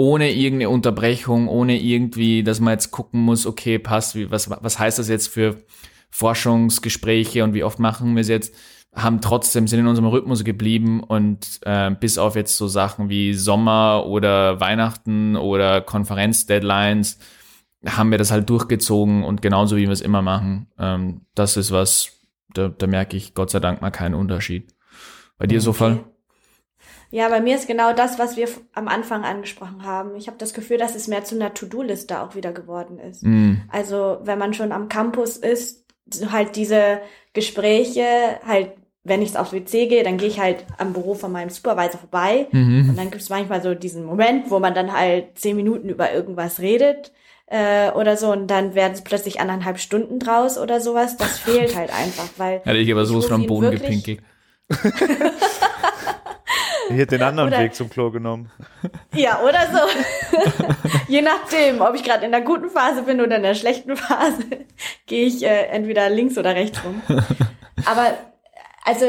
ohne 0.00 0.32
irgendeine 0.32 0.70
Unterbrechung, 0.70 1.46
ohne 1.46 1.78
irgendwie, 1.78 2.42
dass 2.42 2.58
man 2.58 2.72
jetzt 2.72 2.90
gucken 2.90 3.20
muss, 3.20 3.44
okay, 3.44 3.78
passt, 3.78 4.14
wie, 4.14 4.30
was, 4.30 4.48
was 4.48 4.78
heißt 4.78 4.98
das 4.98 5.10
jetzt 5.10 5.26
für 5.26 5.62
Forschungsgespräche 6.08 7.44
und 7.44 7.52
wie 7.52 7.64
oft 7.64 7.78
machen 7.78 8.14
wir 8.14 8.22
es 8.22 8.28
jetzt, 8.28 8.54
haben 8.94 9.20
trotzdem, 9.20 9.68
sind 9.68 9.80
in 9.80 9.86
unserem 9.86 10.08
Rhythmus 10.08 10.42
geblieben 10.42 11.02
und 11.02 11.60
äh, 11.66 11.90
bis 11.90 12.16
auf 12.16 12.34
jetzt 12.34 12.56
so 12.56 12.66
Sachen 12.66 13.10
wie 13.10 13.34
Sommer 13.34 14.06
oder 14.06 14.58
Weihnachten 14.58 15.36
oder 15.36 15.82
Konferenzdeadlines 15.82 17.18
haben 17.86 18.10
wir 18.10 18.16
das 18.16 18.30
halt 18.30 18.48
durchgezogen 18.48 19.22
und 19.22 19.42
genauso 19.42 19.76
wie 19.76 19.82
wir 19.82 19.90
es 19.90 20.00
immer 20.00 20.22
machen. 20.22 20.68
Ähm, 20.78 21.26
das 21.34 21.58
ist 21.58 21.72
was, 21.72 22.12
da, 22.54 22.68
da 22.68 22.86
merke 22.86 23.18
ich 23.18 23.34
Gott 23.34 23.50
sei 23.50 23.60
Dank 23.60 23.82
mal 23.82 23.90
keinen 23.90 24.14
Unterschied. 24.14 24.74
Bei 25.36 25.46
dir 25.46 25.60
so 25.60 25.74
Fall? 25.74 26.02
Ja, 27.10 27.28
bei 27.28 27.40
mir 27.40 27.56
ist 27.56 27.66
genau 27.66 27.92
das, 27.92 28.18
was 28.18 28.36
wir 28.36 28.48
am 28.72 28.86
Anfang 28.86 29.24
angesprochen 29.24 29.84
haben. 29.84 30.14
Ich 30.14 30.28
habe 30.28 30.38
das 30.38 30.54
Gefühl, 30.54 30.78
dass 30.78 30.94
es 30.94 31.08
mehr 31.08 31.24
zu 31.24 31.34
einer 31.34 31.52
To-Do-Liste 31.54 32.20
auch 32.20 32.36
wieder 32.36 32.52
geworden 32.52 32.98
ist. 33.00 33.24
Mm, 33.24 33.54
Also 33.68 34.18
wenn 34.22 34.38
man 34.38 34.54
schon 34.54 34.70
am 34.70 34.88
Campus 34.88 35.36
ist, 35.36 35.84
halt 36.30 36.54
diese 36.54 37.00
Gespräche, 37.32 38.04
halt, 38.46 38.72
wenn 39.02 39.22
ich 39.22 39.36
aufs 39.36 39.52
WC 39.52 39.86
gehe, 39.86 40.04
dann 40.04 40.18
gehe 40.18 40.28
ich 40.28 40.38
halt 40.38 40.64
am 40.78 40.92
Büro 40.92 41.14
von 41.14 41.32
meinem 41.32 41.50
Supervisor 41.50 41.98
vorbei. 41.98 42.46
mhm. 42.52 42.90
Und 42.90 42.96
dann 42.96 43.10
gibt 43.10 43.22
es 43.22 43.28
manchmal 43.28 43.60
so 43.62 43.74
diesen 43.74 44.04
Moment, 44.04 44.50
wo 44.50 44.60
man 44.60 44.74
dann 44.74 44.92
halt 44.92 45.36
zehn 45.38 45.56
Minuten 45.56 45.88
über 45.88 46.12
irgendwas 46.12 46.60
redet 46.60 47.12
äh, 47.46 47.90
oder 47.90 48.16
so 48.16 48.30
und 48.30 48.46
dann 48.48 48.74
werden 48.76 48.92
es 48.92 49.02
plötzlich 49.02 49.40
anderthalb 49.40 49.78
Stunden 49.80 50.20
draus 50.20 50.58
oder 50.58 50.80
sowas. 50.80 51.16
Das 51.16 51.40
fehlt 51.40 51.74
halt 51.74 51.90
einfach, 51.92 52.28
weil 52.36 52.60
Hätte 52.64 52.78
ich 52.78 52.92
aber 52.92 53.04
sowas 53.04 53.26
vom 53.26 53.42
ihn 53.42 53.46
Boden 53.48 53.70
gepinkelt. 53.72 54.20
Ich 56.90 56.96
hätte 56.98 57.16
den 57.18 57.22
anderen 57.22 57.48
Oder- 57.48 57.58
Weg 57.60 57.74
zum 57.74 57.88
Klo 57.90 58.10
genommen. 58.10 58.50
Ja, 59.14 59.40
oder 59.42 59.60
so. 59.72 60.68
Je 61.08 61.22
nachdem, 61.22 61.80
ob 61.80 61.94
ich 61.94 62.04
gerade 62.04 62.24
in 62.24 62.30
der 62.30 62.40
guten 62.42 62.70
Phase 62.70 63.02
bin 63.02 63.20
oder 63.20 63.36
in 63.36 63.42
der 63.42 63.54
schlechten 63.54 63.96
Phase, 63.96 64.44
gehe 65.06 65.26
ich 65.26 65.42
äh, 65.42 65.66
entweder 65.66 66.08
links 66.10 66.38
oder 66.38 66.54
rechts 66.54 66.80
rum. 66.84 67.02
Aber 67.86 68.12
also 68.84 69.06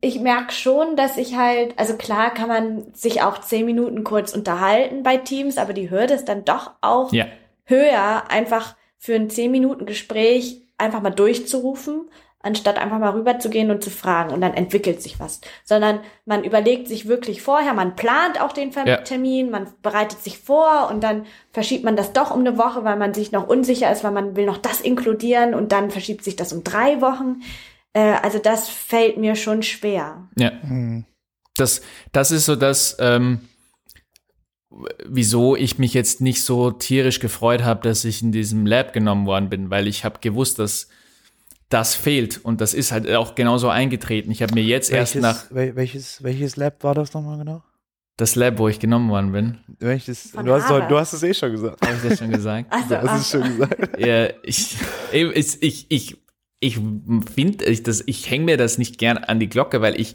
ich 0.00 0.20
merke 0.20 0.52
schon, 0.52 0.96
dass 0.96 1.16
ich 1.16 1.36
halt, 1.36 1.78
also 1.78 1.96
klar 1.96 2.32
kann 2.32 2.48
man 2.48 2.94
sich 2.94 3.22
auch 3.22 3.38
zehn 3.40 3.66
Minuten 3.66 4.04
kurz 4.04 4.32
unterhalten 4.34 5.02
bei 5.02 5.16
Teams, 5.16 5.58
aber 5.58 5.72
die 5.72 5.90
Hürde 5.90 6.14
ist 6.14 6.28
dann 6.28 6.44
doch 6.44 6.72
auch 6.80 7.12
Ja. 7.12 7.26
höher, 7.64 8.24
einfach 8.30 8.76
für 8.98 9.14
ein 9.14 9.28
zehn 9.30 9.50
Minuten 9.50 9.84
Gespräch 9.86 10.62
einfach 10.78 11.02
mal 11.02 11.10
durchzurufen, 11.10 12.08
anstatt 12.42 12.78
einfach 12.78 12.98
mal 12.98 13.10
rüberzugehen 13.10 13.70
und 13.70 13.84
zu 13.84 13.90
fragen 13.90 14.32
und 14.32 14.40
dann 14.40 14.54
entwickelt 14.54 15.02
sich 15.02 15.20
was. 15.20 15.40
Sondern 15.64 16.00
man 16.24 16.42
überlegt 16.42 16.88
sich 16.88 17.06
wirklich 17.06 17.42
vorher, 17.42 17.74
man 17.74 17.96
plant 17.96 18.40
auch 18.40 18.52
den 18.52 18.72
Ver- 18.72 18.86
Ja. 18.86 18.96
Termin, 18.98 19.50
man 19.50 19.68
bereitet 19.82 20.22
sich 20.22 20.38
vor 20.38 20.88
und 20.90 21.02
dann 21.02 21.26
verschiebt 21.52 21.84
man 21.84 21.96
das 21.96 22.12
doch 22.14 22.30
um 22.30 22.40
eine 22.40 22.56
Woche, 22.56 22.82
weil 22.82 22.96
man 22.96 23.12
sich 23.12 23.30
noch 23.30 23.46
unsicher 23.46 23.92
ist, 23.92 24.04
weil 24.04 24.12
man 24.12 24.36
will 24.36 24.46
noch 24.46 24.56
das 24.58 24.80
inkludieren 24.80 25.54
und 25.54 25.72
dann 25.72 25.90
verschiebt 25.90 26.24
sich 26.24 26.34
das 26.36 26.52
um 26.52 26.64
drei 26.64 27.00
Wochen. 27.02 27.42
Äh, 27.92 28.14
also 28.22 28.38
das 28.38 28.68
fällt 28.68 29.18
mir 29.18 29.36
schon 29.36 29.62
schwer. 29.62 30.28
Ja. 30.36 30.52
Hm. 30.62 31.04
Das, 31.56 31.82
das 32.12 32.30
ist 32.30 32.46
so 32.46 32.56
das, 32.56 32.96
ähm, 33.00 33.40
wieso 35.04 35.56
ich 35.56 35.78
mich 35.78 35.92
jetzt 35.92 36.22
nicht 36.22 36.42
so 36.42 36.70
tierisch 36.70 37.20
gefreut 37.20 37.64
habe, 37.64 37.86
dass 37.86 38.04
ich 38.06 38.22
in 38.22 38.32
diesem 38.32 38.64
Lab 38.64 38.94
genommen 38.94 39.26
worden 39.26 39.50
bin, 39.50 39.68
weil 39.68 39.88
ich 39.88 40.04
habe 40.06 40.20
gewusst, 40.20 40.58
dass 40.58 40.88
das 41.70 41.94
fehlt 41.94 42.44
und 42.44 42.60
das 42.60 42.74
ist 42.74 42.92
halt 42.92 43.10
auch 43.10 43.34
genauso 43.34 43.68
eingetreten. 43.70 44.30
Ich 44.30 44.42
habe 44.42 44.52
mir 44.54 44.62
jetzt 44.62 44.90
erst 44.90 45.16
nach 45.16 45.50
wel- 45.50 45.74
welches, 45.76 46.22
welches 46.22 46.56
Lab 46.56 46.84
war 46.84 46.94
das 46.94 47.14
nochmal 47.14 47.38
genau? 47.38 47.62
das 48.18 48.34
Lab, 48.34 48.58
wo 48.58 48.68
ich 48.68 48.78
genommen 48.78 49.08
worden 49.08 49.32
bin, 49.32 49.58
Welches, 49.78 50.32
du, 50.32 50.52
hast, 50.52 50.68
du 50.68 50.98
hast 50.98 51.14
es 51.14 51.22
eh 51.22 51.32
schon 51.32 51.52
gesagt. 51.52 51.80
habe 51.86 51.96
ich 51.96 52.06
das 52.10 52.18
schon 52.18 52.30
gesagt. 52.30 52.66
Also, 52.70 52.88
Du 52.96 53.02
hast 53.10 53.20
es 53.22 53.30
schon 53.30 53.42
gesagt. 53.42 53.98
ja, 53.98 54.28
ich, 54.42 54.76
eben, 55.12 55.30
ist- 55.32 55.62
ich, 55.62 55.86
ich, 55.90 56.18
ich 56.58 56.78
finde, 57.34 57.64
ich, 57.64 57.82
das- 57.82 58.02
ich 58.04 58.28
hänge 58.30 58.44
mir 58.44 58.56
das 58.58 58.76
nicht 58.76 58.98
gern 58.98 59.16
an 59.16 59.40
die 59.40 59.48
Glocke, 59.48 59.80
weil 59.80 59.98
ich, 59.98 60.14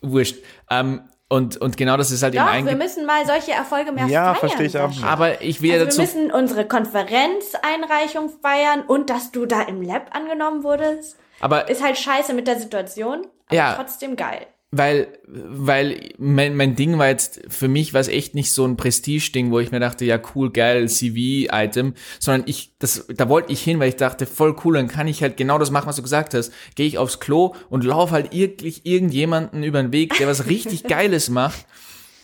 wurscht. 0.00 0.36
Ähm, 0.70 1.02
und, 1.28 1.56
und 1.56 1.76
genau 1.76 1.96
das 1.96 2.10
ist 2.10 2.22
halt 2.22 2.34
doch, 2.34 2.40
eben 2.40 2.64
wir 2.66 2.70
einge... 2.72 2.76
müssen 2.76 3.04
mal 3.06 3.26
solche 3.26 3.52
Erfolge 3.52 3.92
mehr 3.92 4.06
Ja, 4.06 4.26
feiern. 4.34 4.36
verstehe 4.36 4.66
ich 4.66 4.78
auch. 4.78 4.92
Sascha. 4.92 5.06
Aber 5.08 5.42
ich 5.42 5.60
will 5.62 5.72
Also 5.72 5.84
dazu... 5.86 5.98
wir 5.98 6.04
müssen 6.04 6.30
unsere 6.32 6.66
Konferenzeinreichung 6.66 8.30
feiern 8.42 8.82
und 8.86 9.10
dass 9.10 9.32
du 9.32 9.46
da 9.46 9.62
im 9.62 9.82
Lab 9.82 10.14
angenommen 10.14 10.62
wurdest. 10.62 11.16
aber 11.40 11.68
Ist 11.68 11.82
halt 11.82 11.98
scheiße 11.98 12.32
mit 12.34 12.46
der 12.46 12.58
Situation, 12.58 13.26
aber 13.48 13.56
Ja. 13.56 13.74
trotzdem 13.74 14.16
geil. 14.16 14.46
Weil, 14.78 15.08
weil 15.26 16.10
mein, 16.18 16.56
mein 16.56 16.76
Ding 16.76 16.98
war 16.98 17.08
jetzt, 17.08 17.40
für 17.48 17.68
mich 17.68 17.94
war 17.94 18.00
es 18.00 18.08
echt 18.08 18.34
nicht 18.34 18.52
so 18.52 18.64
ein 18.64 18.76
Prestige-Ding, 18.76 19.50
wo 19.50 19.58
ich 19.58 19.70
mir 19.70 19.80
dachte, 19.80 20.04
ja 20.04 20.20
cool, 20.34 20.50
geil, 20.50 20.88
CV-Item, 20.88 21.94
sondern 22.18 22.48
ich, 22.48 22.72
das, 22.78 23.06
da 23.08 23.28
wollte 23.28 23.52
ich 23.52 23.62
hin, 23.62 23.78
weil 23.78 23.88
ich 23.88 23.96
dachte, 23.96 24.26
voll 24.26 24.56
cool, 24.64 24.74
dann 24.74 24.88
kann 24.88 25.08
ich 25.08 25.22
halt 25.22 25.36
genau 25.36 25.58
das 25.58 25.70
machen, 25.70 25.86
was 25.86 25.96
du 25.96 26.02
gesagt 26.02 26.34
hast. 26.34 26.52
Gehe 26.74 26.86
ich 26.86 26.98
aufs 26.98 27.20
Klo 27.20 27.54
und 27.70 27.84
laufe 27.84 28.12
halt 28.12 28.32
wirklich 28.32 28.86
irgendjemanden 28.86 29.62
über 29.62 29.82
den 29.82 29.92
Weg, 29.92 30.16
der 30.18 30.26
was 30.26 30.46
richtig 30.46 30.82
Geiles 30.88 31.28
macht, 31.28 31.66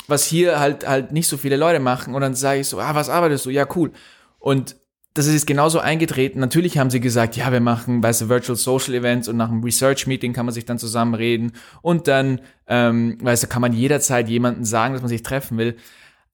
was 0.09 0.25
hier 0.25 0.59
halt 0.61 0.87
halt 0.87 1.13
nicht 1.13 1.29
so 1.29 1.37
viele 1.37 1.57
Leute 1.57 1.81
machen 1.81 2.15
und 2.15 2.21
dann 2.23 2.35
sage 2.35 2.61
ich 2.61 2.69
so, 2.69 2.81
ah, 2.81 2.95
was 2.95 3.09
arbeitest 3.09 3.47
du? 3.47 3.51
Ja, 3.51 3.67
cool. 3.75 3.93
Und 4.39 4.77
das 5.15 5.27
ist 5.27 5.47
genauso 5.47 5.79
eingetreten. 5.79 6.41
Natürlich 6.41 6.79
haben 6.79 6.91
sie 6.91 7.01
gesagt, 7.01 7.37
ja, 7.37 7.53
wir 7.53 7.61
machen, 7.61 8.03
weißt 8.03 8.23
du, 8.23 8.29
Virtual 8.29 8.57
Social 8.57 8.95
Events 8.95 9.29
und 9.29 9.37
nach 9.37 9.51
einem 9.51 9.63
Research 9.63 10.07
Meeting 10.07 10.33
kann 10.33 10.47
man 10.47 10.55
sich 10.55 10.65
dann 10.65 10.79
zusammenreden 10.79 11.53
und 11.83 12.09
dann, 12.09 12.41
ähm, 12.67 13.19
weißt 13.21 13.43
du, 13.43 13.47
kann 13.47 13.61
man 13.61 13.73
jederzeit 13.73 14.29
jemanden 14.29 14.65
sagen, 14.65 14.95
dass 14.95 15.03
man 15.03 15.09
sich 15.09 15.23
treffen 15.23 15.59
will. 15.59 15.77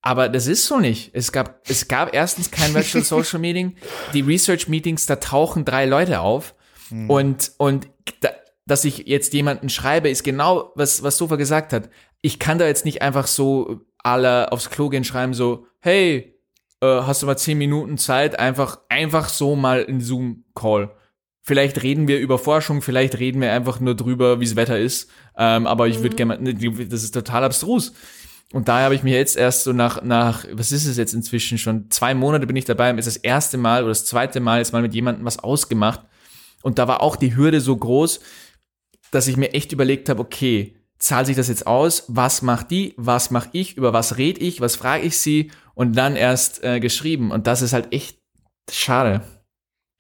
Aber 0.01 0.29
das 0.29 0.47
ist 0.47 0.67
so 0.67 0.79
nicht. 0.79 1.11
Es 1.13 1.33
gab, 1.33 1.69
es 1.69 1.89
gab 1.89 2.15
erstens 2.15 2.51
kein 2.51 2.73
Virtual 2.73 3.03
Social 3.05 3.41
Meeting. 3.41 3.77
Die 4.15 4.21
Research 4.21 4.69
Meetings, 4.69 5.07
da 5.07 5.17
tauchen 5.17 5.65
drei 5.65 5.85
Leute 5.87 6.21
auf 6.21 6.55
mhm. 6.91 7.11
und, 7.11 7.53
und 7.57 7.89
da, 8.21 8.31
dass 8.65 8.85
ich 8.85 9.07
jetzt 9.07 9.33
jemanden 9.33 9.71
schreibe, 9.71 10.09
ist 10.09 10.23
genau, 10.23 10.73
was, 10.77 11.03
was 11.03 11.17
Sofa 11.17 11.37
gesagt 11.37 11.73
hat. 11.73 11.91
Ich 12.21 12.39
kann 12.39 12.59
da 12.59 12.67
jetzt 12.67 12.85
nicht 12.85 13.03
einfach 13.03 13.27
so 13.27 13.81
alle 13.99 14.53
aufs 14.53 14.71
Klo 14.71 14.89
gehen 14.89 15.05
schreiben, 15.05 15.35
so, 15.35 15.67
hey, 15.81 16.38
äh, 16.81 16.87
hast 16.87 17.23
du 17.23 17.27
mal 17.27 17.37
zehn 17.37 17.59
Minuten 17.59 17.99
Zeit, 17.99 18.39
einfach, 18.39 18.79
einfach 18.89 19.29
so 19.29 19.57
mal 19.57 19.83
in 19.83 20.01
Zoom-Call. 20.01 20.91
Vielleicht 21.43 21.83
reden 21.83 22.09
wir 22.09 22.19
über 22.21 22.39
Forschung, 22.39 22.83
vielleicht 22.83 23.19
reden 23.19 23.41
wir 23.41 23.53
einfach 23.53 23.81
nur 23.81 23.95
drüber, 23.95 24.39
wie 24.39 24.45
das 24.45 24.57
Wetter 24.57 24.79
ist. 24.79 25.11
Ähm, 25.37 25.67
aber 25.67 25.89
ich 25.89 26.03
würde 26.03 26.25
mhm. 26.25 26.45
gerne, 26.45 26.87
das 26.87 27.03
ist 27.03 27.15
total 27.15 27.45
abstrus. 27.45 27.95
Und 28.53 28.69
daher 28.69 28.87
habe 28.87 28.95
ich 28.95 29.03
mir 29.03 29.17
jetzt 29.17 29.37
erst 29.37 29.65
so 29.65 29.73
nach, 29.73 30.03
nach, 30.03 30.45
was 30.53 30.73
ist 30.73 30.87
es 30.87 30.97
jetzt 30.97 31.13
inzwischen 31.13 31.59
schon? 31.59 31.91
Zwei 31.91 32.15
Monate 32.15 32.47
bin 32.47 32.57
ich 32.57 32.65
dabei, 32.65 32.91
ist 32.93 33.07
das 33.07 33.17
erste 33.17 33.59
Mal 33.59 33.83
oder 33.83 33.91
das 33.91 34.07
zweite 34.07 34.41
Mal 34.41 34.59
jetzt 34.59 34.73
mal 34.73 34.83
mit 34.83 34.95
jemandem 34.95 35.25
was 35.25 35.39
ausgemacht. 35.39 36.01
Und 36.63 36.79
da 36.79 36.89
war 36.89 37.03
auch 37.03 37.17
die 37.17 37.37
Hürde 37.37 37.61
so 37.61 37.77
groß, 37.77 38.21
dass 39.11 39.29
ich 39.29 39.37
mir 39.37 39.53
echt 39.53 39.73
überlegt 39.73 40.09
habe, 40.09 40.21
okay, 40.21 40.77
zahlt 40.99 41.27
sich 41.27 41.37
das 41.37 41.49
jetzt 41.49 41.67
aus? 41.67 42.05
Was 42.09 42.43
macht 42.43 42.71
die? 42.71 42.95
Was 42.97 43.31
mache 43.31 43.51
ich? 43.53 43.77
Über 43.77 43.93
was 43.93 44.17
rede 44.17 44.41
ich? 44.41 44.61
Was 44.61 44.77
frage 44.77 45.05
ich 45.05 45.19
sie? 45.19 45.51
Und 45.79 45.97
dann 45.97 46.17
erst 46.17 46.65
äh, 46.65 46.81
geschrieben. 46.81 47.31
Und 47.31 47.47
das 47.47 47.63
ist 47.63 47.73
halt 47.73 47.93
echt 47.93 48.19
schade. 48.69 49.23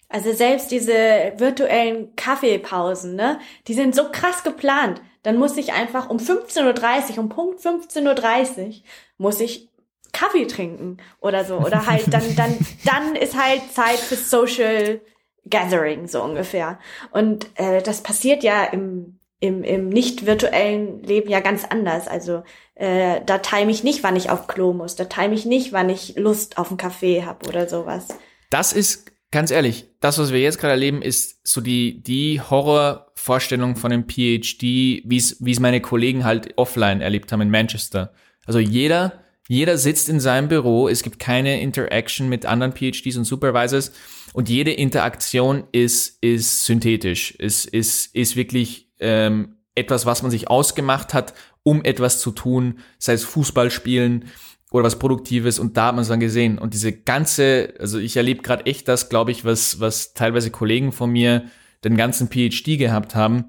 Also 0.08 0.32
selbst 0.32 0.72
diese 0.72 1.34
virtuellen 1.36 2.16
Kaffeepausen, 2.16 3.14
ne, 3.14 3.38
die 3.68 3.74
sind 3.74 3.94
so 3.94 4.10
krass 4.10 4.42
geplant. 4.42 5.00
Dann 5.22 5.36
muss 5.36 5.56
ich 5.56 5.72
einfach 5.72 6.10
um 6.10 6.16
15.30 6.16 7.12
Uhr, 7.12 7.18
um 7.18 7.28
Punkt 7.28 7.60
15.30 7.60 8.58
Uhr, 8.58 8.74
muss 9.18 9.38
ich 9.38 9.68
Kaffee 10.12 10.46
trinken 10.46 10.96
oder 11.20 11.44
so. 11.44 11.58
Oder 11.58 11.86
halt 11.86 12.12
dann, 12.12 12.24
dann, 12.36 12.58
dann 12.84 13.14
ist 13.14 13.40
halt 13.40 13.62
Zeit 13.72 14.00
für 14.00 14.16
Social 14.16 15.00
Gathering, 15.48 16.08
so 16.08 16.24
ungefähr. 16.24 16.80
Und 17.12 17.46
äh, 17.54 17.82
das 17.82 18.02
passiert 18.02 18.42
ja 18.42 18.64
im 18.64 19.17
im, 19.40 19.62
im 19.62 19.88
nicht 19.88 20.26
virtuellen 20.26 21.02
Leben 21.02 21.30
ja 21.30 21.40
ganz 21.40 21.64
anders. 21.64 22.08
Also 22.08 22.42
äh, 22.74 23.20
da 23.24 23.38
time 23.38 23.70
ich 23.70 23.84
nicht, 23.84 24.02
wann 24.02 24.16
ich 24.16 24.30
auf 24.30 24.46
Klo 24.46 24.72
muss. 24.72 24.96
Da 24.96 25.04
time 25.04 25.34
ich 25.34 25.46
nicht, 25.46 25.72
wann 25.72 25.88
ich 25.88 26.16
Lust 26.16 26.58
auf 26.58 26.68
einen 26.68 26.76
Kaffee 26.76 27.24
habe 27.24 27.48
oder 27.48 27.68
sowas. 27.68 28.08
Das 28.50 28.72
ist 28.72 29.12
ganz 29.30 29.50
ehrlich, 29.50 29.86
das, 30.00 30.18
was 30.18 30.32
wir 30.32 30.40
jetzt 30.40 30.58
gerade 30.58 30.72
erleben, 30.72 31.02
ist 31.02 31.40
so 31.46 31.60
die 31.60 32.02
die 32.02 32.40
Horrorvorstellung 32.40 33.76
von 33.76 33.92
einem 33.92 34.08
PhD, 34.08 34.62
wie 35.04 35.16
es 35.16 35.36
wie 35.40 35.52
es 35.52 35.60
meine 35.60 35.80
Kollegen 35.80 36.24
halt 36.24 36.56
offline 36.56 37.00
erlebt 37.00 37.30
haben 37.30 37.42
in 37.42 37.50
Manchester. 37.50 38.12
Also 38.46 38.58
jeder 38.58 39.24
jeder 39.50 39.78
sitzt 39.78 40.10
in 40.10 40.20
seinem 40.20 40.48
Büro, 40.48 40.88
es 40.88 41.02
gibt 41.02 41.18
keine 41.18 41.62
Interaction 41.62 42.28
mit 42.28 42.44
anderen 42.44 42.74
PhDs 42.74 43.16
und 43.16 43.24
Supervisors 43.24 43.92
und 44.34 44.48
jede 44.48 44.72
Interaktion 44.72 45.64
ist 45.72 46.18
ist 46.22 46.64
synthetisch, 46.64 47.32
ist 47.32 47.66
ist 47.66 48.14
ist 48.14 48.36
wirklich 48.36 48.87
ähm, 49.00 49.56
etwas, 49.74 50.06
was 50.06 50.22
man 50.22 50.30
sich 50.30 50.48
ausgemacht 50.48 51.14
hat, 51.14 51.34
um 51.62 51.84
etwas 51.84 52.20
zu 52.20 52.30
tun, 52.30 52.80
sei 52.98 53.12
es 53.12 53.24
Fußball 53.24 53.70
spielen 53.70 54.26
oder 54.70 54.84
was 54.84 54.98
Produktives 54.98 55.58
und 55.58 55.76
da 55.76 55.86
hat 55.86 55.94
man 55.94 56.02
es 56.02 56.08
dann 56.08 56.20
gesehen. 56.20 56.58
Und 56.58 56.74
diese 56.74 56.92
ganze, 56.92 57.74
also 57.78 57.98
ich 57.98 58.16
erlebe 58.16 58.42
gerade 58.42 58.66
echt 58.66 58.88
das, 58.88 59.08
glaube 59.08 59.30
ich, 59.30 59.44
was, 59.44 59.80
was 59.80 60.14
teilweise 60.14 60.50
Kollegen 60.50 60.92
von 60.92 61.10
mir 61.10 61.44
den 61.84 61.96
ganzen 61.96 62.28
PhD 62.28 62.78
gehabt 62.78 63.14
haben 63.14 63.46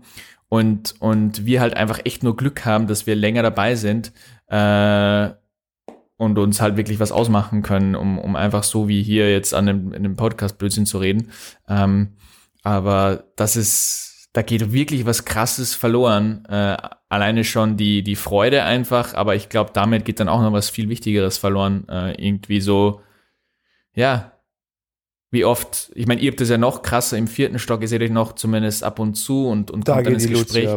und, 0.50 0.95
und 1.00 1.45
wir 1.45 1.62
halt 1.62 1.76
einfach 1.76 2.00
echt 2.06 2.24
nur 2.24 2.38
Glück 2.38 2.66
haben, 2.66 2.88
dass 2.88 3.08
wir 3.08 3.16
länger 3.16 3.43
dabei 3.43 3.76
sind 3.76 4.12
äh, 4.47 5.30
und 6.18 6.38
uns 6.38 6.62
halt 6.62 6.78
wirklich 6.78 7.00
was 7.00 7.12
ausmachen 7.12 7.64
können, 7.64 7.95
um, 7.95 8.20
um 8.20 8.36
einfach 8.36 8.64
so 8.64 8.88
wie 8.88 9.02
hier 9.02 9.32
jetzt 9.32 9.54
an 9.54 9.66
dem, 9.66 9.93
in 9.93 10.04
dem 10.04 10.16
Podcast 10.16 10.58
Blödsinn 10.58 10.86
zu 10.86 10.97
reden. 11.00 11.32
Ähm, 11.68 12.16
aber 12.62 13.26
das 13.36 13.56
ist, 13.56 14.18
da 14.34 14.42
geht 14.42 14.72
wirklich 14.72 15.06
was 15.06 15.26
Krasses 15.26 15.74
verloren. 15.74 16.46
Äh, 16.46 16.78
alleine 17.10 17.44
schon 17.44 17.78
die, 17.78 18.04
die 18.04 18.16
Freude 18.16 18.64
einfach, 18.64 19.14
aber 19.14 19.36
ich 19.36 19.50
glaube, 19.50 19.72
damit 19.74 20.06
geht 20.06 20.20
dann 20.20 20.30
auch 20.30 20.42
noch 20.42 20.54
was 20.54 20.70
viel 20.70 20.90
Wichtigeres 20.90 21.38
verloren. 21.38 21.88
Äh, 21.90 22.24
irgendwie 22.24 22.62
so, 22.62 23.02
ja, 23.94 24.34
wie 25.32 25.46
oft, 25.46 25.92
ich 25.96 26.08
meine, 26.08 26.22
ihr 26.22 26.32
habt 26.32 26.42
das 26.42 26.50
ja 26.50 26.58
noch 26.58 26.82
krasser 26.82 27.18
im 27.18 27.28
vierten 27.28 27.60
Stock, 27.60 27.82
ihr 27.82 27.88
seht 27.88 28.02
euch 28.02 28.12
noch 28.12 28.34
zumindest 28.34 28.84
ab 28.84 29.00
und 29.00 29.16
zu 29.16 29.48
und, 29.48 29.72
und 29.72 29.88
da 29.88 29.96
kommt 29.96 30.08
dann 30.08 30.14
ins 30.14 30.28
Gespräch. 30.28 30.70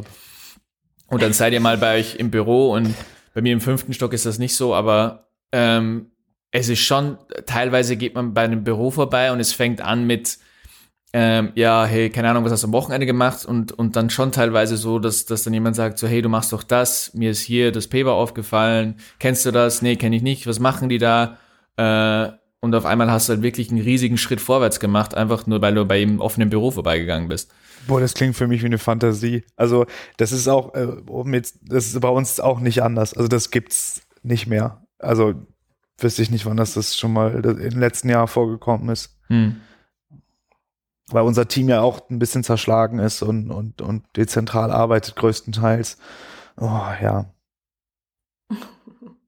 Und 1.07 1.23
dann 1.23 1.33
seid 1.33 1.53
ihr 1.53 1.61
mal 1.61 1.77
bei 1.77 1.99
euch 1.99 2.17
im 2.17 2.31
Büro 2.31 2.73
und 2.73 2.95
bei 3.35 3.43
mir 3.43 3.53
im 3.53 3.61
fünften 3.61 3.93
Stock 3.93 4.13
ist 4.13 4.27
das 4.27 4.39
nicht 4.39 4.55
so, 4.55 4.75
aber 4.75 5.29
ähm, 5.53 6.11
es 6.51 6.69
ist 6.69 6.81
schon, 6.81 7.19
teilweise 7.47 7.97
geht 7.97 8.15
man 8.15 8.35
bei 8.35 8.43
einem 8.43 8.65
Büro 8.65 8.91
vorbei 8.91 9.33
und 9.33 9.41
es 9.41 9.53
fängt 9.53 9.81
an 9.81 10.07
mit, 10.07 10.39
ähm, 11.15 11.53
ja, 11.57 11.85
hey, 11.85 12.09
keine 12.09 12.31
Ahnung, 12.31 12.45
was 12.45 12.53
hast 12.53 12.63
du 12.63 12.69
am 12.69 12.73
Wochenende 12.73 13.05
gemacht? 13.05 13.45
Und, 13.45 13.73
und 13.73 13.97
dann 13.97 14.09
schon 14.09 14.33
teilweise 14.33 14.79
so, 14.79 14.99
dass, 14.99 15.27
dass 15.27 15.43
dann 15.43 15.53
jemand 15.53 15.77
sagt, 15.77 15.99
so, 15.99 16.07
hey, 16.07 16.23
du 16.23 16.31
machst 16.31 16.53
doch 16.53 16.63
das, 16.63 17.13
mir 17.13 17.31
ist 17.31 17.41
hier 17.41 17.71
das 17.71 17.87
Paper 17.87 18.13
aufgefallen, 18.13 18.97
kennst 19.19 19.45
du 19.45 19.51
das? 19.51 19.83
Nee, 19.83 19.97
kenne 19.97 20.17
ich 20.17 20.23
nicht, 20.23 20.47
was 20.47 20.59
machen 20.59 20.89
die 20.89 20.99
da? 20.99 21.37
Äh, 21.77 22.33
und 22.61 22.75
auf 22.75 22.87
einmal 22.87 23.11
hast 23.11 23.29
du 23.29 23.35
halt 23.35 23.43
wirklich 23.43 23.71
einen 23.71 23.83
riesigen 23.83 24.17
Schritt 24.17 24.41
vorwärts 24.41 24.81
gemacht, 24.81 25.15
einfach 25.15 25.47
nur, 25.47 25.61
weil 25.61 25.75
du 25.75 25.85
bei 25.85 26.01
ihm 26.01 26.21
offenen 26.21 26.49
Büro 26.49 26.71
vorbeigegangen 26.71 27.29
bist. 27.29 27.53
Boah, 27.89 28.01
das 28.01 28.15
klingt 28.15 28.37
für 28.37 28.47
mich 28.47 28.63
wie 28.63 28.67
eine 28.67 28.79
Fantasie. 28.79 29.43
Also, 29.57 29.85
das 30.17 30.33
ist 30.33 30.49
auch, 30.49 30.73
äh, 30.75 30.87
um 31.07 31.35
jetzt, 31.35 31.59
das 31.63 31.87
ist 31.87 32.01
bei 32.01 32.09
uns 32.09 32.39
auch 32.39 32.61
nicht 32.61 32.83
anders. 32.83 33.15
Also, 33.15 33.29
das 33.29 33.51
gibt's 33.51 34.03
nicht 34.23 34.47
mehr. 34.47 34.87
Also, 35.01 35.35
wüsste 35.99 36.23
ich 36.23 36.31
nicht, 36.31 36.47
wann 36.47 36.57
das, 36.57 36.75
das 36.75 36.97
schon 36.97 37.13
mal 37.13 37.45
im 37.45 37.81
letzten 37.81 38.09
Jahr 38.09 38.29
vorgekommen 38.29 38.89
ist. 38.89 39.19
Hm 39.27 39.57
weil 41.11 41.25
unser 41.25 41.49
Team 41.49 41.69
ja 41.69 41.81
auch 41.81 42.09
ein 42.11 42.19
bisschen 42.19 42.45
zerschlagen 42.45 42.99
ist 42.99 43.23
und, 43.23 43.51
und, 43.51 43.83
und 43.83 44.05
dezentral 44.17 44.71
arbeitet 44.71 45.17
größtenteils. 45.17 45.99
Oh, 46.61 46.87
ja. 47.03 47.27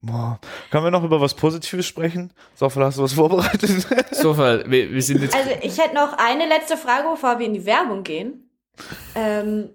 Boah. 0.03 0.39
Können 0.71 0.85
wir 0.85 0.91
noch 0.91 1.05
über 1.05 1.21
was 1.21 1.35
Positives 1.35 1.87
sprechen? 1.87 2.33
Sofal, 2.55 2.85
hast 2.85 2.99
du 2.99 3.03
was 3.03 3.15
vorbereitet? 3.15 3.87
Sofal, 4.13 4.71
wir, 4.71 4.91
wir 4.91 5.03
sind 5.03 5.23
jetzt. 5.23 5.35
Also, 5.35 5.51
ich 5.63 5.79
hätte 5.79 5.95
noch 5.95 6.17
eine 6.19 6.47
letzte 6.47 6.77
Frage, 6.77 7.09
bevor 7.11 7.39
wir 7.39 7.47
in 7.47 7.55
die 7.55 7.67
Werbung 7.67 8.03
gehen. 8.03 8.51
Ähm, 9.15 9.71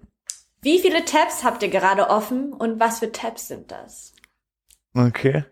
wie 0.62 0.78
viele 0.78 1.04
Tabs 1.04 1.42
habt 1.42 1.62
ihr 1.62 1.70
gerade 1.70 2.10
offen 2.10 2.52
und 2.52 2.78
was 2.78 2.98
für 3.00 3.10
Tabs 3.10 3.48
sind 3.48 3.72
das? 3.72 4.12
Okay. 4.94 5.44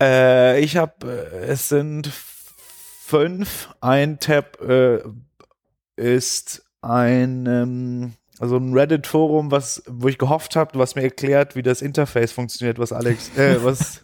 Äh, 0.00 0.60
ich 0.60 0.76
habe, 0.76 1.30
äh, 1.32 1.46
es 1.46 1.68
sind 1.68 2.10
fünf. 3.06 3.68
Ein 3.80 4.18
Tab 4.18 4.60
äh, 4.60 4.98
ist 5.96 6.64
ein, 6.82 7.46
ähm, 7.46 8.12
also 8.38 8.56
ein 8.56 8.72
Reddit-Forum, 8.72 9.50
was, 9.50 9.82
wo 9.86 10.08
ich 10.08 10.18
gehofft 10.18 10.56
habe, 10.56 10.78
was 10.78 10.96
mir 10.96 11.02
erklärt, 11.02 11.54
wie 11.54 11.62
das 11.62 11.82
Interface 11.82 12.32
funktioniert, 12.32 12.78
was 12.78 12.92
Alex, 12.92 13.36
äh, 13.38 13.62
was 13.62 14.00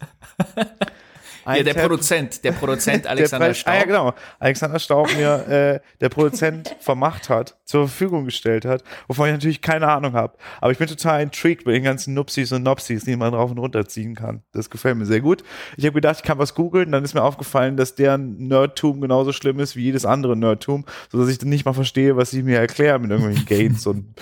ja, 1.45 1.63
der 1.63 1.73
Tab, 1.73 1.83
Produzent, 1.83 2.43
der 2.43 2.51
Produzent 2.53 3.07
Alexander 3.07 3.47
der 3.47 3.53
Staub. 3.53 3.73
Ah, 3.73 3.77
ja, 3.77 3.85
genau. 3.85 4.13
Alexander 4.39 4.79
Staub 4.79 5.15
mir, 5.15 5.47
äh, 5.47 5.79
der 5.99 6.09
Produzent 6.09 6.75
vermacht 6.79 7.29
hat, 7.29 7.57
zur 7.65 7.87
Verfügung 7.87 8.25
gestellt 8.25 8.65
hat, 8.65 8.83
wovon 9.07 9.27
ich 9.27 9.33
natürlich 9.33 9.61
keine 9.61 9.87
Ahnung 9.87 10.13
habe. 10.13 10.37
Aber 10.61 10.71
ich 10.71 10.77
bin 10.77 10.87
total 10.87 11.21
intrigued 11.21 11.65
bei 11.65 11.71
den 11.71 11.83
ganzen 11.83 12.13
Nupsis 12.13 12.51
und 12.51 12.63
Nopsis, 12.63 13.03
die 13.03 13.15
man 13.15 13.31
drauf 13.31 13.51
und 13.51 13.57
runter 13.57 13.87
ziehen 13.87 14.15
kann. 14.15 14.43
Das 14.51 14.69
gefällt 14.69 14.97
mir 14.97 15.05
sehr 15.05 15.21
gut. 15.21 15.43
Ich 15.77 15.85
habe 15.85 15.93
gedacht, 15.93 16.17
ich 16.17 16.23
kann 16.23 16.37
was 16.37 16.55
googeln, 16.55 16.91
dann 16.91 17.03
ist 17.03 17.13
mir 17.13 17.23
aufgefallen, 17.23 17.77
dass 17.77 17.95
deren 17.95 18.47
Nerdtum 18.47 19.01
genauso 19.01 19.33
schlimm 19.33 19.59
ist 19.59 19.75
wie 19.75 19.83
jedes 19.83 20.05
andere 20.05 20.35
Nerdtum, 20.35 20.85
sodass 21.11 21.29
ich 21.29 21.37
dann 21.37 21.49
nicht 21.49 21.65
mal 21.65 21.73
verstehe, 21.73 22.17
was 22.17 22.31
sie 22.31 22.43
mir 22.43 22.59
erklären 22.59 23.01
mit 23.01 23.11
irgendwelchen 23.11 23.45
Gates 23.45 23.85
und 23.87 24.13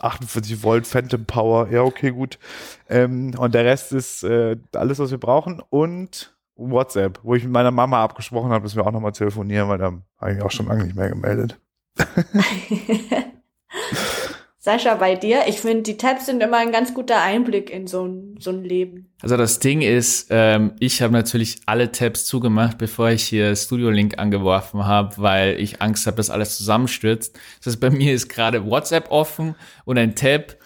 48 0.00 0.62
Volt 0.62 0.86
Phantom 0.86 1.24
Power. 1.24 1.68
Ja, 1.70 1.82
okay, 1.82 2.10
gut. 2.10 2.38
Ähm, 2.88 3.34
und 3.36 3.54
der 3.54 3.64
Rest 3.64 3.92
ist 3.92 4.24
äh, 4.24 4.56
alles, 4.74 4.98
was 4.98 5.10
wir 5.10 5.18
brauchen. 5.18 5.62
Und 5.70 6.35
WhatsApp, 6.56 7.20
wo 7.22 7.34
ich 7.34 7.44
mit 7.44 7.52
meiner 7.52 7.70
Mama 7.70 8.02
abgesprochen 8.02 8.50
habe, 8.50 8.64
dass 8.64 8.74
wir 8.74 8.86
auch 8.86 8.92
nochmal 8.92 9.12
telefonieren, 9.12 9.68
weil 9.68 9.78
da 9.78 9.92
habe 10.18 10.32
ich 10.32 10.42
auch 10.42 10.50
schon 10.50 10.66
lange 10.66 10.84
nicht 10.84 10.96
mehr 10.96 11.10
gemeldet. 11.10 11.60
Sascha, 14.58 14.96
bei 14.96 15.14
dir? 15.14 15.44
Ich 15.46 15.60
finde, 15.60 15.84
die 15.84 15.96
Tabs 15.96 16.26
sind 16.26 16.42
immer 16.42 16.56
ein 16.56 16.72
ganz 16.72 16.92
guter 16.92 17.22
Einblick 17.22 17.70
in 17.70 17.86
so 17.86 18.04
ein, 18.04 18.34
so 18.40 18.50
ein 18.50 18.64
Leben. 18.64 19.12
Also 19.22 19.36
das 19.36 19.60
Ding 19.60 19.80
ist, 19.80 20.26
ähm, 20.30 20.72
ich 20.80 21.02
habe 21.02 21.12
natürlich 21.12 21.60
alle 21.66 21.92
Tabs 21.92 22.24
zugemacht, 22.24 22.76
bevor 22.76 23.10
ich 23.10 23.22
hier 23.22 23.54
Studio 23.54 23.90
Link 23.90 24.18
angeworfen 24.18 24.84
habe, 24.84 25.14
weil 25.18 25.60
ich 25.60 25.80
Angst 25.80 26.08
habe, 26.08 26.16
dass 26.16 26.30
alles 26.30 26.56
zusammenstürzt. 26.56 27.38
Das 27.58 27.74
heißt, 27.74 27.80
bei 27.80 27.90
mir 27.90 28.12
ist 28.12 28.28
gerade 28.28 28.66
WhatsApp 28.66 29.12
offen 29.12 29.54
und 29.84 29.98
ein 29.98 30.16
Tab, 30.16 30.56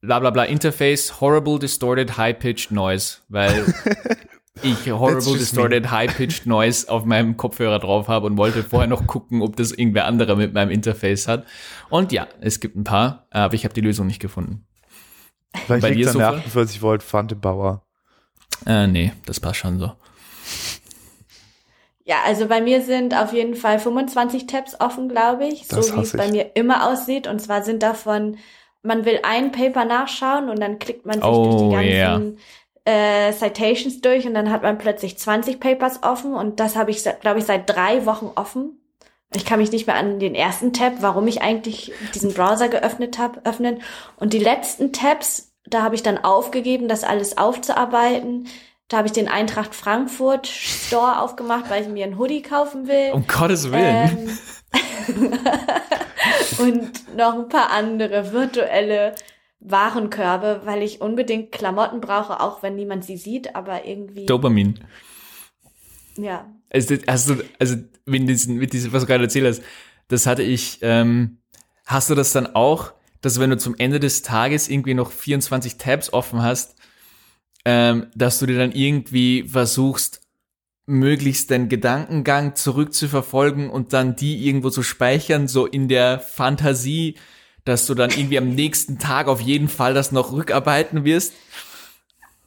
bla 0.00 0.20
bla 0.20 0.30
bla 0.30 0.44
Interface, 0.44 1.20
horrible 1.20 1.58
distorted 1.58 2.16
high-pitched 2.16 2.70
noise, 2.70 3.16
weil 3.28 3.74
ich 4.62 4.90
horrible 4.90 5.38
distorted 5.38 5.90
high-pitched 5.90 6.46
noise 6.46 6.88
auf 6.88 7.04
meinem 7.04 7.36
Kopfhörer 7.36 7.78
drauf 7.78 8.08
habe 8.08 8.26
und 8.26 8.36
wollte 8.36 8.62
vorher 8.62 8.88
noch 8.88 9.06
gucken, 9.06 9.42
ob 9.42 9.56
das 9.56 9.72
irgendwer 9.72 10.06
anderer 10.06 10.36
mit 10.36 10.52
meinem 10.54 10.70
Interface 10.70 11.28
hat. 11.28 11.46
Und 11.90 12.12
ja, 12.12 12.26
es 12.40 12.60
gibt 12.60 12.76
ein 12.76 12.84
paar, 12.84 13.26
aber 13.30 13.54
ich 13.54 13.64
habe 13.64 13.74
die 13.74 13.80
Lösung 13.80 14.06
nicht 14.06 14.20
gefunden. 14.20 14.66
Vielleicht 15.54 15.82
Bei 15.82 15.90
liegt 15.90 16.06
dir 16.06 16.10
an 16.10 16.18
der 16.18 16.28
viel? 16.30 16.38
48 16.40 16.82
Volt 16.82 17.02
Fantebauer. 17.02 17.82
Äh, 18.66 18.86
nee, 18.86 19.12
das 19.26 19.40
passt 19.40 19.58
schon 19.60 19.78
so. 19.78 19.92
Ja, 22.04 22.16
also 22.24 22.46
bei 22.46 22.62
mir 22.62 22.80
sind 22.80 23.14
auf 23.14 23.34
jeden 23.34 23.54
Fall 23.54 23.78
25 23.78 24.46
Tabs 24.46 24.80
offen, 24.80 25.08
glaube 25.08 25.46
ich, 25.46 25.68
Das 25.68 25.88
so 25.88 25.96
wie 25.96 26.00
es 26.00 26.12
bei 26.12 26.30
mir 26.30 26.52
immer 26.56 26.88
aussieht. 26.88 27.26
Und 27.26 27.38
zwar 27.40 27.62
sind 27.62 27.82
davon, 27.82 28.38
man 28.82 29.04
will 29.04 29.20
ein 29.22 29.52
Paper 29.52 29.84
nachschauen 29.84 30.48
und 30.48 30.58
dann 30.58 30.78
klickt 30.78 31.04
man 31.04 31.16
sich 31.16 31.24
Oh, 31.24 31.70
durch 31.70 31.82
die 31.82 31.90
yeah. 31.90 32.20
Äh, 32.84 33.32
Citations 33.32 34.00
durch 34.00 34.26
und 34.26 34.34
dann 34.34 34.50
hat 34.50 34.62
man 34.62 34.78
plötzlich 34.78 35.18
20 35.18 35.60
Papers 35.60 36.02
offen 36.02 36.34
und 36.34 36.60
das 36.60 36.76
habe 36.76 36.90
ich, 36.90 37.04
glaube 37.20 37.38
ich, 37.38 37.44
seit 37.44 37.68
drei 37.68 38.06
Wochen 38.06 38.30
offen. 38.34 38.80
Ich 39.34 39.44
kann 39.44 39.58
mich 39.58 39.72
nicht 39.72 39.86
mehr 39.86 39.96
an 39.96 40.18
den 40.18 40.34
ersten 40.34 40.72
Tab, 40.72 40.94
warum 41.00 41.26
ich 41.28 41.42
eigentlich 41.42 41.92
diesen 42.14 42.32
Browser 42.32 42.68
geöffnet 42.68 43.18
habe, 43.18 43.42
öffnen. 43.44 43.82
Und 44.16 44.32
die 44.32 44.38
letzten 44.38 44.92
Tabs, 44.92 45.52
da 45.66 45.82
habe 45.82 45.94
ich 45.94 46.02
dann 46.02 46.16
aufgegeben, 46.16 46.88
das 46.88 47.04
alles 47.04 47.36
aufzuarbeiten. 47.36 48.48
Da 48.88 48.96
habe 48.96 49.06
ich 49.06 49.12
den 49.12 49.28
Eintracht 49.28 49.74
Frankfurt 49.74 50.46
Store 50.46 51.20
aufgemacht, 51.20 51.68
weil 51.68 51.82
ich 51.82 51.88
mir 51.88 52.06
einen 52.06 52.18
Hoodie 52.18 52.40
kaufen 52.40 52.88
will. 52.88 53.10
Um 53.12 53.26
Gottes 53.26 53.70
Willen. 53.70 54.38
Ähm, 55.08 55.38
und 56.58 57.16
noch 57.16 57.34
ein 57.34 57.48
paar 57.50 57.70
andere 57.70 58.32
virtuelle 58.32 59.14
Warenkörbe, 59.60 60.62
weil 60.64 60.82
ich 60.82 61.00
unbedingt 61.00 61.52
Klamotten 61.52 62.00
brauche, 62.00 62.40
auch 62.40 62.62
wenn 62.62 62.76
niemand 62.76 63.04
sie 63.04 63.16
sieht, 63.16 63.54
aber 63.56 63.84
irgendwie, 63.84 64.26
Dopamin. 64.26 64.80
ja. 66.16 66.52
Also, 66.70 66.96
hast 67.06 67.30
du, 67.30 67.42
also, 67.58 67.76
wenn 68.04 68.26
diesen, 68.26 68.56
mit 68.56 68.72
diesem, 68.72 68.92
was 68.92 69.02
du 69.02 69.06
gerade 69.06 69.24
erzählt 69.24 69.46
hast, 69.46 69.62
das 70.08 70.26
hatte 70.26 70.42
ich, 70.42 70.78
ähm, 70.82 71.38
hast 71.86 72.10
du 72.10 72.14
das 72.14 72.32
dann 72.32 72.54
auch, 72.54 72.92
dass 73.20 73.40
wenn 73.40 73.50
du 73.50 73.58
zum 73.58 73.74
Ende 73.78 74.00
des 74.00 74.22
Tages 74.22 74.68
irgendwie 74.68 74.94
noch 74.94 75.10
24 75.10 75.76
Tabs 75.76 76.12
offen 76.12 76.42
hast, 76.42 76.76
ähm, 77.64 78.06
dass 78.14 78.38
du 78.38 78.46
dir 78.46 78.58
dann 78.58 78.72
irgendwie 78.72 79.44
versuchst, 79.48 80.20
möglichst 80.86 81.50
den 81.50 81.68
Gedankengang 81.68 82.54
zurückzuverfolgen 82.56 83.68
und 83.68 83.92
dann 83.92 84.16
die 84.16 84.46
irgendwo 84.46 84.70
zu 84.70 84.82
speichern, 84.82 85.46
so 85.46 85.66
in 85.66 85.88
der 85.88 86.18
Fantasie, 86.18 87.16
dass 87.68 87.86
du 87.86 87.94
dann 87.94 88.10
irgendwie 88.10 88.38
am 88.38 88.48
nächsten 88.50 88.98
Tag 88.98 89.28
auf 89.28 89.40
jeden 89.40 89.68
Fall 89.68 89.94
das 89.94 90.10
noch 90.12 90.32
rückarbeiten 90.32 91.04
wirst? 91.04 91.32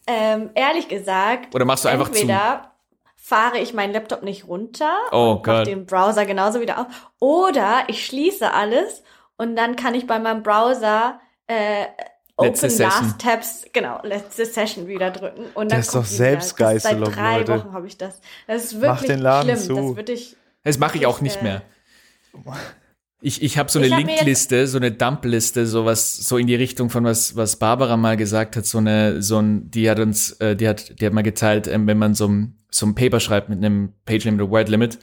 Ähm, 0.07 0.49
ehrlich 0.55 0.87
gesagt, 0.87 1.53
Oder 1.55 1.65
machst 1.65 1.85
du 1.85 1.89
einfach 1.89 2.09
zu? 2.09 2.21
entweder 2.21 2.71
fahre 3.15 3.59
ich 3.59 3.73
meinen 3.73 3.93
Laptop 3.93 4.23
nicht 4.23 4.47
runter 4.47 4.97
Oh 5.11 5.31
und 5.33 5.47
mach 5.47 5.59
Gott. 5.59 5.67
den 5.67 5.85
Browser 5.85 6.25
genauso 6.25 6.59
wieder 6.59 6.79
auf, 6.79 6.87
oder 7.19 7.83
ich 7.87 8.05
schließe 8.05 8.51
alles 8.51 9.03
und 9.37 9.55
dann 9.55 9.75
kann 9.75 9.93
ich 9.95 10.07
bei 10.07 10.19
meinem 10.19 10.43
Browser 10.43 11.19
äh, 11.47 11.85
Letzte 12.39 12.65
Open 12.67 12.77
Session. 12.77 13.03
Last 13.05 13.19
Tabs, 13.21 13.65
genau, 13.71 13.99
letzte 14.03 14.45
Session 14.47 14.87
wieder 14.87 15.11
drücken. 15.11 15.45
Und 15.53 15.71
dann 15.71 15.77
Das 15.79 15.87
ist 15.87 15.95
doch 15.95 16.05
Selbstgeißelung, 16.05 17.05
Seit 17.05 17.15
drei 17.15 17.37
Leute. 17.37 17.59
Wochen 17.59 17.73
habe 17.73 17.85
ich 17.85 17.97
das. 17.99 18.19
Das 18.47 18.63
ist 18.63 18.73
Mach 18.75 18.81
wirklich 18.81 19.11
den 19.11 19.19
Laden 19.19 19.49
schlimm. 19.55 19.59
zu. 19.59 19.75
Das 19.75 19.95
würde 19.97 20.11
ich. 20.13 20.37
Das 20.63 20.77
mache 20.79 20.97
ich 20.97 21.05
auch 21.05 21.17
Ich, 21.17 21.21
nicht 21.21 21.41
äh, 21.41 21.43
mehr. 21.43 21.61
Ich, 23.23 23.43
ich 23.43 23.57
habe 23.59 23.69
so 23.69 23.77
eine 23.79 23.87
Linkliste, 23.87 24.65
so 24.65 24.77
eine 24.77 24.91
Dump-Liste, 24.91 25.67
sowas, 25.67 26.17
so 26.17 26.37
in 26.37 26.47
die 26.47 26.55
Richtung 26.55 26.89
von 26.89 27.03
was, 27.03 27.35
was 27.35 27.57
Barbara 27.57 27.95
mal 27.95 28.17
gesagt 28.17 28.55
hat, 28.55 28.65
so 28.65 28.79
eine, 28.79 29.21
so 29.21 29.39
ein, 29.39 29.69
die 29.69 29.89
hat 29.89 29.99
uns, 29.99 30.31
äh, 30.39 30.55
die 30.55 30.67
hat, 30.67 30.99
die 30.99 31.05
hat 31.05 31.13
mal 31.13 31.21
geteilt, 31.21 31.67
ähm, 31.67 31.85
wenn 31.85 31.99
man 31.99 32.15
so 32.15 32.27
ein, 32.27 32.57
so 32.71 32.85
ein 32.87 32.95
Paper 32.95 33.19
schreibt 33.19 33.49
mit 33.49 33.59
einem 33.59 33.93
Page 34.05 34.25
Limit 34.25 34.41
oder 34.41 34.51
Word 34.51 34.69
Limit 34.69 34.97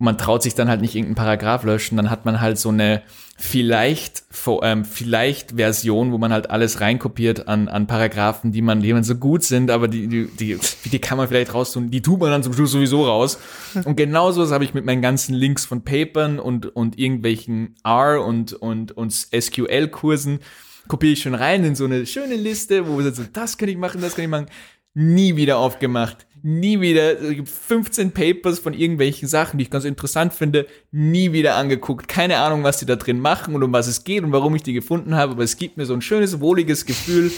und 0.00 0.04
man 0.04 0.18
traut 0.18 0.42
sich 0.42 0.54
dann 0.54 0.68
halt 0.68 0.80
nicht 0.80 0.94
irgendeinen 0.94 1.14
Paragraph 1.14 1.62
löschen, 1.62 1.96
dann 1.96 2.10
hat 2.10 2.24
man 2.24 2.40
halt 2.40 2.58
so 2.58 2.70
eine 2.70 3.02
vielleicht, 3.36 4.24
ähm, 4.62 4.84
vielleicht 4.84 5.52
Version, 5.52 6.10
wo 6.10 6.18
man 6.18 6.32
halt 6.32 6.50
alles 6.50 6.80
reinkopiert 6.80 7.48
an, 7.48 7.68
an 7.68 7.86
Paragraphen, 7.86 8.50
die 8.50 8.62
man, 8.62 8.80
die 8.80 8.94
man 8.94 9.04
so 9.04 9.14
gut 9.14 9.44
sind, 9.44 9.70
aber 9.70 9.88
die, 9.88 10.08
die, 10.08 10.26
die, 10.26 10.58
die 10.90 10.98
kann 10.98 11.18
man 11.18 11.28
vielleicht 11.28 11.52
raus 11.52 11.72
tun, 11.72 11.90
die 11.90 12.00
tut 12.00 12.18
man 12.18 12.30
dann 12.30 12.42
zum 12.42 12.54
Schluss 12.54 12.72
sowieso 12.72 13.04
raus. 13.04 13.38
Und 13.84 13.96
genauso 13.96 14.50
habe 14.50 14.64
ich 14.64 14.72
mit 14.72 14.86
meinen 14.86 15.02
ganzen 15.02 15.34
Links 15.34 15.66
von 15.66 15.84
Papern 15.84 16.38
und, 16.38 16.74
und 16.74 16.98
irgendwelchen 16.98 17.74
R 17.84 18.24
und, 18.24 18.54
und, 18.54 18.92
und 18.92 19.12
SQL-Kursen 19.12 20.40
kopiere 20.88 21.12
ich 21.12 21.22
schon 21.22 21.34
rein 21.34 21.62
in 21.64 21.74
so 21.74 21.84
eine 21.84 22.06
schöne 22.06 22.36
Liste, 22.36 22.88
wo 22.88 22.98
wir 22.98 23.12
so, 23.12 23.22
das 23.30 23.58
kann 23.58 23.68
ich 23.68 23.76
machen, 23.76 24.00
das 24.00 24.16
kann 24.16 24.24
ich 24.24 24.30
machen. 24.30 24.46
Nie 24.94 25.36
wieder 25.36 25.58
aufgemacht. 25.58 26.26
Nie 26.42 26.80
wieder, 26.80 27.20
es 27.20 27.30
gibt 27.30 27.48
15 27.48 28.12
Papers 28.12 28.58
von 28.58 28.74
irgendwelchen 28.74 29.28
Sachen, 29.28 29.58
die 29.58 29.64
ich 29.64 29.70
ganz 29.70 29.84
interessant 29.84 30.32
finde, 30.32 30.66
nie 30.90 31.32
wieder 31.32 31.56
angeguckt. 31.56 32.08
Keine 32.08 32.38
Ahnung, 32.38 32.64
was 32.64 32.78
die 32.78 32.86
da 32.86 32.96
drin 32.96 33.20
machen 33.20 33.54
und 33.54 33.62
um 33.62 33.72
was 33.72 33.86
es 33.86 34.04
geht 34.04 34.22
und 34.22 34.32
warum 34.32 34.54
ich 34.54 34.62
die 34.62 34.72
gefunden 34.72 35.14
habe, 35.14 35.32
aber 35.32 35.42
es 35.42 35.56
gibt 35.56 35.76
mir 35.76 35.86
so 35.86 35.94
ein 35.94 36.02
schönes, 36.02 36.40
wohliges 36.40 36.86
Gefühl, 36.86 37.30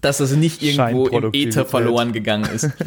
dass 0.00 0.18
das 0.18 0.32
nicht 0.32 0.62
irgendwo 0.62 1.08
im. 1.08 1.30
Äther 1.32 1.64
verloren 1.64 2.12
gegangen 2.12 2.48
ist. 2.54 2.70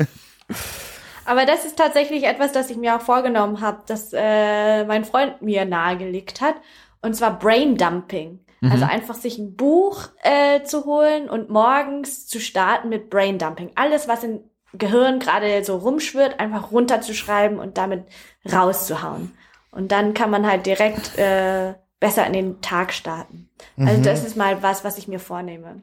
Aber 1.26 1.46
das 1.46 1.64
ist 1.64 1.78
tatsächlich 1.78 2.24
etwas, 2.24 2.54
das 2.54 2.72
ich 2.72 2.78
mir 2.78 2.96
auch 2.96 3.02
vorgenommen 3.02 3.62
habe, 3.62 3.84
das 3.86 4.10
äh, 4.14 4.84
mein 4.86 5.06
Freund 5.06 5.44
mir 5.44 5.64
nahegelegt 5.64 6.42
hat. 6.42 6.56
Und 7.04 7.16
zwar 7.16 7.38
Brain 7.38 7.78
Dumping. 7.78 8.40
Also 8.62 8.84
einfach 8.86 9.16
sich 9.16 9.38
ein 9.38 9.56
Buch 9.56 10.10
äh, 10.22 10.64
zu 10.64 10.84
holen 10.84 11.30
und 11.30 11.50
morgens 11.50 12.28
zu 12.28 12.42
starten 12.42 12.90
mit 12.90 13.10
Brain 13.10 13.38
Dumping. 13.38 13.72
Alles, 13.76 14.10
was 14.10 14.24
im 14.24 14.42
Gehirn 14.74 15.20
gerade 15.20 15.64
so 15.64 15.78
rumschwirrt, 15.78 16.40
einfach 16.40 16.72
runterzuschreiben 16.72 17.60
und 17.60 17.78
damit 17.78 18.04
rauszuhauen. 18.52 19.32
Und 19.72 19.92
dann 19.92 20.14
kann 20.14 20.30
man 20.30 20.48
halt 20.48 20.66
direkt 20.66 21.18
äh, 21.18 21.74
besser 22.00 22.26
in 22.26 22.34
den 22.34 22.62
Tag 22.62 22.94
starten. 22.94 23.50
Also 23.78 24.02
das 24.02 24.24
ist 24.24 24.36
mal 24.36 24.62
was, 24.64 24.84
was 24.84 24.98
ich 24.98 25.08
mir 25.08 25.20
vornehme. 25.20 25.82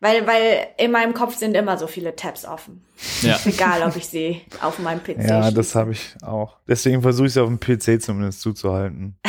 Weil, 0.00 0.26
weil 0.26 0.66
in 0.76 0.90
meinem 0.90 1.14
Kopf 1.14 1.36
sind 1.36 1.54
immer 1.54 1.78
so 1.78 1.86
viele 1.86 2.14
Tabs 2.16 2.44
offen. 2.44 2.84
Ja. 3.22 3.38
Egal, 3.46 3.82
ob 3.82 3.96
ich 3.96 4.06
sie 4.06 4.42
auf 4.60 4.78
meinem 4.78 5.02
PC 5.02 5.16
Ja, 5.18 5.42
schließe. 5.42 5.54
das 5.54 5.74
habe 5.74 5.92
ich 5.92 6.14
auch. 6.22 6.58
Deswegen 6.68 7.00
versuche 7.02 7.26
ich 7.26 7.32
es 7.32 7.38
auf 7.38 7.48
dem 7.48 7.58
PC 7.60 8.02
zumindest 8.02 8.40
zuzuhalten. 8.40 9.18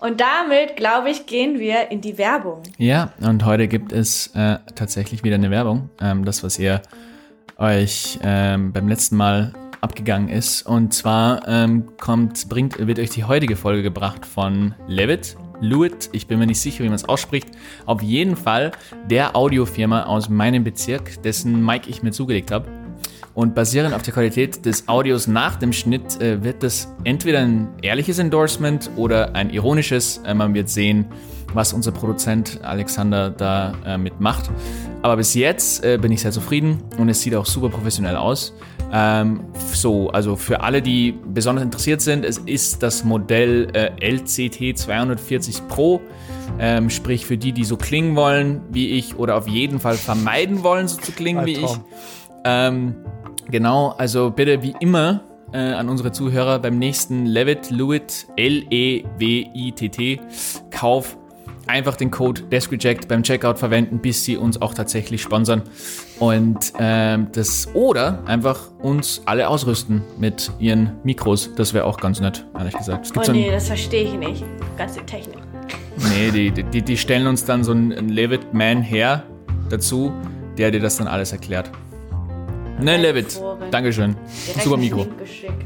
Und 0.00 0.20
damit, 0.20 0.76
glaube 0.76 1.10
ich, 1.10 1.26
gehen 1.26 1.58
wir 1.58 1.90
in 1.90 2.00
die 2.00 2.16
Werbung. 2.16 2.62
Ja, 2.78 3.12
und 3.20 3.44
heute 3.44 3.68
gibt 3.68 3.92
es 3.92 4.28
äh, 4.28 4.56
tatsächlich 4.74 5.22
wieder 5.24 5.34
eine 5.34 5.50
Werbung. 5.50 5.90
Ähm, 6.00 6.24
das, 6.24 6.42
was 6.42 6.58
ihr 6.58 6.80
euch 7.58 8.18
ähm, 8.22 8.72
beim 8.72 8.88
letzten 8.88 9.16
Mal 9.16 9.52
abgegangen 9.82 10.30
ist. 10.30 10.62
Und 10.62 10.94
zwar 10.94 11.46
ähm, 11.46 11.84
kommt, 11.98 12.48
bringt, 12.48 12.78
wird 12.86 12.98
euch 12.98 13.10
die 13.10 13.24
heutige 13.24 13.56
Folge 13.56 13.82
gebracht 13.82 14.24
von 14.24 14.74
Levitt. 14.86 15.36
Lewitt, 15.60 16.08
ich 16.12 16.26
bin 16.26 16.38
mir 16.38 16.46
nicht 16.46 16.60
sicher, 16.60 16.82
wie 16.82 16.88
man 16.88 16.94
es 16.94 17.06
ausspricht. 17.06 17.48
Auf 17.84 18.00
jeden 18.00 18.36
Fall 18.36 18.72
der 19.10 19.36
Audiofirma 19.36 20.04
aus 20.04 20.30
meinem 20.30 20.64
Bezirk, 20.64 21.22
dessen 21.22 21.62
Mic 21.62 21.86
ich 21.86 22.02
mir 22.02 22.12
zugelegt 22.12 22.50
habe. 22.50 22.79
Und 23.34 23.54
basierend 23.54 23.94
auf 23.94 24.02
der 24.02 24.12
Qualität 24.12 24.66
des 24.66 24.88
Audios 24.88 25.26
nach 25.26 25.56
dem 25.56 25.72
Schnitt 25.72 26.20
äh, 26.20 26.42
wird 26.42 26.62
das 26.62 26.92
entweder 27.04 27.40
ein 27.40 27.68
ehrliches 27.80 28.18
Endorsement 28.18 28.90
oder 28.96 29.34
ein 29.34 29.50
ironisches. 29.50 30.18
Äh, 30.24 30.34
man 30.34 30.52
wird 30.52 30.68
sehen, 30.68 31.06
was 31.54 31.72
unser 31.72 31.92
Produzent 31.92 32.60
Alexander 32.62 33.30
da 33.30 33.74
äh, 33.86 33.98
mitmacht. 33.98 34.50
Aber 35.02 35.16
bis 35.16 35.34
jetzt 35.34 35.84
äh, 35.84 35.98
bin 35.98 36.12
ich 36.12 36.22
sehr 36.22 36.32
zufrieden 36.32 36.82
und 36.98 37.08
es 37.08 37.22
sieht 37.22 37.34
auch 37.34 37.46
super 37.46 37.68
professionell 37.68 38.16
aus. 38.16 38.52
Ähm, 38.92 39.44
so, 39.72 40.10
also 40.10 40.34
für 40.34 40.62
alle, 40.62 40.82
die 40.82 41.12
besonders 41.12 41.64
interessiert 41.64 42.00
sind, 42.00 42.24
es 42.24 42.38
ist 42.38 42.82
das 42.82 43.04
Modell 43.04 43.68
äh, 43.72 43.92
LCT 44.00 44.76
240 44.76 45.68
Pro. 45.68 46.00
Ähm, 46.58 46.90
sprich 46.90 47.26
für 47.26 47.38
die, 47.38 47.52
die 47.52 47.64
so 47.64 47.76
klingen 47.76 48.16
wollen 48.16 48.60
wie 48.70 48.90
ich 48.90 49.16
oder 49.16 49.36
auf 49.36 49.46
jeden 49.46 49.78
Fall 49.78 49.94
vermeiden 49.94 50.64
wollen, 50.64 50.88
so 50.88 51.00
zu 51.00 51.12
klingen 51.12 51.46
wie 51.46 51.52
ich. 51.52 51.70
Ähm, 52.44 52.96
genau, 53.50 53.94
also 53.98 54.30
bitte 54.30 54.62
wie 54.62 54.74
immer 54.80 55.22
äh, 55.52 55.58
an 55.58 55.88
unsere 55.88 56.12
Zuhörer 56.12 56.58
beim 56.58 56.78
nächsten 56.78 57.26
Levitt, 57.26 57.70
Lewitt, 57.70 58.26
L-E-W-I-T-T, 58.36 60.20
Kauf 60.70 61.16
einfach 61.66 61.96
den 61.96 62.10
Code 62.10 62.42
DeskReject 62.42 63.08
beim 63.08 63.22
Checkout 63.22 63.58
verwenden, 63.58 64.00
bis 64.00 64.24
sie 64.24 64.36
uns 64.36 64.60
auch 64.60 64.74
tatsächlich 64.74 65.22
sponsern. 65.22 65.62
Und 66.18 66.72
ähm, 66.78 67.28
das 67.32 67.68
oder 67.74 68.22
einfach 68.26 68.70
uns 68.82 69.22
alle 69.24 69.48
ausrüsten 69.48 70.02
mit 70.18 70.50
ihren 70.58 70.92
Mikros. 71.04 71.50
Das 71.54 71.72
wäre 71.72 71.84
auch 71.84 71.98
ganz 71.98 72.20
nett, 72.20 72.44
ehrlich 72.58 72.76
gesagt. 72.76 73.06
Es 73.06 73.10
Oh 73.12 73.14
gibt 73.14 73.26
so 73.26 73.32
nee, 73.32 73.50
das 73.50 73.68
verstehe 73.68 74.04
ich 74.04 74.14
nicht. 74.14 74.44
Ganze 74.76 75.04
Technik. 75.06 75.38
Nee, 76.08 76.50
die, 76.50 76.62
die, 76.62 76.82
die 76.82 76.96
stellen 76.96 77.26
uns 77.26 77.44
dann 77.44 77.62
so 77.62 77.72
einen 77.72 78.08
Levitt 78.08 78.52
Man 78.52 78.82
her 78.82 79.22
dazu, 79.68 80.12
der 80.58 80.70
dir 80.70 80.80
das 80.80 80.96
dann 80.96 81.06
alles 81.06 81.32
erklärt. 81.32 81.70
Ne, 82.80 82.96
Levitt. 82.96 83.40
Dankeschön. 83.70 84.16
Direkt 84.46 84.64
Super 84.64 84.76
Mikro. 84.76 85.06
Geschickt. 85.18 85.52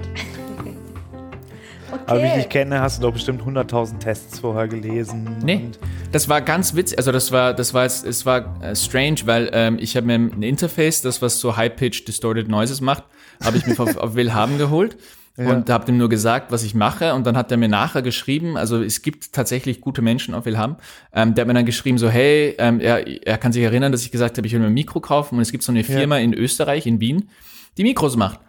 Aber 2.06 2.20
wie 2.20 2.24
ich 2.24 2.30
okay. 2.32 2.40
dich 2.40 2.48
kenne, 2.48 2.80
hast 2.80 2.98
du 2.98 3.02
doch 3.02 3.12
bestimmt 3.12 3.42
100.000 3.42 3.98
Tests 3.98 4.40
vorher 4.40 4.68
gelesen. 4.68 5.36
Nee, 5.42 5.66
Und 5.66 5.78
das 6.12 6.28
war 6.28 6.42
ganz 6.42 6.74
witzig. 6.74 6.98
Also 6.98 7.12
das 7.12 7.30
war, 7.30 7.54
das 7.54 7.72
war 7.72 7.84
jetzt, 7.84 8.04
es 8.04 8.26
war 8.26 8.60
äh, 8.62 8.74
strange, 8.74 9.20
weil 9.26 9.50
ähm, 9.52 9.78
ich 9.80 9.96
habe 9.96 10.06
mir 10.06 10.14
ein 10.14 10.42
Interface, 10.42 11.02
das 11.02 11.22
was 11.22 11.38
so 11.38 11.56
High-Pitch 11.56 12.06
Distorted 12.06 12.48
Noises 12.48 12.80
macht, 12.80 13.04
habe 13.42 13.56
ich 13.56 13.66
mir 13.66 13.78
auf, 13.78 13.96
auf 13.96 14.14
Willhaben 14.14 14.58
geholt 14.58 14.96
und 15.36 15.68
habe 15.68 15.84
dem 15.84 15.96
nur 15.96 16.08
gesagt, 16.08 16.52
was 16.52 16.62
ich 16.62 16.74
mache. 16.74 17.14
Und 17.14 17.26
dann 17.26 17.36
hat 17.36 17.50
er 17.50 17.56
mir 17.56 17.68
nachher 17.68 18.02
geschrieben, 18.02 18.56
also 18.56 18.82
es 18.82 19.02
gibt 19.02 19.32
tatsächlich 19.32 19.80
gute 19.80 20.00
Menschen 20.00 20.32
auf 20.34 20.44
Willhaben, 20.44 20.76
ähm, 21.12 21.34
der 21.34 21.42
hat 21.42 21.48
mir 21.48 21.54
dann 21.54 21.66
geschrieben 21.66 21.98
so, 21.98 22.08
hey, 22.08 22.54
ähm, 22.58 22.80
er, 22.80 23.06
er 23.26 23.38
kann 23.38 23.52
sich 23.52 23.62
erinnern, 23.62 23.90
dass 23.90 24.02
ich 24.02 24.12
gesagt 24.12 24.36
habe, 24.36 24.46
ich 24.46 24.52
will 24.52 24.60
mir 24.60 24.66
ein 24.66 24.74
Mikro 24.74 25.00
kaufen. 25.00 25.36
Und 25.36 25.42
es 25.42 25.50
gibt 25.50 25.64
so 25.64 25.72
eine 25.72 25.82
Firma 25.82 26.18
in 26.18 26.34
Österreich, 26.34 26.86
in 26.86 27.00
Wien, 27.00 27.28
die 27.76 27.82
Mikros 27.82 28.16
macht. 28.16 28.40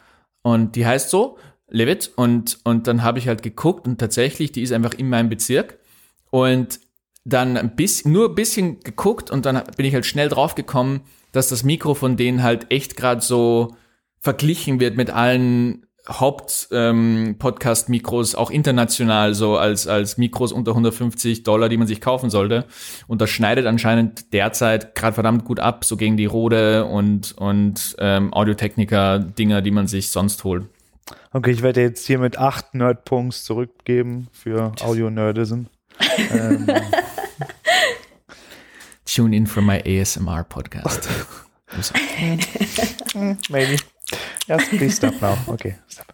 Und 0.44 0.76
die 0.76 0.86
heißt 0.86 1.10
so, 1.10 1.38
Levitt 1.68 2.12
und, 2.16 2.60
und 2.64 2.86
dann 2.86 3.02
habe 3.02 3.18
ich 3.18 3.28
halt 3.28 3.42
geguckt 3.42 3.88
und 3.88 3.98
tatsächlich, 4.00 4.52
die 4.52 4.62
ist 4.62 4.72
einfach 4.72 4.94
in 4.94 5.10
meinem 5.10 5.30
Bezirk. 5.30 5.80
Und 6.30 6.80
dann 7.24 7.58
ein 7.58 7.76
bisschen, 7.76 8.12
nur 8.12 8.30
ein 8.30 8.36
bisschen 8.36 8.80
geguckt 8.82 9.32
und 9.32 9.48
dann 9.48 9.64
bin 9.76 9.86
ich 9.86 9.96
halt 9.96 10.06
schnell 10.06 10.30
drauf 10.30 10.54
gekommen, 10.54 11.02
dass 11.32 11.50
das 11.50 11.64
Mikro 11.64 11.96
von 11.96 12.18
denen 12.18 12.44
halt 12.44 12.68
echt 12.70 12.96
gerade 12.96 13.22
so 13.22 13.76
verglichen 14.20 14.80
wird 14.80 14.96
mit 14.96 15.10
allen 15.10 15.86
Haupt-Podcast-Mikros, 16.08 18.36
auch 18.36 18.52
international 18.52 19.34
so 19.34 19.58
als, 19.58 19.88
als 19.88 20.18
Mikros 20.18 20.52
unter 20.52 20.72
150 20.72 21.44
Dollar, 21.44 21.70
die 21.70 21.78
man 21.78 21.88
sich 21.88 22.02
kaufen 22.02 22.30
sollte. 22.30 22.66
Und 23.08 23.22
das 23.22 23.30
schneidet 23.30 23.66
anscheinend 23.66 24.34
derzeit 24.34 24.96
gerade 24.96 25.14
verdammt 25.14 25.46
gut 25.46 25.60
ab, 25.60 25.86
so 25.86 25.96
gegen 25.98 26.18
die 26.18 26.26
Rode 26.26 26.86
und, 26.86 27.34
und 27.38 27.96
ähm, 28.00 28.34
Audiotechniker-Dinger, 28.34 29.62
die 29.62 29.72
man 29.72 29.88
sich 29.88 30.12
sonst 30.12 30.44
holt. 30.44 30.66
Okay, 31.34 31.52
ich 31.52 31.62
werde 31.62 31.82
jetzt 31.82 32.06
hier 32.06 32.20
mit 32.20 32.38
acht 32.38 32.76
Nerdpunkts 32.76 33.44
zurückgeben 33.44 34.28
für 34.32 34.72
Audio-Nerdism. 34.82 35.64
ähm, 36.32 36.66
Tune 39.06 39.36
in 39.36 39.48
for 39.48 39.64
my 39.64 39.82
ASMR 39.86 40.44
podcast. 40.44 41.10
maybe. 43.50 43.78
Yes, 44.48 44.70
please 44.70 44.96
stop 44.96 45.20
now. 45.22 45.38
Okay, 45.48 45.76
stop. 45.88 46.08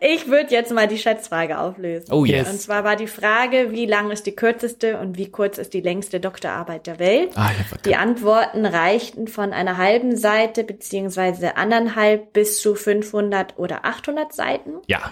Ich 0.00 0.28
würde 0.28 0.52
jetzt 0.52 0.72
mal 0.72 0.86
die 0.86 0.98
Schätzfrage 0.98 1.58
auflösen. 1.58 2.12
Oh 2.12 2.24
yes. 2.24 2.48
Und 2.48 2.60
zwar 2.60 2.84
war 2.84 2.94
die 2.94 3.08
Frage, 3.08 3.72
wie 3.72 3.86
lang 3.86 4.10
ist 4.12 4.26
die 4.26 4.36
kürzeste 4.36 4.98
und 5.00 5.18
wie 5.18 5.30
kurz 5.30 5.58
ist 5.58 5.74
die 5.74 5.80
längste 5.80 6.20
Doktorarbeit 6.20 6.86
der 6.86 7.00
Welt? 7.00 7.32
Ah, 7.34 7.50
ich 7.50 7.72
hab 7.72 7.82
Die 7.82 7.96
Antworten 7.96 8.64
reichten 8.64 9.26
von 9.26 9.52
einer 9.52 9.76
halben 9.76 10.16
Seite 10.16 10.62
beziehungsweise 10.62 11.56
anderthalb 11.56 12.32
bis 12.32 12.60
zu 12.60 12.76
500 12.76 13.58
oder 13.58 13.84
800 13.84 14.32
Seiten. 14.32 14.74
ja. 14.86 15.10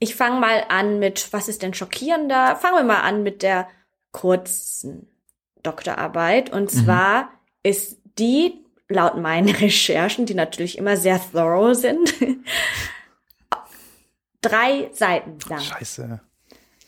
Ich 0.00 0.14
fange 0.14 0.38
mal 0.38 0.64
an 0.68 1.00
mit, 1.00 1.32
was 1.32 1.48
ist 1.48 1.62
denn 1.62 1.74
schockierender? 1.74 2.54
Fangen 2.54 2.76
wir 2.76 2.84
mal 2.84 3.00
an 3.00 3.24
mit 3.24 3.42
der 3.42 3.66
kurzen 4.12 5.08
Doktorarbeit. 5.64 6.50
Und 6.52 6.70
zwar 6.70 7.30
ist 7.64 7.98
die, 8.16 8.64
laut 8.88 9.16
meinen 9.16 9.48
Recherchen, 9.54 10.26
die 10.26 10.34
natürlich 10.34 10.78
immer 10.78 10.96
sehr 10.96 11.20
thorough 11.32 11.74
sind, 11.74 12.14
drei 14.40 14.90
Seiten 14.92 15.38
lang. 15.48 15.60
Scheiße. 15.60 16.20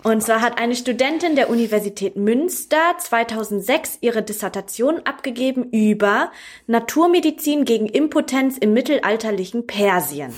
Und 0.03 0.23
zwar 0.23 0.41
hat 0.41 0.57
eine 0.59 0.75
Studentin 0.77 1.37
der 1.37 1.51
Universität 1.51 2.17
Münster 2.17 2.95
2006 2.99 3.99
ihre 4.01 4.23
Dissertation 4.23 5.01
abgegeben 5.05 5.65
über 5.73 6.33
Naturmedizin 6.67 7.67
gegen 7.67 7.87
Impotenz 7.87 8.57
im 8.57 8.73
mittelalterlichen 8.73 9.67
Persien. 9.67 10.33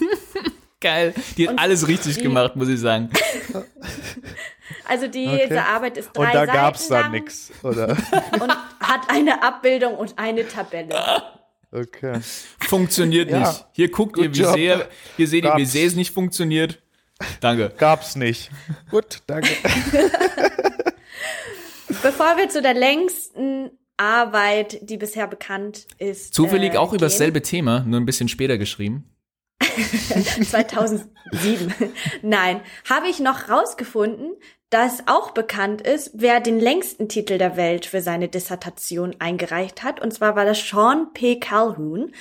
Geil. 0.80 1.14
Die 1.36 1.48
hat 1.48 1.54
Und 1.54 1.58
alles 1.58 1.88
richtig 1.88 2.16
die- 2.18 2.22
gemacht, 2.22 2.54
muss 2.54 2.68
ich 2.68 2.78
sagen. 2.78 3.10
Also 4.88 5.08
diese 5.08 5.32
Okay. 5.32 5.58
Arbeit 5.58 5.96
ist 5.96 6.10
drei 6.12 6.22
Und 6.26 6.34
da 6.34 6.46
Seiten 6.46 6.52
gab's 6.52 6.88
dann 6.88 7.02
lang 7.02 7.10
nix, 7.12 7.50
oder? 7.62 7.88
und 8.40 8.50
hat 8.80 9.08
eine 9.08 9.42
Abbildung 9.42 9.94
und 9.96 10.18
eine 10.18 10.46
Tabelle. 10.46 10.94
Okay. 11.72 12.20
Funktioniert 12.60 13.30
Ja. 13.30 13.40
nicht. 13.40 13.66
Hier 13.72 13.90
guckt 13.90 14.16
ihr, 14.18 14.32
wie 14.32 14.38
job. 14.40 14.54
sehr, 14.54 14.88
hier 15.16 15.26
seht 15.28 15.44
ihr, 15.44 15.54
wie 15.56 15.62
Gab's. 15.62 15.72
sehr 15.72 15.86
es 15.86 15.94
nicht 15.96 16.12
funktioniert. 16.14 16.80
Danke. 17.40 17.72
Gab's 17.76 18.14
nicht. 18.16 18.50
Gut, 18.90 19.22
danke. 19.26 19.48
Bevor 22.02 22.36
wir 22.36 22.48
zu 22.48 22.62
der 22.62 22.74
längsten 22.74 23.70
Arbeit, 23.96 24.78
die 24.82 24.96
bisher 24.98 25.26
bekannt 25.26 25.86
ist. 25.98 26.34
Zufällig 26.34 26.74
äh, 26.74 26.76
auch 26.76 26.88
über 26.90 26.98
gehen. 26.98 27.08
dasselbe 27.08 27.42
Thema, 27.42 27.80
nur 27.80 27.98
ein 28.00 28.06
bisschen 28.06 28.28
später 28.28 28.58
geschrieben. 28.58 29.10
2007. 30.50 31.72
Nein, 32.22 32.60
habe 32.88 33.08
ich 33.08 33.20
noch 33.20 33.48
rausgefunden, 33.48 34.32
dass 34.70 35.06
auch 35.06 35.30
bekannt 35.30 35.80
ist, 35.80 36.10
wer 36.14 36.40
den 36.40 36.58
längsten 36.58 37.08
Titel 37.08 37.38
der 37.38 37.56
Welt 37.56 37.86
für 37.86 38.00
seine 38.00 38.28
Dissertation 38.28 39.14
eingereicht 39.18 39.82
hat. 39.84 40.00
Und 40.00 40.12
zwar 40.12 40.34
war 40.34 40.44
das 40.44 40.68
Sean 40.68 41.12
P. 41.12 41.38
Calhoun. 41.38 42.12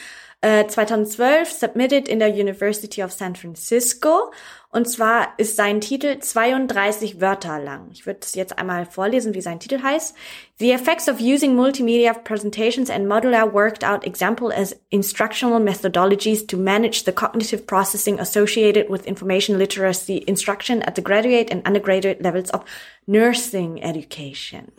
Äh, 0.45 0.67
2012 0.67 1.51
submitted 1.51 2.07
in 2.07 2.19
der 2.19 2.29
University 2.29 3.01
of 3.01 3.11
San 3.11 3.35
Francisco. 3.35 4.31
Und 4.69 4.87
zwar 4.87 5.29
ist 5.37 5.55
sein 5.55 5.81
Titel 5.81 6.19
32 6.19 7.19
Wörter 7.19 7.57
lang. 7.57 7.87
Ich 7.91 8.05
würde 8.05 8.19
es 8.21 8.35
jetzt 8.35 8.59
einmal 8.59 8.85
vorlesen, 8.85 9.33
wie 9.33 9.41
sein 9.41 9.59
Titel 9.59 9.81
heißt. 9.81 10.13
The 10.59 10.71
effects 10.71 11.09
of 11.09 11.19
using 11.19 11.55
multimedia 11.55 12.13
presentations 12.13 12.91
and 12.91 13.07
modular 13.07 13.51
worked 13.51 13.83
out 13.83 14.05
example 14.05 14.55
as 14.55 14.75
instructional 14.91 15.59
methodologies 15.59 16.45
to 16.45 16.57
manage 16.57 17.05
the 17.05 17.11
cognitive 17.11 17.65
processing 17.65 18.19
associated 18.19 18.87
with 18.87 19.07
information 19.07 19.57
literacy 19.57 20.23
instruction 20.27 20.83
at 20.83 20.93
the 20.95 21.01
graduate 21.01 21.51
and 21.51 21.65
undergraduate 21.65 22.21
levels 22.21 22.51
of 22.51 22.61
nursing 23.07 23.81
education. 23.81 24.71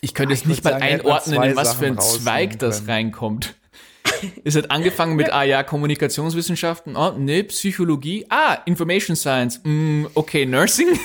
Ich 0.00 0.14
könnte 0.14 0.32
Ah, 0.32 0.34
es 0.34 0.40
ich 0.40 0.48
nicht 0.48 0.64
mal 0.64 0.70
sagen, 0.70 0.82
einordnen, 0.82 1.42
in 1.44 1.54
was 1.54 1.74
für 1.74 1.86
ein 1.86 2.00
Zweig 2.00 2.58
das 2.58 2.88
reinkommt. 2.88 3.54
Es 4.44 4.56
hat 4.56 4.70
angefangen 4.70 5.16
mit, 5.16 5.32
ah 5.32 5.42
ja, 5.42 5.62
Kommunikationswissenschaften, 5.62 6.96
oh, 6.96 7.12
nee, 7.18 7.42
Psychologie, 7.44 8.26
ah, 8.28 8.58
Information 8.66 9.16
Science, 9.16 9.60
mm, 9.64 10.06
okay, 10.14 10.46
Nursing, 10.46 10.88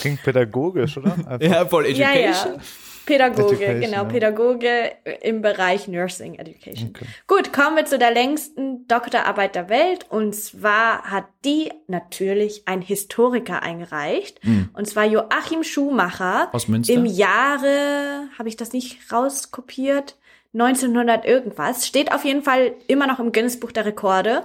Klingt 0.00 0.22
pädagogisch, 0.22 0.96
oder? 0.96 1.12
Einfach. 1.12 1.40
ja, 1.40 1.66
voll 1.66 1.86
Ja, 1.86 2.10
Education. 2.12 2.54
ja. 2.54 2.60
Pädagoge, 3.06 3.54
Education, 3.54 3.80
genau, 3.80 3.96
ja. 3.96 4.04
Pädagoge 4.04 4.92
im 5.22 5.42
Bereich 5.42 5.88
Nursing 5.88 6.34
Education. 6.36 6.92
Gut, 7.26 7.52
kommen 7.52 7.76
wir 7.76 7.84
zu 7.84 7.98
der 7.98 8.12
längsten 8.12 8.86
Doktorarbeit 8.86 9.56
der 9.56 9.68
Welt. 9.68 10.06
Und 10.10 10.34
zwar 10.34 11.02
hat 11.10 11.24
die 11.44 11.72
natürlich 11.88 12.62
ein 12.66 12.82
Historiker 12.82 13.62
eingereicht. 13.62 14.40
Und 14.74 14.86
zwar 14.86 15.06
Joachim 15.06 15.64
Schumacher. 15.64 16.50
Aus 16.52 16.68
Münster? 16.68 16.92
Im 16.92 17.04
Jahre, 17.04 18.28
habe 18.38 18.48
ich 18.48 18.56
das 18.56 18.72
nicht 18.72 19.10
rauskopiert, 19.10 20.16
1900 20.52 21.24
irgendwas. 21.24 21.86
Steht 21.86 22.12
auf 22.12 22.24
jeden 22.24 22.42
Fall 22.42 22.74
immer 22.86 23.06
noch 23.06 23.18
im 23.18 23.32
Guinness 23.32 23.60
Buch 23.60 23.72
der 23.72 23.86
Rekorde. 23.86 24.44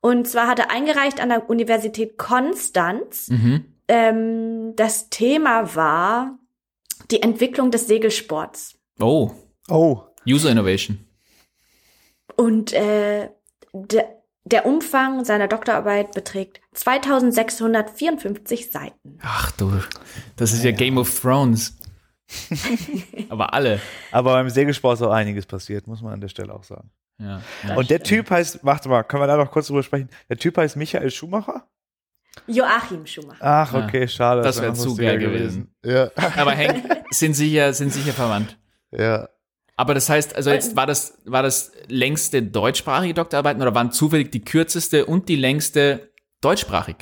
Und 0.00 0.28
zwar 0.28 0.48
hat 0.48 0.58
er 0.58 0.70
eingereicht 0.70 1.20
an 1.20 1.30
der 1.30 1.48
Universität 1.48 2.18
Konstanz. 2.18 3.28
Mhm. 3.28 3.64
Ähm, 3.88 4.76
das 4.76 5.08
Thema 5.10 5.74
war 5.74 6.38
die 7.10 7.22
Entwicklung 7.22 7.70
des 7.70 7.86
Segelsports. 7.86 8.74
Oh, 9.00 9.30
Oh, 9.68 10.02
User 10.26 10.50
Innovation. 10.50 10.98
Und 12.36 12.72
äh, 12.72 13.30
de, 13.72 14.02
der 14.44 14.66
Umfang 14.66 15.24
seiner 15.24 15.48
Doktorarbeit 15.48 16.12
beträgt 16.12 16.60
2654 16.74 18.70
Seiten. 18.70 19.18
Ach 19.22 19.50
du, 19.52 19.72
das 20.36 20.52
ist 20.52 20.64
ja, 20.64 20.72
Game 20.72 20.98
of 20.98 21.20
Thrones. 21.20 21.76
Aber 23.28 23.52
alle. 23.54 23.80
aber 24.12 24.32
beim 24.32 24.48
Segelsport 24.50 24.96
ist 24.98 25.02
auch 25.02 25.12
einiges 25.12 25.46
passiert, 25.46 25.86
muss 25.86 26.02
man 26.02 26.14
an 26.14 26.20
der 26.20 26.28
Stelle 26.28 26.52
auch 26.54 26.64
sagen. 26.64 26.90
Ja, 27.18 27.40
ja. 27.68 27.76
Und 27.76 27.90
der 27.90 28.02
Typ 28.02 28.30
heißt, 28.30 28.60
warte 28.64 28.88
mal, 28.88 29.02
können 29.04 29.22
wir 29.22 29.26
da 29.26 29.36
noch 29.36 29.50
kurz 29.50 29.68
drüber 29.68 29.82
sprechen? 29.82 30.08
Der 30.28 30.36
Typ 30.36 30.56
heißt 30.56 30.76
Michael 30.76 31.10
Schumacher? 31.10 31.68
Joachim 32.48 33.06
Schumacher. 33.06 33.38
Ach, 33.40 33.72
Ja. 33.72 33.84
okay, 33.84 34.08
schade. 34.08 34.42
Das 34.42 34.60
wär 34.60 34.70
noch 34.70 34.76
zu 34.76 34.96
geil 34.96 35.18
gewesen. 35.18 35.72
Ja, 35.84 36.10
Aber 36.36 36.56
Hank, 36.56 37.04
sind 37.10 37.34
sicher, 37.34 37.72
sind 37.72 37.92
sicher 37.92 38.12
verwandt. 38.12 38.58
ja. 38.90 39.28
Aber 39.76 39.92
das 39.92 40.08
heißt, 40.08 40.36
also 40.36 40.50
jetzt 40.52 40.76
war 40.76 40.86
das, 40.86 41.18
war 41.24 41.42
das 41.42 41.72
längste 41.88 42.44
deutschsprachige 42.44 43.12
Doktorarbeiten 43.12 43.60
oder 43.60 43.74
waren 43.74 43.90
zufällig 43.90 44.30
die 44.30 44.44
kürzeste 44.44 45.04
und 45.04 45.28
die 45.28 45.34
längste 45.34 46.12
deutschsprachig? 46.42 46.94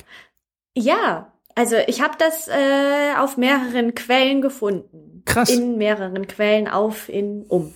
Ja, 0.75 1.31
also 1.53 1.75
ich 1.85 2.01
habe 2.01 2.15
das 2.17 2.47
äh, 2.47 3.13
auf 3.19 3.37
mehreren 3.37 3.93
Quellen 3.93 4.41
gefunden. 4.41 5.12
Krass. 5.25 5.49
In 5.49 5.77
mehreren 5.77 6.27
Quellen 6.27 6.67
auf, 6.67 7.09
in, 7.09 7.43
um. 7.43 7.73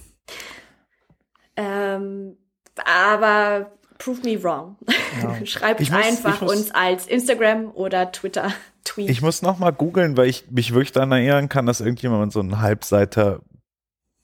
Ähm, 1.55 2.37
aber 2.85 3.71
prove 3.97 4.21
me 4.23 4.41
wrong. 4.43 4.77
Schreibt 5.45 5.81
Ich 5.81 5.91
muss- 5.91 6.05
einfach 6.05 6.41
muss- 6.41 6.51
uns 6.51 6.71
als 6.71 7.07
Instagram 7.07 7.71
oder 7.71 8.11
Twitter 8.11 8.51
Tweet. 8.83 9.09
Ich 9.09 9.21
muss 9.21 9.41
noch 9.41 9.57
mal 9.59 9.71
googeln, 9.71 10.15
weil 10.17 10.27
ich 10.29 10.49
mich 10.51 10.71
wirklich 10.73 10.91
daran 10.91 11.11
erinnern 11.11 11.49
kann, 11.49 11.65
dass 11.65 11.81
irgendjemand 11.81 12.31
so 12.31 12.39
einen 12.39 12.61
Halbseiter 12.61 13.41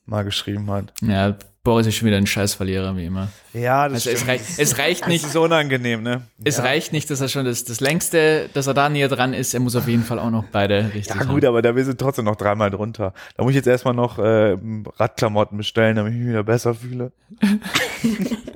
mal 0.05 0.23
geschrieben 0.23 0.69
hat. 0.69 0.93
Ja, 1.01 1.35
Boris 1.65 1.87
ist 1.87 1.95
schon 1.95 2.07
wieder 2.07 2.17
ein 2.17 2.27
Scheißverlierer, 2.27 2.97
wie 2.97 3.05
immer. 3.05 3.29
Ja, 3.53 3.87
das 3.87 4.05
Also 4.05 4.09
es, 4.09 4.27
rei 4.27 4.37
es 4.57 4.77
reicht 4.77 5.03
Das 5.03 5.07
nicht, 5.07 5.23
ist 5.23 5.37
unangenehm, 5.37 6.03
ne? 6.03 6.23
es 6.43 6.57
ja. 6.57 6.63
reicht 6.63 6.91
nicht, 6.91 7.09
dass 7.09 7.21
er 7.21 7.29
schon 7.29 7.45
das, 7.45 7.63
das 7.63 7.79
längste, 7.79 8.49
dass 8.53 8.67
er 8.67 8.73
da 8.73 8.89
näher 8.89 9.07
dran 9.07 9.33
ist. 9.33 9.53
Er 9.53 9.61
muss 9.61 9.77
auf 9.77 9.87
jeden 9.87 10.03
Fall 10.03 10.19
auch 10.19 10.29
noch 10.29 10.43
beide 10.51 10.91
richtig 10.93 11.15
Ja 11.15 11.23
gut, 11.23 11.45
aber 11.45 11.61
da 11.61 11.73
wir 11.73 11.85
sind 11.85 12.01
trotzdem 12.01 12.25
noch 12.25 12.35
dreimal 12.35 12.69
drunter. 12.69 13.13
Da 13.37 13.43
muss 13.43 13.51
ich 13.51 13.55
jetzt 13.55 13.67
erstmal 13.67 13.93
noch 13.93 14.19
äh, 14.19 14.57
Radklamotten 14.97 15.57
bestellen, 15.57 15.95
damit 15.95 16.11
ich 16.11 16.19
mich 16.19 16.27
wieder 16.27 16.43
besser 16.43 16.73
fühle. 16.75 17.13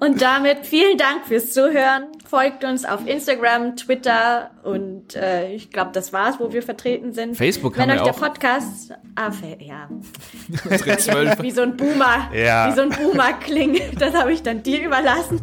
Und 0.00 0.22
damit 0.22 0.64
vielen 0.66 0.96
Dank 0.96 1.26
fürs 1.26 1.52
Zuhören. 1.52 2.04
Folgt 2.28 2.62
uns 2.64 2.84
auf 2.84 3.06
Instagram, 3.06 3.74
Twitter 3.76 4.50
und 4.62 5.16
äh, 5.16 5.52
ich 5.52 5.70
glaube, 5.70 5.90
das 5.92 6.12
war's, 6.12 6.36
wo 6.38 6.52
wir 6.52 6.62
vertreten 6.62 7.12
sind. 7.12 7.36
Facebook 7.36 7.76
Wenn 7.76 7.90
haben 7.90 7.90
euch 7.98 8.04
wir 8.06 8.12
der 8.12 8.14
auch. 8.14 8.20
Podcast, 8.20 8.92
ah, 9.16 9.30
ja, 9.58 9.88
wie 11.42 11.50
so 11.50 11.62
ein 11.62 11.76
Boomer, 11.76 12.30
Ja. 12.34 12.70
wie 12.70 12.76
so 12.76 12.82
ein 12.82 12.90
Boomer 12.90 13.32
klingt, 13.34 14.00
das 14.00 14.14
habe 14.14 14.32
ich 14.32 14.42
dann 14.42 14.62
dir 14.62 14.82
überlassen. 14.84 15.40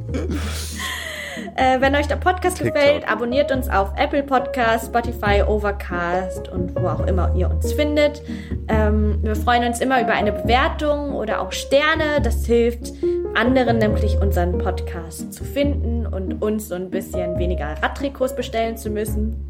Äh, 1.55 1.81
wenn 1.81 1.95
euch 1.95 2.07
der 2.07 2.15
Podcast 2.15 2.57
TikTok. 2.57 2.73
gefällt, 2.73 3.09
abonniert 3.09 3.51
uns 3.51 3.69
auf 3.69 3.91
Apple 3.97 4.23
Podcast, 4.23 4.87
Spotify, 4.87 5.41
Overcast 5.45 6.49
und 6.49 6.75
wo 6.75 6.87
auch 6.87 7.05
immer 7.05 7.33
ihr 7.35 7.49
uns 7.49 7.73
findet. 7.73 8.21
Ähm, 8.67 9.19
wir 9.21 9.35
freuen 9.35 9.63
uns 9.65 9.79
immer 9.79 10.01
über 10.01 10.13
eine 10.13 10.31
Bewertung 10.31 11.13
oder 11.13 11.41
auch 11.41 11.51
Sterne. 11.51 12.21
Das 12.23 12.45
hilft 12.45 12.93
anderen 13.35 13.77
nämlich 13.79 14.17
unseren 14.19 14.57
Podcast 14.57 15.33
zu 15.33 15.43
finden 15.43 16.05
und 16.05 16.41
uns 16.41 16.69
so 16.69 16.75
ein 16.75 16.89
bisschen 16.89 17.37
weniger 17.37 17.75
Radtrikots 17.81 18.35
bestellen 18.35 18.77
zu 18.77 18.89
müssen. 18.89 19.47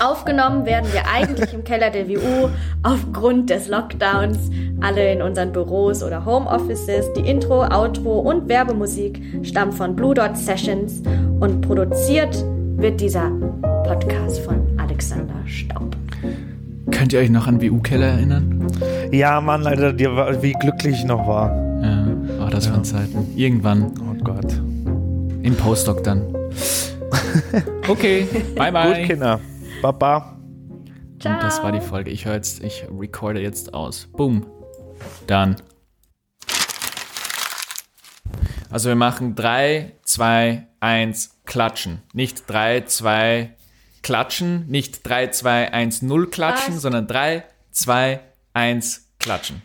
Aufgenommen 0.00 0.66
werden 0.66 0.92
wir 0.92 1.02
eigentlich 1.12 1.54
im 1.54 1.64
Keller 1.64 1.90
der 1.90 2.08
WU 2.08 2.50
aufgrund 2.82 3.50
des 3.50 3.68
Lockdowns. 3.68 4.50
Alle 4.80 5.12
in 5.12 5.22
unseren 5.22 5.52
Büros 5.52 6.02
oder 6.02 6.24
Homeoffices. 6.24 7.12
Die 7.14 7.28
Intro, 7.28 7.64
Outro 7.64 8.18
und 8.18 8.48
Werbemusik 8.48 9.22
stammen 9.42 9.72
von 9.72 9.96
Blue 9.96 10.14
Dot 10.14 10.36
Sessions 10.36 11.02
und 11.40 11.60
produziert 11.62 12.44
wird 12.76 13.00
dieser 13.00 13.30
Podcast 13.84 14.40
von 14.40 14.60
Alexander 14.78 15.34
Staub. 15.46 15.96
Könnt 16.90 17.12
ihr 17.12 17.20
euch 17.20 17.30
noch 17.30 17.46
an 17.46 17.60
WU-Keller 17.62 18.06
erinnern? 18.06 18.66
Ja, 19.10 19.40
Mann, 19.40 19.64
war, 19.64 20.42
wie 20.42 20.52
glücklich 20.52 20.96
ich 21.00 21.04
noch 21.04 21.26
war. 21.26 21.54
Ja, 21.82 22.06
oh, 22.44 22.50
das 22.50 22.70
waren 22.70 22.84
Zeiten. 22.84 23.26
Irgendwann 23.36 23.92
Oh 24.00 24.22
Gott. 24.24 24.52
im 25.42 25.54
Postdoc 25.56 26.02
dann. 26.04 26.22
Okay, 27.88 28.26
bye 28.56 28.72
bye. 28.72 29.00
Gut, 29.00 29.06
Kinder. 29.06 29.40
Baba. 29.82 30.36
Ciao. 31.20 31.34
Und 31.34 31.42
das 31.42 31.62
war 31.62 31.72
die 31.72 31.80
Folge. 31.80 32.10
Ich 32.10 32.24
höre 32.24 32.34
jetzt, 32.34 32.62
ich 32.62 32.86
recorde 32.96 33.40
jetzt 33.40 33.74
aus. 33.74 34.08
Boom. 34.16 34.46
Dann. 35.26 35.56
Also 38.70 38.88
wir 38.88 38.96
machen 38.96 39.34
3, 39.34 39.92
2, 40.02 40.66
1, 40.84 41.40
klatschen. 41.46 42.02
Nicht 42.12 42.44
3, 42.46 42.82
2, 42.82 43.54
klatschen. 44.02 44.66
Nicht 44.68 45.06
3, 45.08 45.28
2, 45.28 45.72
1, 45.72 46.02
0 46.02 46.30
klatschen, 46.30 46.74
Was? 46.74 46.82
sondern 46.82 47.06
3, 47.06 47.44
2, 47.70 48.20
1, 48.52 49.08
klatschen. 49.18 49.62